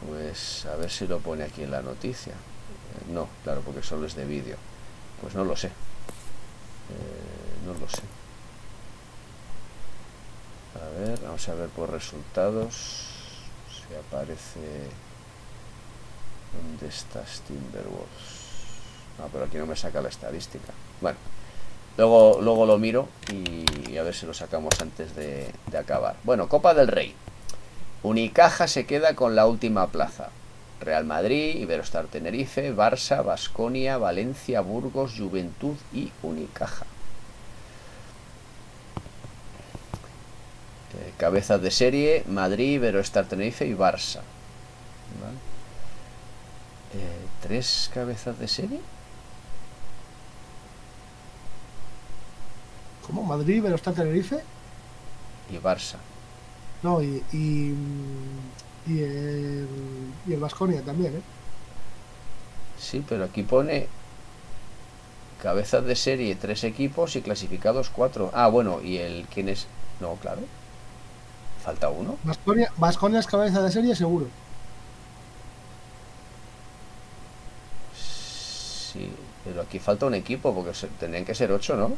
pues 0.07 0.65
a 0.65 0.75
ver 0.75 0.89
si 0.89 1.07
lo 1.07 1.19
pone 1.19 1.43
aquí 1.43 1.63
en 1.63 1.71
la 1.71 1.81
noticia. 1.81 2.33
Eh, 2.33 3.13
no, 3.13 3.29
claro, 3.43 3.61
porque 3.61 3.83
solo 3.83 4.07
es 4.07 4.15
de 4.15 4.25
vídeo. 4.25 4.57
Pues 5.21 5.35
no 5.35 5.43
lo 5.43 5.55
sé. 5.55 5.67
Eh, 5.67 5.71
no 7.65 7.73
lo 7.73 7.87
sé. 7.87 8.01
A 10.75 10.99
ver, 10.99 11.19
vamos 11.21 11.47
a 11.47 11.53
ver 11.53 11.69
por 11.69 11.91
resultados. 11.91 13.14
Si 13.87 13.95
aparece. 13.95 14.89
¿Dónde 16.53 16.87
estás, 16.87 17.41
Timberwolves? 17.47 18.35
No, 19.19 19.27
pero 19.31 19.45
aquí 19.45 19.57
no 19.57 19.65
me 19.65 19.75
saca 19.75 20.01
la 20.01 20.09
estadística. 20.09 20.73
Bueno, 21.01 21.17
Luego, 21.97 22.39
luego 22.41 22.65
lo 22.65 22.77
miro 22.77 23.07
y 23.31 23.97
a 23.97 24.03
ver 24.03 24.13
si 24.13 24.25
lo 24.25 24.33
sacamos 24.33 24.73
antes 24.81 25.15
de, 25.15 25.49
acabar. 25.77 26.15
Bueno, 26.23 26.49
Copa 26.49 26.73
del 26.73 26.87
Rey. 26.87 27.15
Unicaja 28.03 28.67
se 28.67 28.85
queda 28.85 29.15
con 29.15 29.35
la 29.35 29.45
última 29.45 29.87
plaza. 29.87 30.29
Real 30.81 31.05
Madrid, 31.05 31.55
Iberostar 31.55 32.05
Tenerife, 32.07 32.75
Barça, 32.75 33.23
Basconia, 33.23 33.97
Valencia, 33.97 34.59
Burgos, 34.59 35.15
Juventud 35.17 35.75
y 35.93 36.11
Unicaja. 36.21 36.85
Eh, 40.95 41.13
cabezas 41.17 41.61
de 41.61 41.71
serie, 41.71 42.23
Madrid, 42.27 42.75
Iberostar 42.75 43.25
Tenerife 43.25 43.67
y 43.67 43.73
Barça. 43.73 44.21
Eh, 46.93 47.25
¿Tres 47.41 47.91
cabezas 47.93 48.39
de 48.39 48.47
serie? 48.47 48.79
¿Cómo? 53.05 53.23
¿Madrid, 53.23 53.61
Velostar 53.61 53.93
Tenerife? 53.93 54.39
Y 55.51 55.57
Barça. 55.57 55.97
No, 56.81 57.03
y, 57.03 57.23
y, 57.33 57.75
y 58.87 59.01
el, 59.03 59.67
y 60.25 60.33
el 60.33 60.39
Vasconia 60.39 60.81
también, 60.81 61.17
¿eh? 61.17 61.21
Sí, 62.79 63.03
pero 63.07 63.25
aquí 63.25 63.43
pone 63.43 63.87
cabezas 65.41 65.85
de 65.85 65.95
serie 65.95 66.35
tres 66.35 66.63
equipos 66.63 67.15
y 67.15 67.21
clasificados 67.21 67.89
cuatro. 67.89 68.31
Ah, 68.33 68.47
bueno, 68.47 68.81
y 68.81 68.97
el 68.97 69.27
quién 69.33 69.49
es. 69.49 69.67
No, 69.99 70.15
claro. 70.15 70.41
Falta 71.65 71.89
uno. 71.89 72.19
Vasconia, 72.23 72.71
Vasconia 72.77 73.19
es 73.19 73.25
cabeza 73.25 73.59
de 73.63 73.71
serie, 73.71 73.95
seguro. 73.95 74.27
Sí, 77.95 79.11
pero 79.43 79.63
aquí 79.63 79.79
falta 79.79 80.05
un 80.05 80.13
equipo 80.13 80.53
porque 80.53 80.71
tendrían 80.99 81.25
que 81.25 81.33
ser 81.33 81.51
ocho, 81.51 81.75
¿no? 81.75 81.93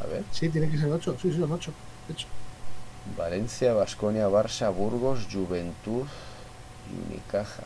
A 0.00 0.06
ver. 0.06 0.22
Sí, 0.30 0.48
tiene 0.48 0.70
que 0.70 0.78
ser 0.78 0.92
8. 0.92 1.16
Sí, 1.20 1.32
sí, 1.32 1.38
son 1.40 1.50
8. 1.50 1.72
De 2.06 2.14
hecho. 2.14 2.28
Valencia, 3.16 3.72
Basconia, 3.72 4.28
Barça, 4.28 4.72
Burgos, 4.72 5.26
Juventud 5.30 6.06
y 6.88 7.12
Unicaja. 7.12 7.64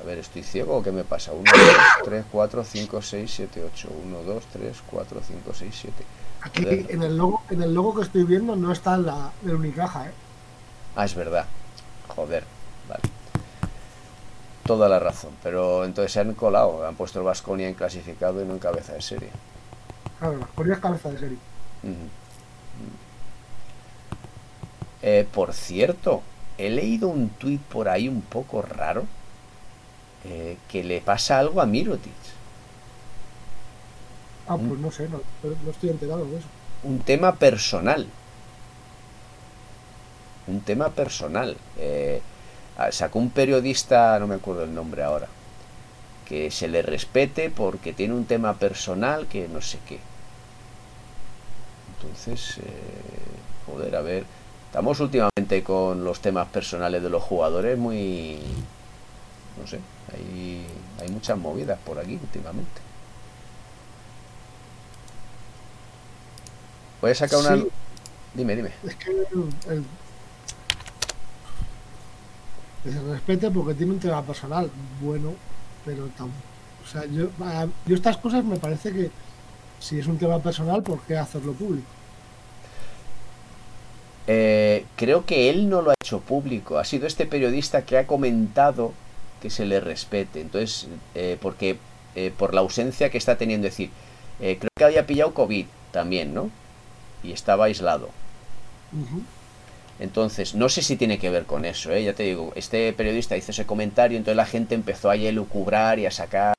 A 0.00 0.04
ver, 0.04 0.18
¿estoy 0.18 0.44
ciego 0.44 0.78
o 0.78 0.82
qué 0.82 0.92
me 0.92 1.04
pasa? 1.04 1.32
1, 1.32 1.42
2, 1.42 1.76
3, 2.04 2.24
4, 2.32 2.64
5, 2.64 3.02
6, 3.02 3.30
7, 3.30 3.64
8. 3.74 3.88
1, 4.06 4.22
2, 4.22 4.44
3, 4.52 4.76
4, 4.90 5.20
5, 5.26 5.54
6, 5.54 5.74
7. 5.78 6.04
Aquí 6.46 6.64
en 6.64 7.02
el, 7.02 7.16
logo, 7.16 7.42
en 7.50 7.60
el 7.62 7.74
logo 7.74 7.96
que 7.96 8.02
estoy 8.02 8.22
viendo 8.22 8.54
no 8.54 8.70
está 8.70 8.96
la 8.96 9.32
de 9.42 9.52
Unicaja, 9.52 10.06
¿eh? 10.06 10.12
Ah, 10.94 11.04
es 11.04 11.14
verdad. 11.16 11.46
Joder, 12.06 12.44
vale. 12.88 13.02
Toda 14.64 14.88
la 14.88 15.00
razón. 15.00 15.32
Pero 15.42 15.84
entonces 15.84 16.12
se 16.12 16.20
han 16.20 16.34
colado. 16.34 16.86
Han 16.86 16.94
puesto 16.94 17.18
el 17.18 17.24
Vasconia 17.24 17.68
en 17.68 17.74
clasificado 17.74 18.40
y 18.40 18.44
no 18.44 18.52
en 18.52 18.60
cabeza 18.60 18.92
de 18.92 19.02
serie. 19.02 19.30
Claro, 20.20 20.38
las 20.64 20.78
cabeza 20.78 21.10
de 21.10 21.18
serie. 21.18 21.38
Eh, 25.02 25.26
por 25.32 25.52
cierto, 25.52 26.22
he 26.58 26.70
leído 26.70 27.08
un 27.08 27.28
tuit 27.30 27.60
por 27.60 27.88
ahí 27.88 28.08
un 28.08 28.22
poco 28.22 28.62
raro 28.62 29.04
eh, 30.24 30.58
que 30.68 30.84
le 30.84 31.00
pasa 31.00 31.40
algo 31.40 31.60
a 31.60 31.66
Mirotic. 31.66 32.12
Ah, 34.48 34.56
pues 34.56 34.78
no 34.80 34.90
sé, 34.92 35.08
no, 35.08 35.20
no, 35.42 35.70
estoy 35.70 35.90
enterado 35.90 36.24
de 36.24 36.38
eso. 36.38 36.46
Un 36.84 37.00
tema 37.00 37.34
personal. 37.34 38.06
Un 40.46 40.60
tema 40.60 40.90
personal. 40.90 41.56
Eh, 41.78 42.22
sacó 42.90 43.18
un 43.18 43.30
periodista, 43.30 44.18
no 44.20 44.28
me 44.28 44.36
acuerdo 44.36 44.62
el 44.62 44.74
nombre 44.74 45.02
ahora, 45.02 45.26
que 46.28 46.50
se 46.52 46.68
le 46.68 46.82
respete 46.82 47.50
porque 47.50 47.92
tiene 47.92 48.14
un 48.14 48.24
tema 48.24 48.54
personal 48.54 49.26
que 49.26 49.48
no 49.48 49.60
sé 49.60 49.78
qué. 49.88 49.98
Entonces, 51.96 52.58
eh, 52.58 52.62
joder, 53.66 53.96
a 53.96 54.02
ver, 54.02 54.24
estamos 54.66 55.00
últimamente 55.00 55.64
con 55.64 56.04
los 56.04 56.20
temas 56.20 56.46
personales 56.48 57.02
de 57.02 57.10
los 57.10 57.22
jugadores 57.22 57.76
muy, 57.76 58.38
no 59.60 59.66
sé, 59.66 59.80
hay, 60.12 60.64
hay 61.00 61.08
muchas 61.08 61.36
movidas 61.36 61.78
por 61.84 61.98
aquí 61.98 62.14
últimamente. 62.22 62.85
Voy 67.00 67.10
a 67.10 67.14
sacar 67.14 67.38
una... 67.40 67.56
Sí. 67.56 67.68
Dime, 68.34 68.56
dime. 68.56 68.70
Es 68.86 68.94
que 68.96 69.10
el, 69.10 69.26
el- 69.72 69.84
que 72.84 72.92
se 72.92 73.02
respete 73.02 73.50
porque 73.50 73.74
tiene 73.74 73.92
un 73.92 73.98
tema 74.00 74.22
personal 74.22 74.70
bueno, 75.00 75.34
pero 75.84 76.06
tam- 76.18 76.30
o 76.84 76.88
sea, 76.88 77.04
yo, 77.06 77.28
yo 77.86 77.94
estas 77.96 78.16
cosas 78.18 78.44
me 78.44 78.56
parece 78.58 78.92
que 78.92 79.10
si 79.80 79.98
es 79.98 80.06
un 80.06 80.18
tema 80.18 80.38
personal, 80.40 80.82
¿por 80.82 81.00
qué 81.00 81.16
hacerlo 81.16 81.52
público? 81.52 81.86
Eh, 84.28 84.84
creo 84.96 85.24
que 85.26 85.50
él 85.50 85.68
no 85.68 85.82
lo 85.82 85.90
ha 85.90 85.94
hecho 86.02 86.20
público. 86.20 86.78
Ha 86.78 86.84
sido 86.84 87.06
este 87.06 87.26
periodista 87.26 87.84
que 87.84 87.98
ha 87.98 88.06
comentado 88.06 88.92
que 89.40 89.50
se 89.50 89.64
le 89.66 89.80
respete. 89.80 90.40
Entonces, 90.40 90.88
eh, 91.14 91.36
porque 91.40 91.78
eh, 92.14 92.32
por 92.36 92.54
la 92.54 92.60
ausencia 92.60 93.10
que 93.10 93.18
está 93.18 93.36
teniendo, 93.36 93.66
es 93.66 93.72
decir, 93.74 93.90
eh, 94.40 94.56
creo 94.58 94.70
que 94.76 94.84
había 94.84 95.06
pillado 95.06 95.34
COVID 95.34 95.66
también, 95.92 96.34
¿no? 96.34 96.50
Y 97.26 97.32
estaba 97.32 97.64
aislado. 97.64 98.08
Entonces, 99.98 100.54
no 100.54 100.68
sé 100.68 100.82
si 100.82 100.96
tiene 100.96 101.18
que 101.18 101.30
ver 101.30 101.44
con 101.44 101.64
eso, 101.64 101.90
¿eh? 101.90 102.04
ya 102.04 102.12
te 102.12 102.24
digo, 102.24 102.52
este 102.54 102.92
periodista 102.92 103.36
hizo 103.36 103.50
ese 103.50 103.64
comentario, 103.64 104.18
entonces 104.18 104.36
la 104.36 104.46
gente 104.46 104.74
empezó 104.74 105.10
a 105.10 105.16
elucubrar 105.16 105.98
y 105.98 106.06
a 106.06 106.10
sacar 106.10 106.54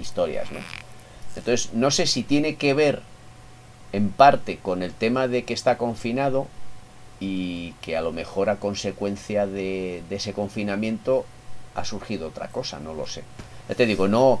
historias, 0.00 0.50
¿no? 0.50 0.58
Entonces, 1.36 1.72
no 1.74 1.90
sé 1.90 2.06
si 2.06 2.22
tiene 2.22 2.56
que 2.56 2.74
ver 2.74 3.02
en 3.92 4.10
parte 4.10 4.58
con 4.58 4.82
el 4.82 4.92
tema 4.92 5.28
de 5.28 5.44
que 5.44 5.54
está 5.54 5.76
confinado 5.76 6.46
y 7.20 7.72
que 7.82 7.96
a 7.96 8.02
lo 8.02 8.10
mejor 8.10 8.48
a 8.48 8.56
consecuencia 8.56 9.46
de, 9.46 10.02
de 10.08 10.16
ese 10.16 10.32
confinamiento 10.32 11.26
ha 11.74 11.84
surgido 11.84 12.28
otra 12.28 12.48
cosa, 12.48 12.80
no 12.80 12.94
lo 12.94 13.06
sé. 13.06 13.22
Ya 13.68 13.74
te 13.74 13.86
digo, 13.86 14.08
no, 14.08 14.40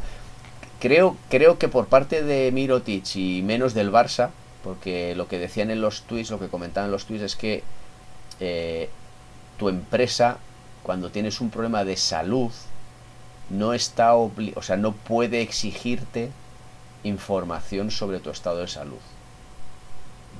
creo, 0.80 1.16
creo 1.28 1.58
que 1.58 1.68
por 1.68 1.86
parte 1.86 2.22
de 2.22 2.50
Mirotic 2.50 3.14
y 3.14 3.42
menos 3.42 3.74
del 3.74 3.92
Barça, 3.92 4.30
porque 4.62 5.14
lo 5.16 5.28
que 5.28 5.38
decían 5.38 5.70
en 5.70 5.80
los 5.80 6.02
tweets, 6.02 6.30
lo 6.30 6.38
que 6.38 6.48
comentaban 6.48 6.88
en 6.88 6.92
los 6.92 7.04
tweets 7.06 7.24
es 7.24 7.36
que 7.36 7.62
eh, 8.40 8.88
tu 9.58 9.68
empresa, 9.68 10.38
cuando 10.82 11.10
tienes 11.10 11.40
un 11.40 11.50
problema 11.50 11.84
de 11.84 11.96
salud, 11.96 12.50
no 13.50 13.74
está 13.74 14.14
obli- 14.14 14.52
o 14.56 14.62
sea, 14.62 14.76
no 14.76 14.92
puede 14.92 15.42
exigirte 15.42 16.30
información 17.04 17.90
sobre 17.90 18.20
tu 18.20 18.30
estado 18.30 18.58
de 18.58 18.68
salud. 18.68 19.00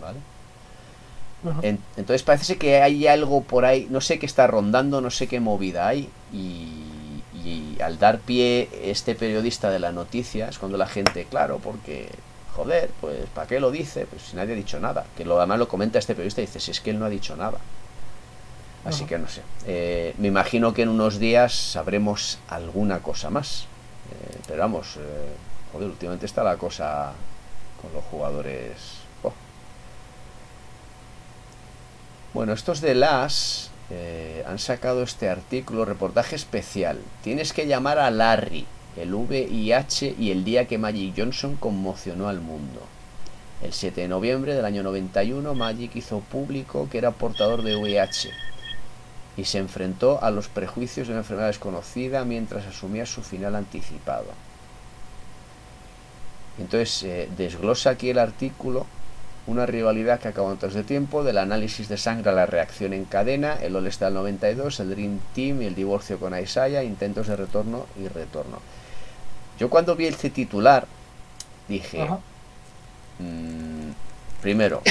¿Vale? 0.00 0.18
En- 1.62 1.80
entonces 1.96 2.22
parece 2.22 2.56
que 2.56 2.80
hay 2.82 3.06
algo 3.08 3.42
por 3.42 3.64
ahí, 3.64 3.88
no 3.90 4.00
sé 4.00 4.18
qué 4.18 4.26
está 4.26 4.46
rondando, 4.46 5.00
no 5.00 5.10
sé 5.10 5.26
qué 5.26 5.40
movida 5.40 5.88
hay, 5.88 6.08
y, 6.32 7.22
y 7.44 7.76
al 7.82 7.98
dar 7.98 8.20
pie 8.20 8.68
este 8.84 9.14
periodista 9.16 9.70
de 9.70 9.80
la 9.80 9.90
noticia 9.90 10.48
es 10.48 10.58
cuando 10.58 10.78
la 10.78 10.86
gente, 10.86 11.24
claro, 11.28 11.58
porque, 11.58 12.08
joder, 12.54 12.90
pues 13.00 13.26
¿para 13.34 13.46
qué 13.46 13.60
lo 13.60 13.70
dice? 13.70 14.06
Pues 14.06 14.22
si 14.22 14.36
nadie 14.36 14.52
ha 14.52 14.56
dicho 14.56 14.78
nada, 14.80 15.04
que 15.16 15.24
lo 15.24 15.38
además 15.38 15.58
lo 15.58 15.68
comenta 15.68 15.98
este 15.98 16.14
periodista 16.14 16.42
y 16.42 16.46
dice, 16.46 16.60
si 16.60 16.70
es 16.70 16.80
que 16.80 16.90
él 16.90 16.98
no 16.98 17.06
ha 17.06 17.10
dicho 17.10 17.36
nada. 17.36 17.58
Así 18.84 19.04
que 19.04 19.16
no 19.16 19.28
sé, 19.28 19.42
Eh, 19.66 20.12
me 20.18 20.26
imagino 20.28 20.74
que 20.74 20.82
en 20.82 20.88
unos 20.88 21.18
días 21.20 21.54
sabremos 21.54 22.38
alguna 22.48 23.00
cosa 23.00 23.30
más, 23.30 23.66
Eh, 24.10 24.38
pero 24.46 24.60
vamos, 24.60 24.96
eh, 24.96 25.32
joder, 25.72 25.88
últimamente 25.88 26.26
está 26.26 26.42
la 26.42 26.56
cosa 26.56 27.12
con 27.80 27.92
los 27.92 28.04
jugadores... 28.04 28.72
oh. 29.22 29.32
Bueno, 32.34 32.52
estos 32.52 32.80
de 32.80 32.94
las 32.94 33.70
han 34.46 34.58
sacado 34.58 35.02
este 35.02 35.28
artículo, 35.28 35.84
reportaje 35.84 36.34
especial. 36.34 36.98
Tienes 37.22 37.52
que 37.52 37.66
llamar 37.66 37.98
a 37.98 38.10
Larry, 38.10 38.66
el 38.96 39.14
VIH 39.14 40.16
y 40.18 40.30
el 40.30 40.44
día 40.44 40.66
que 40.66 40.78
Magic 40.78 41.14
Johnson 41.16 41.56
conmocionó 41.56 42.28
al 42.28 42.40
mundo. 42.40 42.80
El 43.62 43.72
7 43.72 44.02
de 44.02 44.08
noviembre 44.08 44.54
del 44.54 44.64
año 44.64 44.82
91, 44.82 45.54
Magic 45.54 45.96
hizo 45.96 46.20
público 46.20 46.88
que 46.90 46.98
era 46.98 47.12
portador 47.12 47.62
de 47.62 47.76
VIH 47.76 48.30
y 49.36 49.44
se 49.44 49.58
enfrentó 49.58 50.22
a 50.22 50.30
los 50.30 50.48
prejuicios 50.48 51.06
de 51.06 51.14
una 51.14 51.20
enfermedad 51.20 51.48
desconocida 51.48 52.24
mientras 52.24 52.66
asumía 52.66 53.06
su 53.06 53.22
final 53.22 53.54
anticipado. 53.54 54.26
Entonces 56.58 57.02
eh, 57.04 57.28
desglosa 57.36 57.90
aquí 57.90 58.10
el 58.10 58.18
artículo 58.18 58.86
una 59.46 59.66
rivalidad 59.66 60.20
que 60.20 60.28
acabó 60.28 60.50
antes 60.50 60.72
de 60.74 60.84
tiempo, 60.84 61.24
del 61.24 61.38
análisis 61.38 61.88
de 61.88 61.96
sangre 61.96 62.30
a 62.30 62.34
la 62.34 62.46
reacción 62.46 62.92
en 62.92 63.04
cadena, 63.04 63.54
el 63.54 63.74
All-Star 63.74 64.12
92, 64.12 64.80
el 64.80 64.90
Dream 64.90 65.20
Team 65.34 65.62
y 65.62 65.66
el 65.66 65.74
divorcio 65.74 66.20
con 66.20 66.38
Isaiah, 66.38 66.84
intentos 66.84 67.26
de 67.26 67.36
retorno 67.36 67.86
y 68.00 68.06
retorno. 68.06 68.60
Yo 69.62 69.70
cuando 69.70 69.94
vi 69.94 70.06
este 70.06 70.28
titular 70.28 70.88
dije, 71.68 72.04
mm, 73.20 73.90
primero, 74.40 74.82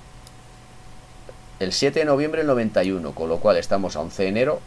el 1.60 1.72
7 1.72 2.00
de 2.00 2.04
noviembre 2.04 2.40
del 2.40 2.48
91, 2.48 3.12
con 3.14 3.30
lo 3.30 3.38
cual 3.38 3.56
estamos 3.56 3.96
a 3.96 4.00
11 4.00 4.22
de 4.22 4.28
enero, 4.28 4.60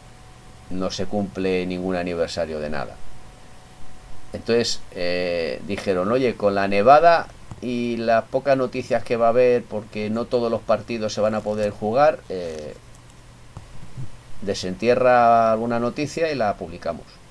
no 0.70 0.90
se 0.90 1.06
cumple 1.06 1.64
ningún 1.64 1.94
aniversario 1.94 2.58
de 2.58 2.70
nada. 2.70 2.96
Entonces 4.32 4.80
eh, 4.90 5.62
dijeron, 5.64 6.10
oye, 6.10 6.34
con 6.34 6.56
la 6.56 6.66
nevada 6.66 7.28
y 7.62 7.98
las 7.98 8.24
pocas 8.24 8.56
noticias 8.56 9.04
que 9.04 9.14
va 9.16 9.26
a 9.26 9.28
haber, 9.28 9.62
porque 9.62 10.10
no 10.10 10.24
todos 10.24 10.50
los 10.50 10.60
partidos 10.60 11.14
se 11.14 11.20
van 11.20 11.36
a 11.36 11.40
poder 11.40 11.70
jugar, 11.70 12.18
eh, 12.30 12.74
desentierra 14.42 15.52
alguna 15.52 15.78
noticia 15.78 16.32
y 16.32 16.34
la 16.34 16.56
publicamos. 16.56 17.23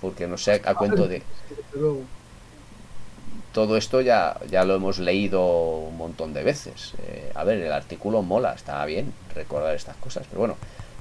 Porque 0.00 0.26
no 0.26 0.38
sé 0.38 0.62
a 0.64 0.74
cuento 0.74 1.08
de 1.08 1.22
todo 3.52 3.76
esto 3.76 4.00
ya, 4.00 4.36
ya 4.48 4.64
lo 4.64 4.76
hemos 4.76 4.98
leído 4.98 5.78
un 5.78 5.96
montón 5.96 6.32
de 6.32 6.42
veces. 6.44 6.94
Eh, 7.02 7.32
a 7.34 7.44
ver, 7.44 7.60
el 7.60 7.72
artículo 7.72 8.22
mola, 8.22 8.52
está 8.52 8.84
bien 8.84 9.12
recordar 9.34 9.74
estas 9.74 9.96
cosas, 9.96 10.26
pero 10.28 10.40
bueno, 10.40 10.56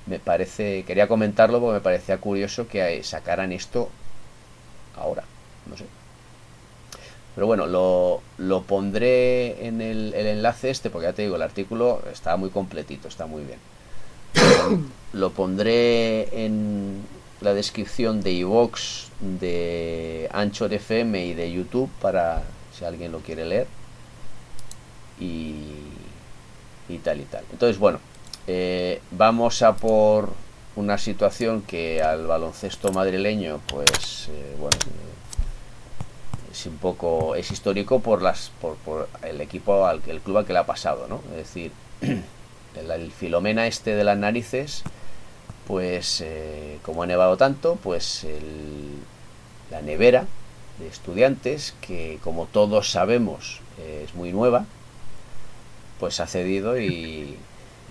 me 0.07 0.19
parece, 0.19 0.83
quería 0.83 1.07
comentarlo 1.07 1.59
porque 1.59 1.75
me 1.75 1.81
parecía 1.81 2.17
curioso 2.17 2.67
que 2.67 3.03
sacaran 3.03 3.51
esto 3.51 3.89
ahora, 4.95 5.23
no 5.67 5.77
sé. 5.77 5.85
Pero 7.35 7.45
bueno, 7.45 7.67
lo, 7.67 8.21
lo 8.39 8.63
pondré 8.63 9.67
en 9.67 9.79
el, 9.81 10.13
el 10.15 10.25
enlace 10.25 10.71
este, 10.71 10.89
porque 10.89 11.05
ya 11.07 11.13
te 11.13 11.21
digo, 11.21 11.35
el 11.35 11.43
artículo 11.43 12.01
está 12.11 12.35
muy 12.37 12.49
completito, 12.49 13.07
está 13.07 13.27
muy 13.27 13.43
bien. 13.43 13.59
Lo 15.13 15.29
pondré 15.29 16.45
en 16.45 17.03
la 17.41 17.53
descripción 17.53 18.21
de 18.21 18.31
iVox, 18.31 19.09
de 19.19 20.29
Anchor 20.31 20.73
FM 20.73 21.25
y 21.25 21.33
de 21.33 21.51
YouTube 21.51 21.89
para 22.01 22.43
si 22.77 22.85
alguien 22.85 23.11
lo 23.11 23.19
quiere 23.19 23.45
leer. 23.45 23.67
Y, 25.19 25.63
tal 27.03 27.19
y 27.19 27.25
tal. 27.25 27.43
Entonces, 27.51 27.77
bueno, 27.79 27.99
eh, 28.47 29.01
vamos 29.11 29.61
a 29.61 29.75
por 29.75 30.31
una 30.75 30.97
situación 30.97 31.63
que 31.63 32.01
al 32.01 32.27
baloncesto 32.27 32.91
madrileño, 32.91 33.59
pues, 33.67 34.29
eh, 34.29 34.55
bueno, 34.59 34.77
eh, 34.85 36.51
es 36.51 36.65
un 36.65 36.77
poco, 36.77 37.35
es 37.35 37.51
histórico 37.51 37.99
por 37.99 38.21
las, 38.21 38.51
por, 38.61 38.75
por 38.77 39.09
el 39.23 39.41
equipo, 39.41 39.85
al 39.85 40.01
el 40.07 40.21
club 40.21 40.37
al 40.37 40.45
que 40.45 40.53
le 40.53 40.59
ha 40.59 40.65
pasado, 40.65 41.07
¿no? 41.07 41.21
Es 41.31 41.37
decir, 41.37 41.71
el, 42.01 42.91
el 42.91 43.11
Filomena 43.11 43.67
este 43.67 43.95
de 43.95 44.03
las 44.03 44.17
narices, 44.17 44.83
pues, 45.67 46.21
eh, 46.21 46.79
como 46.81 47.03
ha 47.03 47.07
nevado 47.07 47.35
tanto, 47.35 47.77
pues 47.83 48.23
el, 48.23 48.97
la 49.69 49.81
nevera 49.81 50.25
de 50.79 50.87
estudiantes, 50.87 51.73
que 51.81 52.19
como 52.23 52.45
todos 52.45 52.91
sabemos 52.91 53.59
eh, 53.79 54.03
es 54.05 54.15
muy 54.15 54.31
nueva, 54.31 54.65
pues 55.99 56.19
ha 56.19 56.27
cedido 56.27 56.79
y, 56.79 57.37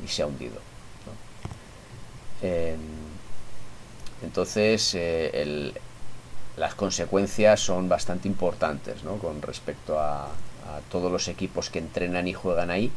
y 0.05 0.09
se 0.09 0.23
ha 0.23 0.27
hundido. 0.27 0.55
¿no? 0.55 1.13
Eh, 2.43 2.77
entonces, 4.23 4.95
eh, 4.95 5.31
el, 5.35 5.75
las 6.57 6.75
consecuencias 6.75 7.61
son 7.61 7.89
bastante 7.89 8.29
importantes 8.29 9.05
¿no? 9.05 9.19
con 9.19 9.43
respecto 9.43 9.99
a, 9.99 10.27
a, 10.27 10.81
todos 10.91 11.13
los 11.13 11.29
equipos 11.29 11.69
que 11.69 11.81
entrenan 11.81 12.27
y 12.27 12.33
juegan 12.33 12.71
ahí. 12.71 12.91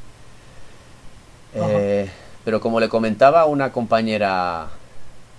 Pero 2.49 2.61
como 2.61 2.79
le 2.79 2.89
comentaba 2.89 3.41
a 3.41 3.45
una 3.45 3.71
compañera 3.71 4.69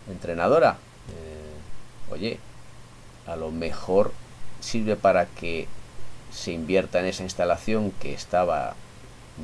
entrenadora, 0.08 0.76
eh, 1.08 2.12
oye, 2.12 2.38
a 3.26 3.34
lo 3.34 3.50
mejor 3.50 4.12
sirve 4.60 4.94
para 4.94 5.26
que 5.26 5.66
se 6.30 6.52
invierta 6.52 7.00
en 7.00 7.06
esa 7.06 7.24
instalación 7.24 7.90
que 7.90 8.14
estaba 8.14 8.76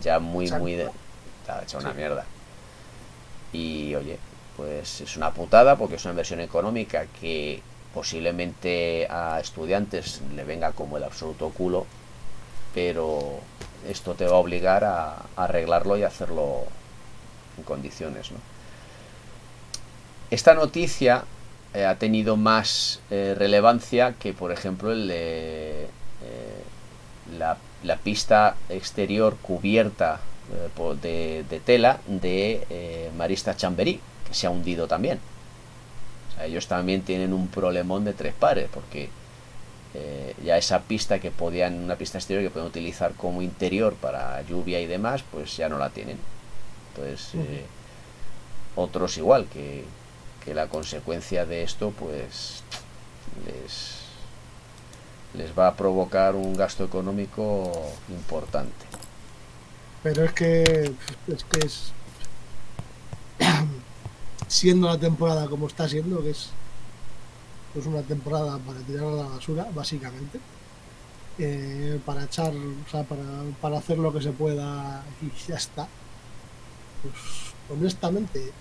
ya 0.00 0.20
muy, 0.20 0.48
muy... 0.52 0.74
De, 0.74 0.88
estaba 1.40 1.64
hecha 1.64 1.78
una 1.78 1.90
Sí. 1.90 1.96
mierda. 1.96 2.24
Y 3.52 3.96
oye, 3.96 4.20
pues 4.56 5.00
es 5.00 5.16
una 5.16 5.32
putada 5.32 5.74
porque 5.74 5.96
es 5.96 6.04
una 6.04 6.12
inversión 6.12 6.38
económica 6.38 7.06
que 7.20 7.62
posiblemente 7.92 9.08
a 9.10 9.40
estudiantes 9.40 10.22
le 10.36 10.44
venga 10.44 10.70
como 10.70 10.98
el 10.98 11.02
absoluto 11.02 11.48
culo, 11.50 11.84
pero 12.72 13.40
esto 13.88 14.14
te 14.14 14.24
va 14.24 14.36
a 14.36 14.38
obligar 14.38 14.84
a, 14.84 15.16
arreglarlo 15.34 15.96
y 15.96 16.04
hacerlo 16.04 16.66
condiciones. 17.64 18.30
Esta 20.30 20.54
noticia 20.54 21.24
eh, 21.76 21.84
ha 21.84 21.96
tenido 21.96 22.36
más 22.36 23.00
eh, 23.10 23.34
relevancia 23.36 24.14
que, 24.18 24.32
por 24.32 24.50
ejemplo, 24.50 24.92
el 24.92 25.08
eh, 25.10 25.86
la, 27.38 27.58
pista 28.02 28.56
exterior 28.68 29.36
cubierta 29.42 30.20
de, 31.02 31.44
de, 31.48 31.60
tela 31.60 32.00
de 32.06 33.10
Marista 33.16 33.56
Chamberí, 33.56 34.00
que 34.26 34.34
se 34.34 34.46
ha 34.46 34.50
hundido 34.50 34.86
también. 34.86 35.18
ellos 36.42 36.66
también 36.66 37.02
tienen 37.02 37.32
un 37.32 37.48
problemón 37.48 38.04
de 38.04 38.12
tres 38.12 38.32
pares, 38.32 38.68
porque 38.72 39.10
ya 40.44 40.56
esa 40.56 40.80
pista 40.82 41.18
que 41.18 41.30
podían, 41.30 41.84
una 41.84 41.96
pista 41.96 42.18
exterior 42.18 42.44
que 42.44 42.50
pueden 42.50 42.68
utilizar 42.68 43.12
como 43.14 43.42
interior 43.42 43.94
para 43.94 44.40
lluvia 44.42 44.80
y 44.80 44.86
demás, 44.86 45.22
pues 45.30 45.56
ya 45.56 45.68
no 45.68 45.78
la 45.78 45.90
tienen. 45.90 46.18
Entonces, 46.96 47.64
otros 48.74 49.16
igual, 49.18 49.46
que, 49.46 49.84
que 50.44 50.54
la 50.54 50.68
consecuencia 50.68 51.44
de 51.44 51.62
esto 51.62 51.92
pues 51.98 52.62
les, 53.46 53.96
les 55.34 55.58
va 55.58 55.68
a 55.68 55.74
provocar 55.74 56.34
un 56.34 56.54
gasto 56.54 56.84
económico 56.84 57.72
importante. 58.08 58.86
Pero 60.02 60.24
es 60.24 60.32
que 60.32 60.94
es 61.26 61.44
que 61.44 61.66
es 61.66 61.92
siendo 64.48 64.88
la 64.88 64.98
temporada 64.98 65.48
como 65.48 65.66
está 65.66 65.88
siendo, 65.88 66.22
que 66.22 66.30
es 66.30 66.50
pues 67.74 67.86
una 67.86 68.02
temporada 68.02 68.58
para 68.58 68.80
tirar 68.80 69.04
a 69.04 69.10
la 69.10 69.24
basura, 69.24 69.66
básicamente. 69.74 70.40
Eh, 71.38 72.00
para 72.06 72.24
echar, 72.24 72.54
o 72.54 72.90
sea, 72.90 73.02
para, 73.02 73.22
para 73.60 73.76
hacer 73.76 73.98
lo 73.98 74.10
que 74.10 74.22
se 74.22 74.30
pueda 74.30 75.04
y 75.20 75.48
ya 75.48 75.56
está. 75.56 75.86
Pues 77.02 77.14
honestamente, 77.70 78.52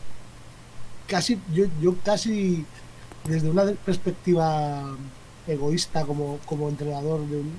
casi, 1.07 1.39
yo, 1.53 1.65
yo 1.81 1.95
casi 2.03 2.65
desde 3.25 3.49
una 3.49 3.65
perspectiva 3.65 4.95
egoísta 5.47 6.05
como, 6.05 6.39
como 6.45 6.69
entrenador 6.69 7.21
de 7.27 7.37
un 7.37 7.53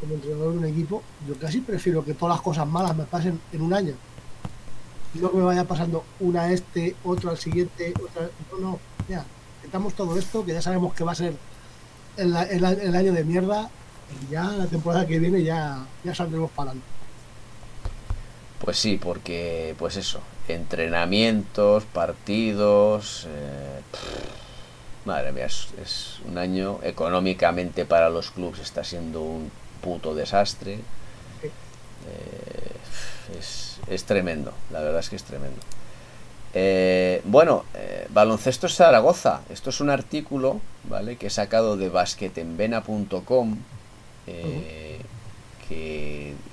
como 0.00 0.14
entrenador 0.14 0.52
de 0.52 0.58
un 0.58 0.64
equipo, 0.64 1.00
yo 1.28 1.38
casi 1.38 1.60
prefiero 1.60 2.04
que 2.04 2.12
todas 2.12 2.34
las 2.34 2.42
cosas 2.42 2.66
malas 2.66 2.96
me 2.96 3.04
pasen 3.04 3.40
en 3.52 3.62
un 3.62 3.72
año. 3.72 3.94
No 5.14 5.30
que 5.30 5.36
me 5.36 5.44
vaya 5.44 5.62
pasando 5.62 6.02
una 6.18 6.42
a 6.42 6.52
este, 6.52 6.96
otro 7.04 7.30
al 7.30 7.38
siguiente, 7.38 7.94
otra. 8.02 8.28
No, 8.50 8.58
no, 8.58 8.78
ya, 9.08 9.24
estamos 9.62 9.94
todo 9.94 10.18
esto, 10.18 10.44
que 10.44 10.54
ya 10.54 10.60
sabemos 10.60 10.92
que 10.94 11.04
va 11.04 11.12
a 11.12 11.14
ser 11.14 11.36
el, 12.16 12.34
el, 12.34 12.96
año 12.96 13.12
de 13.12 13.22
mierda, 13.22 13.70
y 14.10 14.32
ya 14.32 14.42
la 14.42 14.66
temporada 14.66 15.06
que 15.06 15.20
viene 15.20 15.44
ya, 15.44 15.86
ya 16.02 16.14
saldremos 16.16 16.50
para 16.50 16.70
adelante. 16.70 17.01
Pues 18.62 18.78
sí, 18.78 18.96
porque, 18.96 19.74
pues 19.76 19.96
eso, 19.96 20.20
entrenamientos, 20.46 21.84
partidos. 21.84 23.26
Eh, 23.28 23.80
madre 25.04 25.32
mía, 25.32 25.46
es, 25.46 26.20
un 26.28 26.38
año 26.38 26.78
económicamente 26.84 27.84
para 27.84 28.08
los 28.08 28.30
clubes 28.30 28.60
está 28.60 28.84
siendo 28.84 29.20
un 29.20 29.50
puto 29.80 30.14
desastre. 30.14 30.78
Eh, 32.04 32.70
es, 33.88 34.04
tremendo, 34.04 34.52
la 34.70 34.80
verdad 34.80 35.00
es 35.00 35.10
que 35.10 35.16
es 35.16 35.24
tremendo. 35.24 35.60
Eh, 36.54 37.20
bueno, 37.24 37.64
Baloncesto 38.10 38.68
Zaragoza. 38.68 39.40
Esto 39.50 39.70
es 39.70 39.80
un 39.80 39.90
artículo, 39.90 40.60
¿vale? 40.84 41.16
Que 41.16 41.26
he 41.26 41.30
sacado 41.30 41.76
de 41.76 41.88
basquetenvena.com. 41.88 43.56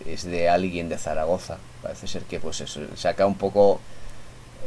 es 0.05 0.24
de 0.24 0.49
alguien 0.49 0.89
de 0.89 0.97
Zaragoza, 0.97 1.57
parece 1.82 2.07
ser 2.07 2.24
que 2.24 2.39
pues 2.39 2.61
eso, 2.61 2.82
saca 2.95 3.26
un 3.26 3.36
poco 3.36 3.80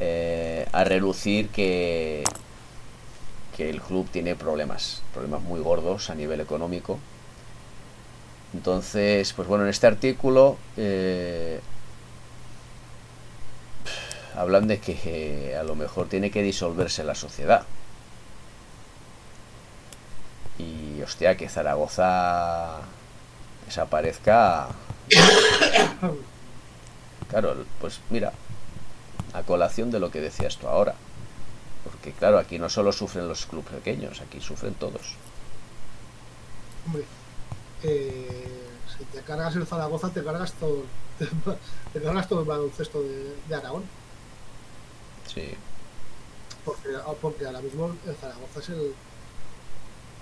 eh, 0.01 0.67
a 0.73 0.85
relucir 0.85 1.49
que, 1.49 2.25
que 3.57 3.71
el 3.71 3.81
club 3.81 4.09
tiene 4.11 4.35
problemas, 4.35 5.03
problemas 5.13 5.43
muy 5.43 5.61
gordos 5.61 6.11
a 6.11 6.15
nivel 6.15 6.41
económico. 6.41 6.99
Entonces, 8.55 9.33
pues 9.33 9.49
bueno, 9.49 9.65
en 9.65 9.71
este 9.71 9.87
artículo 9.87 10.59
eh, 10.77 11.61
hablan 14.37 14.69
de 14.69 14.79
que 14.79 15.57
a 15.59 15.63
lo 15.63 15.75
mejor 15.75 16.09
tiene 16.09 16.31
que 16.31 16.43
disolverse 16.43 17.05
la 17.05 17.15
sociedad. 17.15 17.65
Y 20.59 21.01
hostia, 21.03 21.37
que 21.37 21.49
Zaragoza 21.49 22.81
desaparezca 23.67 24.69
Claro, 27.29 27.65
pues 27.81 28.01
mira, 28.11 28.33
a 29.33 29.43
colación 29.43 29.91
de 29.91 29.99
lo 29.99 30.11
que 30.11 30.21
decías 30.21 30.59
tú 30.59 30.69
ahora. 30.69 30.95
Porque 31.85 32.13
claro, 32.13 32.39
aquí 32.39 32.59
no 32.59 32.69
solo 32.69 32.93
sufren 32.93 33.29
los 33.29 33.47
clubes 33.47 33.71
pequeños, 33.71 34.21
aquí 34.21 34.41
sufren 34.41 34.75
todos. 34.75 35.17
Hombre, 36.87 37.05
eh, 37.83 38.69
si 38.97 39.05
te 39.07 39.23
cargas 39.23 39.57
el 39.57 39.67
Zaragoza, 39.67 40.11
te 40.11 40.23
cargas 40.23 40.53
todo, 40.53 40.83
te, 41.93 42.03
cargas 42.03 42.29
todo 42.29 42.41
el 42.41 42.47
baloncesto 42.47 43.03
de, 43.03 43.55
Aragón. 43.55 43.85
Sí. 45.33 45.55
Porque, 46.65 46.89
ah, 46.95 47.15
porque 47.21 47.47
ahora 47.47 47.61
mismo 47.61 47.97
el 48.07 48.15
Zaragoza 48.17 48.61
es 48.61 48.69
el 48.69 48.95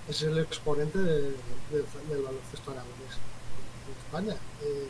es 0.07 0.21
el 0.23 0.39
exponente 0.39 0.97
del 0.97 1.35
baloncesto 1.71 2.71
aragonés 2.71 3.19
España. 4.11 4.35
Eh, 4.61 4.87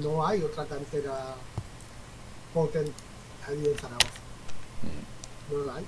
no 0.00 0.24
hay 0.24 0.40
otra 0.40 0.64
cantera 0.66 1.34
potente 2.54 2.92
allí 3.48 3.66
en 3.66 3.76
Zaragoza. 3.76 4.06
Mm. 4.82 5.52
No 5.52 5.64
la 5.64 5.74
hay. 5.74 5.84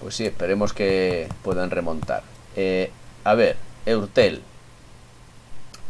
Pues 0.00 0.14
sí, 0.14 0.26
esperemos 0.26 0.72
que 0.72 1.28
puedan 1.42 1.70
remontar. 1.70 2.22
Eh, 2.54 2.92
a 3.24 3.34
ver, 3.34 3.56
Eurtel. 3.84 4.42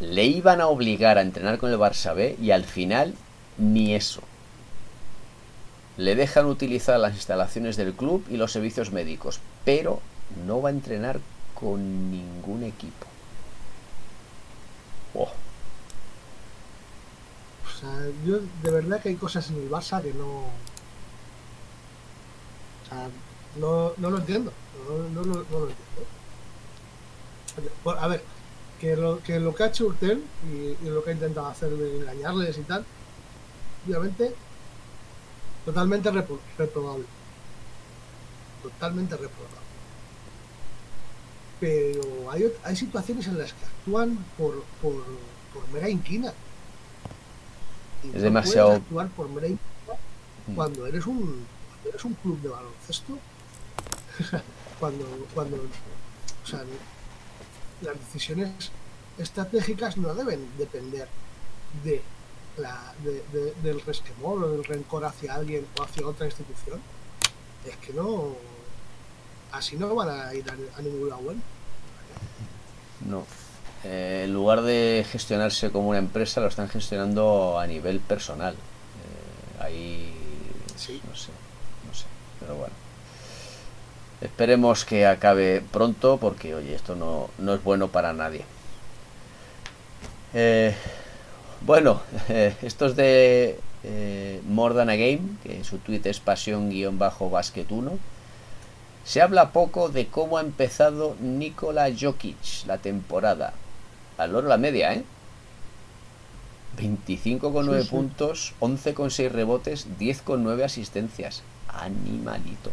Le 0.01 0.25
iban 0.25 0.61
a 0.61 0.69
obligar 0.69 1.19
a 1.19 1.23
entrenar 1.23 1.59
con 1.59 1.71
el 1.71 1.79
Barça 1.79 2.15
B 2.15 2.37
y 2.41 2.53
al 2.53 2.65
final 2.65 3.15
ni 3.59 3.95
eso. 3.95 4.23
Le 5.99 6.15
dejan 6.15 6.47
utilizar 6.47 7.01
las 7.01 7.15
instalaciones 7.15 7.77
del 7.77 7.95
club 7.95 8.25
y 8.31 8.37
los 8.37 8.53
servicios 8.53 8.93
médicos, 8.93 9.41
pero 9.65 10.01
no 10.47 10.61
va 10.61 10.69
a 10.69 10.73
entrenar 10.73 11.21
con 11.59 12.11
ningún 12.11 12.63
equipo. 12.63 13.07
O 15.15 15.29
sea, 17.81 17.91
yo 18.25 18.41
de 18.63 18.71
verdad 18.71 19.01
que 19.03 19.11
hay 19.11 19.17
cosas 19.17 19.51
en 19.51 19.57
el 19.57 19.71
Barça 19.71 20.03
que 20.03 20.13
no. 20.13 20.45
O 22.83 22.89
sea, 22.89 23.09
no, 23.59 23.93
no 23.97 24.11
lo 24.11 24.19
entiendo. 24.19 24.53
No, 24.89 24.99
no, 25.09 25.25
no, 25.25 25.35
lo 25.35 25.69
entiendo. 25.69 26.07
A 27.99 28.09
ver, 28.09 28.23
que 28.81 28.97
lo 28.97 29.23
que, 29.23 29.41
lo 29.41 29.55
que 29.55 29.63
ha 29.63 29.67
hecho 29.69 29.87
Urtel 29.87 30.23
y, 30.53 30.77
lo 30.89 31.03
que 31.03 31.11
ha 31.11 31.15
intentado 31.15 31.47
hacer 31.47 31.71
de 31.71 31.97
engañarles 31.97 32.59
y 32.59 32.63
tal, 32.63 32.85
obviamente, 33.87 34.35
totalmente 35.65 36.11
reprobable. 36.11 37.07
Totalmente 38.63 39.17
reprobable 39.17 39.66
pero 41.61 42.31
hay, 42.31 42.53
hay 42.65 42.77
situaciones 42.77 43.27
en 43.27 43.39
las 43.39 43.53
que 43.53 43.65
actúan 43.65 44.19
por, 44.37 44.63
por, 44.83 45.05
por 45.53 45.69
mera 45.73 45.89
inquina. 45.89 46.33
es 48.15 48.23
demasiado. 48.23 48.73
actuar 48.73 49.09
por 49.11 49.29
mera 49.29 49.49
inquina 49.49 49.99
mm. 50.49 50.55
cuando 50.55 50.87
eres 50.87 51.07
un, 51.07 51.47
eres 51.89 52.05
un 52.05 52.15
club 52.15 52.41
de 52.41 52.49
baloncesto. 52.49 53.19
cuando, 54.81 55.05
cuando, 55.35 55.57
o 55.57 56.47
sea, 56.47 56.63
las 57.83 57.99
decisiones 57.99 58.71
estratégicas 59.19 59.97
no 59.97 60.15
deben 60.15 60.47
depender 60.59 61.09
de 61.85 62.03
la, 62.59 62.95
de, 63.03 63.55
del 63.63 63.81
resquemor 63.83 64.45
o 64.45 64.51
del 64.51 64.65
rencor 64.65 65.05
hacia 65.05 65.35
alguien 65.35 65.67
o 65.79 65.83
hacia 65.83 66.07
otra 66.07 66.27
institución. 66.27 66.81
Es 67.65 67.77
que 67.79 67.93
no, 67.93 68.37
así 69.53 69.77
no 69.77 69.95
van 69.95 70.09
a 70.09 70.35
ir 70.35 70.45
a, 70.51 70.83
ningún 70.83 71.09
lado 71.09 71.23
bueno. 71.23 71.41
No. 73.09 73.25
Eh, 73.85 74.23
en 74.25 74.33
lugar 74.33 74.63
de 74.63 75.07
gestionarse 75.11 75.71
como 75.71 75.91
una 75.91 75.99
empresa, 75.99 76.41
lo 76.41 76.49
están 76.49 76.69
gestionando 76.69 77.59
a 77.59 77.67
nivel 77.67 78.01
personal. 78.01 78.55
Eh, 78.55 79.63
ahí. 79.63 80.15
Sí. 80.77 81.01
No 81.09 81.17
sé, 81.17 81.31
no 81.87 81.95
sé. 81.95 82.07
Pero 82.41 82.57
bueno. 82.57 82.75
Esperemos 84.21 84.85
que 84.85 85.07
acabe 85.07 85.63
pronto 85.73 86.17
porque, 86.17 86.55
oye, 86.55 86.75
esto 86.75 86.97
no, 86.97 87.29
no 87.39 87.55
es 87.55 87.63
bueno 87.63 87.89
para 87.89 88.13
nadie. 88.13 88.45
Eh, 90.33 90.75
bueno, 91.63 92.01
estos 92.63 92.97
de 92.97 93.59
eh, 93.85 94.41
More 94.47 94.75
Than 94.75 94.91
a 94.91 94.97
Game, 94.97 95.37
que 95.43 95.65
su 95.65 95.79
tweet 95.79 96.03
es 96.05 96.21
pasión-basket 96.21 97.67
1. 97.71 97.99
Se 99.07 99.23
habla 99.23 99.53
poco 99.53 99.89
de 99.89 100.09
cómo 100.09 100.37
ha 100.37 100.41
empezado 100.41 101.17
Nikola 101.21 101.89
Jokic 101.99 102.67
la 102.67 102.79
temporada. 102.79 103.55
Al 104.19 104.35
oro 104.35 104.49
la 104.49 104.57
media, 104.59 104.93
¿eh? 104.95 105.05
25,9 106.77 107.77
Sí, 107.79 107.83
sí. 107.85 107.89
puntos, 107.91 108.55
11,6 108.61 109.31
rebotes, 109.31 109.87
10,9 109.99 110.65
asistencias. 110.65 111.43
Animalito. 111.69 112.71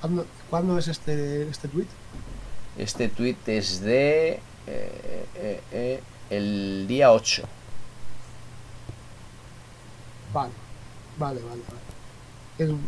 ¿Cuándo, 0.00 0.26
cuándo 0.50 0.78
es 0.78 0.88
este, 0.88 1.48
este 1.48 1.68
tweet? 1.68 1.86
Este 2.78 3.08
tweet 3.08 3.36
es 3.46 3.80
de 3.80 4.40
eh, 4.66 5.26
eh, 5.36 5.60
eh, 5.72 6.02
el 6.30 6.86
día 6.88 7.12
8. 7.12 7.42
Vale, 10.32 10.52
vale, 11.18 11.40
vale. 11.42 11.62
vale. 11.68 12.72
Es- 12.72 12.78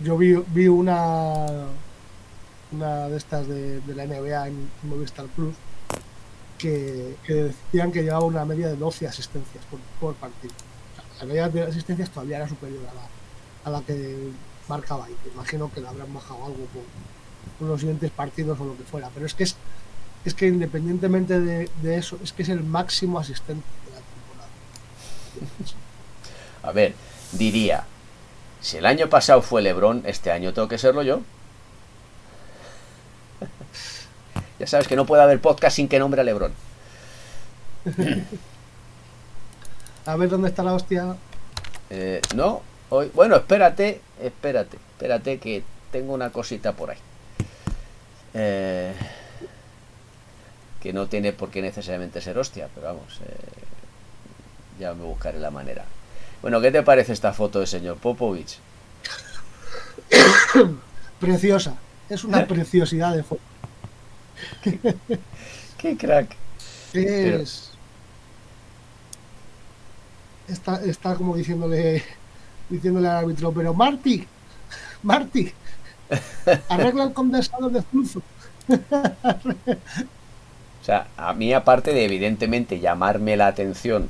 yo 0.00 0.16
vi, 0.16 0.34
vi 0.34 0.68
una 0.68 1.66
una 2.72 3.08
de 3.08 3.16
estas 3.16 3.46
de, 3.48 3.80
la 3.86 4.06
NBA 4.06 4.48
en 4.48 4.70
Movistar 4.82 5.26
Plus 5.26 5.54
que, 6.58 7.16
decían 7.26 7.92
que 7.92 8.02
llevaba 8.02 8.24
una 8.24 8.44
media 8.44 8.68
de 8.68 8.76
12 8.76 9.06
asistencias 9.06 9.64
por, 9.70 9.78
por 10.00 10.14
partido. 10.14 10.54
La 11.20 11.26
media 11.26 11.48
de 11.48 11.62
asistencias 11.62 12.10
todavía 12.10 12.38
era 12.38 12.48
superior 12.48 12.82
a 12.90 12.94
la, 12.94 13.08
a 13.64 13.80
la 13.80 13.86
que 13.86 14.30
marcaba 14.68 15.06
ahí. 15.06 15.16
Imagino 15.32 15.72
que 15.72 15.80
la 15.80 15.90
habrán 15.90 16.12
bajado 16.12 16.44
algo 16.44 16.64
por, 16.66 16.82
por 17.58 17.68
los 17.68 17.80
siguientes 17.80 18.10
partidos 18.10 18.58
o 18.60 18.64
lo 18.64 18.76
que 18.76 18.82
fuera. 18.84 19.08
Pero 19.14 19.26
es 19.26 19.34
que 19.34 19.44
es, 19.44 19.56
es 20.24 20.34
que 20.34 20.48
independientemente 20.48 21.40
de, 21.40 21.70
de 21.80 21.96
eso, 21.96 22.18
es 22.22 22.32
que 22.32 22.42
es 22.42 22.48
el 22.48 22.64
máximo 22.64 23.18
asistente 23.18 23.66
de 23.86 23.92
la 23.92 24.00
temporada. 25.40 25.78
A 26.64 26.72
ver, 26.72 26.94
diría, 27.32 27.86
si 28.60 28.76
el 28.76 28.86
año 28.86 29.08
pasado 29.08 29.42
fue 29.42 29.62
Lebron, 29.62 30.02
este 30.06 30.30
año 30.30 30.52
tengo 30.52 30.68
que 30.68 30.78
serlo 30.78 31.02
yo. 31.02 31.20
ya 34.58 34.66
sabes 34.66 34.88
que 34.88 34.96
no 34.96 35.06
puede 35.06 35.22
haber 35.22 35.40
podcast 35.40 35.76
sin 35.76 35.88
que 35.88 35.98
nombre 35.98 36.20
a 36.20 36.24
Lebron. 36.24 36.52
A 40.06 40.16
ver 40.16 40.28
dónde 40.30 40.48
está 40.48 40.62
la 40.62 40.72
hostia. 40.72 41.16
Eh, 41.90 42.20
no, 42.34 42.62
hoy, 42.88 43.10
bueno, 43.14 43.36
espérate, 43.36 44.00
espérate, 44.22 44.76
espérate 44.76 45.38
que 45.38 45.62
tengo 45.92 46.14
una 46.14 46.30
cosita 46.30 46.72
por 46.72 46.90
ahí. 46.90 46.98
Eh, 48.34 48.94
que 50.80 50.92
no 50.92 51.08
tiene 51.08 51.32
por 51.32 51.50
qué 51.50 51.60
necesariamente 51.60 52.20
ser 52.20 52.38
hostia, 52.38 52.68
pero 52.74 52.86
vamos, 52.86 53.20
eh, 53.24 53.34
ya 54.78 54.94
me 54.94 55.04
buscaré 55.04 55.38
la 55.38 55.50
manera. 55.50 55.84
Bueno, 56.42 56.60
¿qué 56.60 56.70
te 56.70 56.82
parece 56.82 57.12
esta 57.12 57.32
foto 57.32 57.58
del 57.58 57.68
señor 57.68 57.96
Popovich? 57.96 58.58
Preciosa. 61.20 61.74
Es 62.08 62.24
una 62.24 62.46
preciosidad 62.46 63.14
de 63.14 63.22
foto. 63.22 63.42
¡Qué 65.78 65.96
crack! 65.96 66.34
Es. 66.92 67.72
Está, 70.48 70.82
está 70.82 71.14
como 71.14 71.36
diciéndole 71.36 72.02
diciéndole 72.68 73.08
al 73.08 73.16
árbitro, 73.16 73.52
pero 73.52 73.74
Marty, 73.74 74.26
Marty, 75.02 75.52
arregla 76.68 77.04
el 77.04 77.12
condensador 77.12 77.70
de 77.72 77.82
flujo. 77.82 78.22
O 80.80 80.84
sea, 80.84 81.08
a 81.16 81.34
mí 81.34 81.52
aparte 81.52 81.92
de 81.92 82.04
evidentemente 82.04 82.80
llamarme 82.80 83.36
la 83.36 83.48
atención 83.48 84.08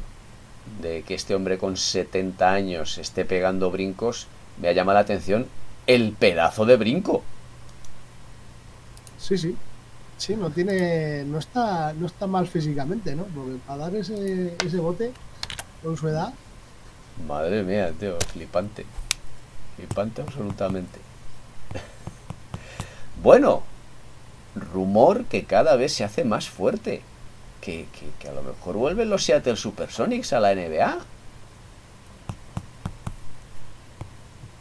de 0.80 1.02
que 1.02 1.14
este 1.14 1.34
hombre 1.34 1.58
con 1.58 1.76
70 1.76 2.50
años 2.50 2.98
esté 2.98 3.24
pegando 3.24 3.70
brincos, 3.70 4.26
me 4.60 4.68
ha 4.68 4.72
llamado 4.72 4.94
la 4.94 5.02
atención 5.02 5.46
el 5.86 6.12
pedazo 6.12 6.66
de 6.66 6.76
brinco. 6.76 7.22
Sí, 9.18 9.38
sí. 9.38 9.56
Sí, 10.16 10.34
no 10.36 10.50
tiene. 10.50 11.24
No 11.24 11.38
está, 11.38 11.92
no 11.92 12.06
está 12.06 12.26
mal 12.26 12.46
físicamente, 12.48 13.14
¿no? 13.14 13.24
Porque 13.24 13.58
para 13.66 13.78
dar 13.84 13.94
ese, 13.94 14.56
ese 14.64 14.78
bote 14.78 15.12
con 15.82 15.96
su 15.96 16.08
edad, 16.08 16.32
Madre 17.26 17.62
mía, 17.62 17.92
tío, 17.98 18.16
flipante. 18.32 18.86
Flipante 19.76 20.22
absolutamente. 20.22 21.00
Bueno, 23.20 23.64
rumor 24.54 25.24
que 25.24 25.44
cada 25.44 25.74
vez 25.74 25.92
se 25.92 26.04
hace 26.04 26.22
más 26.22 26.48
fuerte. 26.48 27.02
Que, 27.61 27.86
que- 27.92 28.11
que 28.18 28.28
a 28.28 28.32
lo 28.32 28.42
mejor 28.42 28.76
vuelven 28.76 29.11
los 29.11 29.24
Seattle 29.24 29.56
Supersonics 29.56 30.32
a 30.32 30.40
la 30.40 30.54
NBA. 30.54 30.98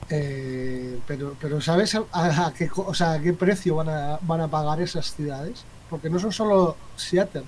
Eh, 0.09 0.99
pero, 1.05 1.35
pero 1.39 1.59
¿sabes 1.59 1.93
a, 1.95 2.03
a 2.11 2.53
qué, 2.53 2.67
co- 2.69 2.85
o 2.87 2.93
sea, 2.93 3.13
a 3.13 3.19
qué 3.21 3.33
precio 3.33 3.75
van 3.75 3.89
a, 3.89 4.19
van 4.21 4.41
a 4.41 4.47
pagar 4.47 4.81
esas 4.81 5.13
ciudades? 5.13 5.63
Porque 5.89 6.09
no 6.09 6.19
son 6.19 6.31
solo 6.31 6.75
Seattle, 6.95 7.43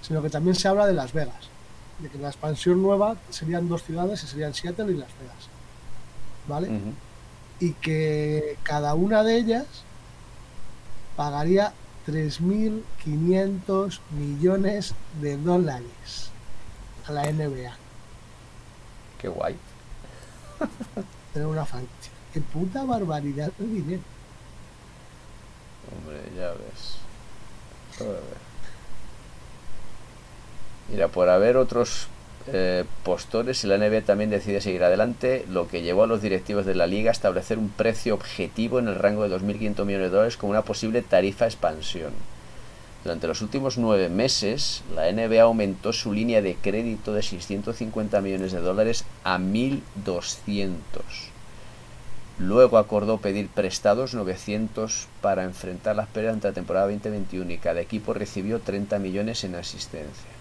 sino 0.00 0.20
que 0.22 0.30
también 0.30 0.54
se 0.56 0.68
habla 0.68 0.86
de 0.86 0.94
Las 0.94 1.12
Vegas. 1.12 1.48
De 2.00 2.08
que 2.08 2.18
la 2.18 2.28
expansión 2.28 2.82
nueva 2.82 3.16
serían 3.30 3.68
dos 3.68 3.82
ciudades, 3.84 4.22
y 4.24 4.26
serían 4.26 4.52
Seattle 4.54 4.90
y 4.92 4.96
Las 4.96 5.10
Vegas. 5.20 5.48
¿Vale? 6.48 6.68
Y 7.60 7.72
que 7.74 8.56
cada 8.64 8.94
una 8.94 9.22
de 9.22 9.36
ellas 9.36 9.64
pagaría 11.16 11.72
3.500 12.06 14.00
millones 14.10 14.94
de 15.20 15.36
dólares 15.36 16.30
a 17.06 17.12
la 17.12 17.30
NBA. 17.30 17.76
Qué 19.20 19.28
guay. 19.28 19.56
Tener 21.32 21.48
una 21.48 21.64
franquicia. 21.64 22.12
Qué 22.32 22.40
puta 22.40 22.84
barbaridad 22.84 23.52
de 23.58 23.66
dinero. 23.66 24.02
Hombre, 25.92 26.22
ya 26.36 26.50
ves. 26.52 26.96
Joder. 27.98 28.22
Mira, 30.88 31.08
por 31.08 31.28
haber 31.28 31.56
otros 31.56 32.08
eh, 32.46 32.84
postores, 33.04 33.64
la 33.64 33.78
NBA 33.78 34.02
también 34.02 34.30
decide 34.30 34.60
seguir 34.60 34.82
adelante, 34.82 35.44
lo 35.48 35.68
que 35.68 35.82
llevó 35.82 36.04
a 36.04 36.06
los 36.06 36.22
directivos 36.22 36.66
de 36.66 36.74
la 36.74 36.86
liga 36.86 37.10
a 37.10 37.12
establecer 37.12 37.58
un 37.58 37.68
precio 37.68 38.14
objetivo 38.14 38.78
en 38.78 38.88
el 38.88 38.96
rango 38.96 39.28
de 39.28 39.36
2.500 39.36 39.84
millones 39.84 40.10
de 40.10 40.16
dólares 40.16 40.36
como 40.36 40.50
una 40.50 40.62
posible 40.62 41.02
tarifa 41.02 41.44
expansión. 41.44 42.12
Durante 43.04 43.26
los 43.26 43.42
últimos 43.42 43.78
nueve 43.78 44.08
meses, 44.08 44.82
la 44.94 45.10
NBA 45.10 45.42
aumentó 45.42 45.92
su 45.92 46.12
línea 46.12 46.40
de 46.40 46.54
crédito 46.54 47.12
de 47.12 47.22
650 47.22 48.20
millones 48.20 48.52
de 48.52 48.60
dólares 48.60 49.04
a 49.24 49.38
1.200. 49.38 49.80
Luego 52.38 52.78
acordó 52.78 53.18
pedir 53.18 53.48
prestados 53.48 54.14
900 54.14 55.08
para 55.20 55.44
enfrentar 55.44 55.96
las 55.96 56.08
pérdidas 56.08 56.34
ante 56.34 56.48
la 56.48 56.54
temporada 56.54 56.86
2021 56.86 57.52
y 57.52 57.58
cada 57.58 57.80
equipo 57.80 58.14
recibió 58.14 58.60
30 58.60 58.98
millones 58.98 59.44
en 59.44 59.54
asistencia. 59.56 60.31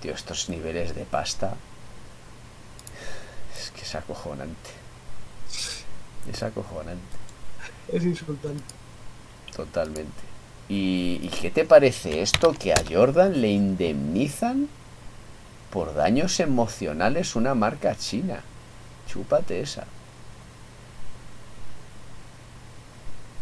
Tío, 0.00 0.14
estos 0.14 0.48
niveles 0.48 0.94
de 0.94 1.04
pasta 1.04 1.54
es 3.58 3.70
que 3.72 3.82
es 3.82 3.94
acojonante. 3.94 4.70
Es 6.30 6.42
acojonante, 6.42 7.16
Es 7.88 8.04
insultante. 8.04 8.62
totalmente. 9.56 10.22
¿Y, 10.68 11.18
¿Y 11.22 11.28
qué 11.28 11.50
te 11.50 11.64
parece 11.64 12.22
esto 12.22 12.52
que 12.52 12.72
a 12.72 12.82
Jordan 12.88 13.40
le 13.40 13.48
indemnizan 13.50 14.68
por 15.70 15.94
daños 15.94 16.38
emocionales 16.40 17.36
una 17.36 17.54
marca 17.54 17.96
china? 17.96 18.44
Chúpate 19.06 19.60
esa. 19.60 19.86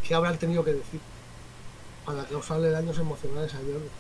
¿Qué 0.07 0.15
habrán 0.15 0.39
tenido 0.39 0.65
que 0.65 0.73
decir 0.73 1.01
para 2.05 2.25
causarle 2.25 2.71
daños 2.71 2.99
emocionales 2.99 3.53
a 3.55 3.59
Jordan? 3.59 3.91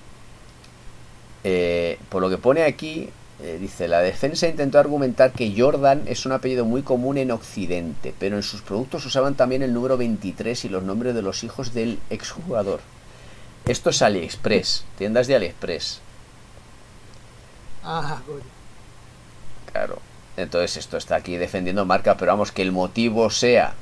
Eh, 1.44 1.98
por 2.08 2.22
lo 2.22 2.30
que 2.30 2.38
pone 2.38 2.64
aquí, 2.64 3.10
eh, 3.40 3.58
dice, 3.60 3.86
la 3.86 4.00
defensa 4.00 4.48
intentó 4.48 4.78
argumentar 4.78 5.32
que 5.32 5.54
Jordan 5.56 6.02
es 6.06 6.26
un 6.26 6.32
apellido 6.32 6.64
muy 6.64 6.82
común 6.82 7.18
en 7.18 7.30
Occidente, 7.30 8.12
pero 8.18 8.36
en 8.36 8.42
sus 8.42 8.62
productos 8.62 9.06
usaban 9.06 9.34
también 9.34 9.62
el 9.62 9.72
número 9.72 9.96
23 9.96 10.64
y 10.64 10.68
los 10.68 10.82
nombres 10.82 11.14
de 11.14 11.22
los 11.22 11.44
hijos 11.44 11.72
del 11.72 12.00
exjugador. 12.10 12.80
Esto 13.64 13.90
es 13.90 14.02
AliExpress, 14.02 14.84
tiendas 14.96 15.26
de 15.26 15.36
AliExpress. 15.36 16.00
Ah, 17.84 18.20
coño. 18.26 18.42
Claro. 19.72 19.98
Entonces 20.36 20.76
esto 20.76 20.96
está 20.96 21.16
aquí 21.16 21.36
defendiendo 21.36 21.84
marca, 21.84 22.16
pero 22.16 22.32
vamos, 22.32 22.52
que 22.52 22.62
el 22.62 22.72
motivo 22.72 23.28
sea 23.30 23.74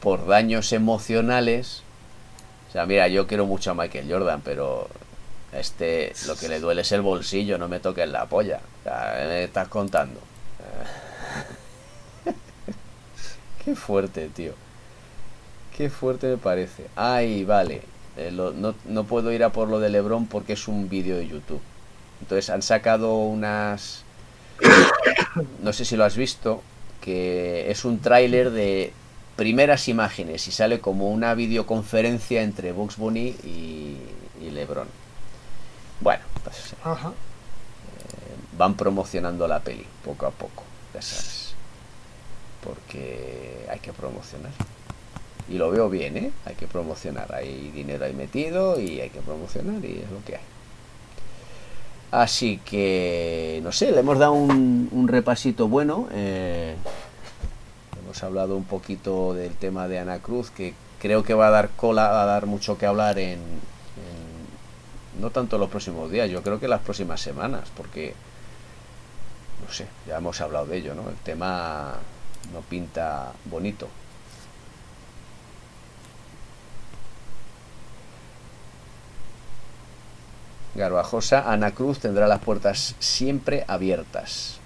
por 0.00 0.26
daños 0.26 0.72
emocionales. 0.72 1.82
O 2.68 2.72
sea, 2.72 2.86
mira, 2.86 3.08
yo 3.08 3.26
quiero 3.26 3.46
mucho 3.46 3.70
a 3.70 3.74
Michael 3.74 4.10
Jordan, 4.10 4.40
pero 4.42 4.88
este 5.52 6.12
lo 6.26 6.36
que 6.36 6.48
le 6.48 6.60
duele 6.60 6.82
es 6.82 6.92
el 6.92 7.02
bolsillo, 7.02 7.58
no 7.58 7.68
me 7.68 7.80
toques 7.80 8.08
la 8.08 8.26
polla. 8.26 8.60
Me 8.84 9.44
estás 9.44 9.68
contando. 9.68 10.20
Qué 13.64 13.74
fuerte, 13.76 14.28
tío. 14.28 14.52
Qué 15.76 15.88
fuerte 15.90 16.26
me 16.28 16.36
parece. 16.36 16.86
Ay, 16.96 17.44
vale. 17.44 17.82
Eh, 18.16 18.30
lo- 18.30 18.52
no, 18.52 18.74
no 18.84 19.04
puedo 19.04 19.32
ir 19.32 19.42
a 19.44 19.52
por 19.52 19.68
lo 19.68 19.80
de 19.80 19.88
Lebron 19.88 20.26
porque 20.26 20.52
es 20.54 20.68
un 20.68 20.88
vídeo 20.88 21.16
de 21.16 21.26
YouTube. 21.28 21.60
Entonces 22.20 22.50
han 22.50 22.62
sacado 22.62 23.16
unas 23.16 24.04
no 25.62 25.72
sé 25.72 25.84
si 25.84 25.96
lo 25.96 26.04
has 26.04 26.16
visto, 26.16 26.62
que 27.00 27.70
es 27.70 27.84
un 27.84 28.00
tráiler 28.00 28.50
de 28.50 28.92
primeras 29.36 29.88
imágenes 29.88 30.46
y 30.48 30.52
sale 30.52 30.80
como 30.80 31.08
una 31.10 31.34
videoconferencia 31.34 32.42
entre 32.42 32.72
Bugs 32.72 32.96
Bunny 32.96 33.28
y, 33.44 33.96
LeBron. 34.52 34.88
Bueno, 36.02 36.22
pues 36.42 36.72
eh, 36.72 37.14
van 38.58 38.74
promocionando 38.74 39.46
la 39.46 39.60
peli 39.60 39.86
poco 40.04 40.26
a 40.26 40.30
poco, 40.30 40.64
ya 40.92 41.00
sabes. 41.00 41.54
Porque 42.64 43.66
hay 43.70 43.78
que 43.78 43.92
promocionar. 43.92 44.50
Y 45.48 45.58
lo 45.58 45.70
veo 45.70 45.88
bien, 45.88 46.16
¿eh? 46.16 46.32
Hay 46.44 46.54
que 46.56 46.66
promocionar. 46.66 47.32
Hay 47.34 47.70
dinero 47.70 48.04
ahí 48.04 48.14
metido 48.14 48.80
y 48.80 49.00
hay 49.00 49.10
que 49.10 49.20
promocionar 49.20 49.84
y 49.84 50.00
es 50.04 50.10
lo 50.10 50.24
que 50.24 50.36
hay. 50.36 50.42
Así 52.10 52.60
que, 52.64 53.60
no 53.62 53.72
sé, 53.72 53.92
le 53.92 54.00
hemos 54.00 54.18
dado 54.18 54.32
un, 54.32 55.06
repasito 55.08 55.68
bueno. 55.68 56.08
Eh, 56.12 56.74
hemos 58.02 58.22
hablado 58.22 58.56
un 58.56 58.64
poquito 58.64 59.34
del 59.34 59.54
tema 59.54 59.88
de 59.88 59.98
Ana 60.00 60.18
Cruz, 60.18 60.50
que 60.50 60.74
creo 61.00 61.22
que 61.22 61.34
va 61.34 61.46
a 61.46 61.50
dar 61.50 61.70
cola, 61.70 62.08
va 62.08 62.22
a 62.24 62.26
dar 62.26 62.46
mucho 62.46 62.76
que 62.76 62.86
hablar 62.86 63.18
en, 63.18 63.40
no 65.22 65.30
tanto 65.30 65.56
los 65.56 65.70
próximos 65.70 66.10
días, 66.10 66.28
yo 66.28 66.42
creo 66.42 66.58
que 66.58 66.66
las 66.66 66.80
próximas 66.80 67.20
semanas, 67.20 67.70
porque, 67.76 68.12
no 69.64 69.72
sé, 69.72 69.86
ya 70.04 70.16
hemos 70.18 70.40
hablado 70.40 70.66
de 70.66 70.78
ello, 70.78 70.96
¿no? 70.96 71.08
El 71.08 71.14
tema 71.14 71.94
no 72.52 72.60
pinta 72.62 73.30
bonito. 73.44 73.86
Garbajosa, 80.74 81.52
Ana 81.52 81.70
Cruz 81.70 82.00
tendrá 82.00 82.26
las 82.26 82.40
puertas 82.40 82.96
siempre 82.98 83.64
abiertas. 83.68 84.58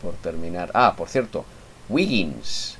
Por 0.00 0.14
terminar. 0.14 0.70
Ah, 0.72 0.94
por 0.96 1.10
cierto, 1.10 1.44
Wiggins. 1.90 2.78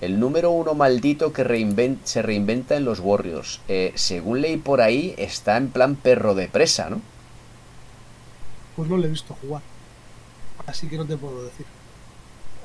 El 0.00 0.20
número 0.20 0.50
uno 0.50 0.74
maldito 0.74 1.32
que 1.32 1.96
se 2.04 2.22
reinventa 2.22 2.76
en 2.76 2.84
los 2.84 3.00
Warriors. 3.00 3.60
Eh, 3.68 3.92
según 3.94 4.42
leí 4.42 4.58
por 4.58 4.80
ahí, 4.80 5.14
está 5.16 5.56
en 5.56 5.68
plan 5.68 5.96
perro 5.96 6.34
de 6.34 6.48
presa, 6.48 6.90
¿no? 6.90 7.00
Pues 8.76 8.90
no 8.90 8.98
le 8.98 9.06
he 9.06 9.10
visto 9.10 9.34
jugar. 9.40 9.62
Así 10.66 10.88
que 10.88 10.98
no 10.98 11.06
te 11.06 11.16
puedo 11.16 11.44
decir. 11.44 11.64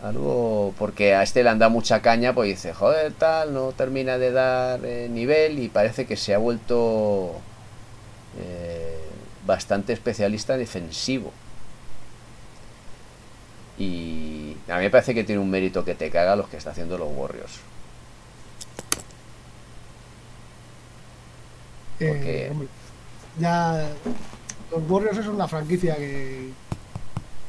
Algo, 0.04 0.74
porque 0.78 1.14
a 1.14 1.24
este 1.24 1.44
le 1.44 1.50
han 1.50 1.60
dado 1.60 1.72
mucha 1.72 2.02
caña, 2.02 2.34
pues 2.34 2.50
dice, 2.50 2.74
joder, 2.74 3.14
tal, 3.14 3.54
no 3.54 3.72
termina 3.72 4.18
de 4.18 4.32
dar 4.32 4.84
eh, 4.84 5.08
nivel 5.10 5.60
y 5.60 5.70
parece 5.70 6.08
que 6.08 6.18
se 6.18 6.34
ha 6.34 6.40
vuelto 6.40 7.34
eh, 8.40 8.98
bastante 9.46 9.94
especialista 9.94 10.58
defensivo. 10.58 11.32
Y 13.78 14.51
a 14.72 14.78
mí 14.78 14.84
me 14.84 14.90
parece 14.90 15.14
que 15.14 15.24
tiene 15.24 15.42
un 15.42 15.50
mérito 15.50 15.84
que 15.84 15.96
te 15.96 16.10
caga 16.10 16.36
los 16.36 16.48
que 16.48 16.58
está 16.58 16.72
haciendo 16.72 16.98
los 16.98 17.10
Warriors. 17.12 17.60
Eh, 22.00 22.52
ya 23.40 23.90
los 24.72 24.90
Warriors 24.90 25.18
es 25.18 25.28
una 25.28 25.48
franquicia 25.48 25.96
que, 25.96 26.52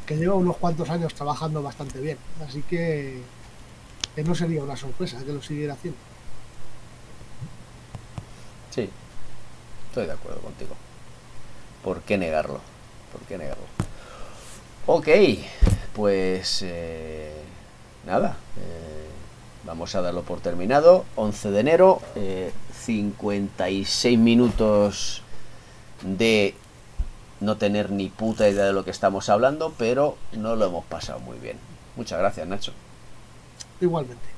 que 0.04 0.16
lleva 0.16 0.34
unos 0.34 0.56
cuantos 0.56 0.90
años 0.90 1.14
trabajando 1.14 1.62
bastante 1.62 2.00
bien. 2.00 2.18
Así 2.46 2.62
que, 2.62 3.22
que 4.14 4.24
no 4.24 4.34
sería 4.34 4.62
una 4.62 4.76
sorpresa 4.76 5.24
que 5.24 5.32
lo 5.32 5.40
siguiera 5.40 5.74
haciendo. 5.74 5.98
Sí, 8.70 8.90
estoy 9.88 10.06
de 10.06 10.12
acuerdo 10.12 10.40
contigo. 10.40 10.74
¿Por 11.84 12.02
qué 12.02 12.18
negarlo? 12.18 12.60
¿Por 13.12 13.22
qué 13.22 13.38
negarlo? 13.38 13.64
Ok, 14.86 15.08
pues 15.94 16.62
eh, 16.62 17.32
nada, 18.06 18.36
eh, 18.56 19.08
vamos 19.64 19.94
a 19.94 20.00
darlo 20.00 20.22
por 20.22 20.40
terminado. 20.40 21.04
11 21.16 21.50
de 21.50 21.60
enero, 21.60 22.00
56 22.84 24.04
eh, 24.04 24.16
minutos 24.16 25.22
de 26.02 26.54
no 27.40 27.56
tener 27.56 27.90
ni 27.90 28.08
puta 28.08 28.48
idea 28.48 28.64
de 28.64 28.72
lo 28.72 28.84
que 28.84 28.90
estamos 28.90 29.28
hablando, 29.28 29.74
pero 29.76 30.16
no 30.32 30.56
lo 30.56 30.66
hemos 30.66 30.84
pasado 30.84 31.20
muy 31.20 31.38
bien. 31.38 31.58
Muchas 31.96 32.18
gracias, 32.18 32.46
Nacho. 32.46 32.72
Igualmente. 33.80 34.31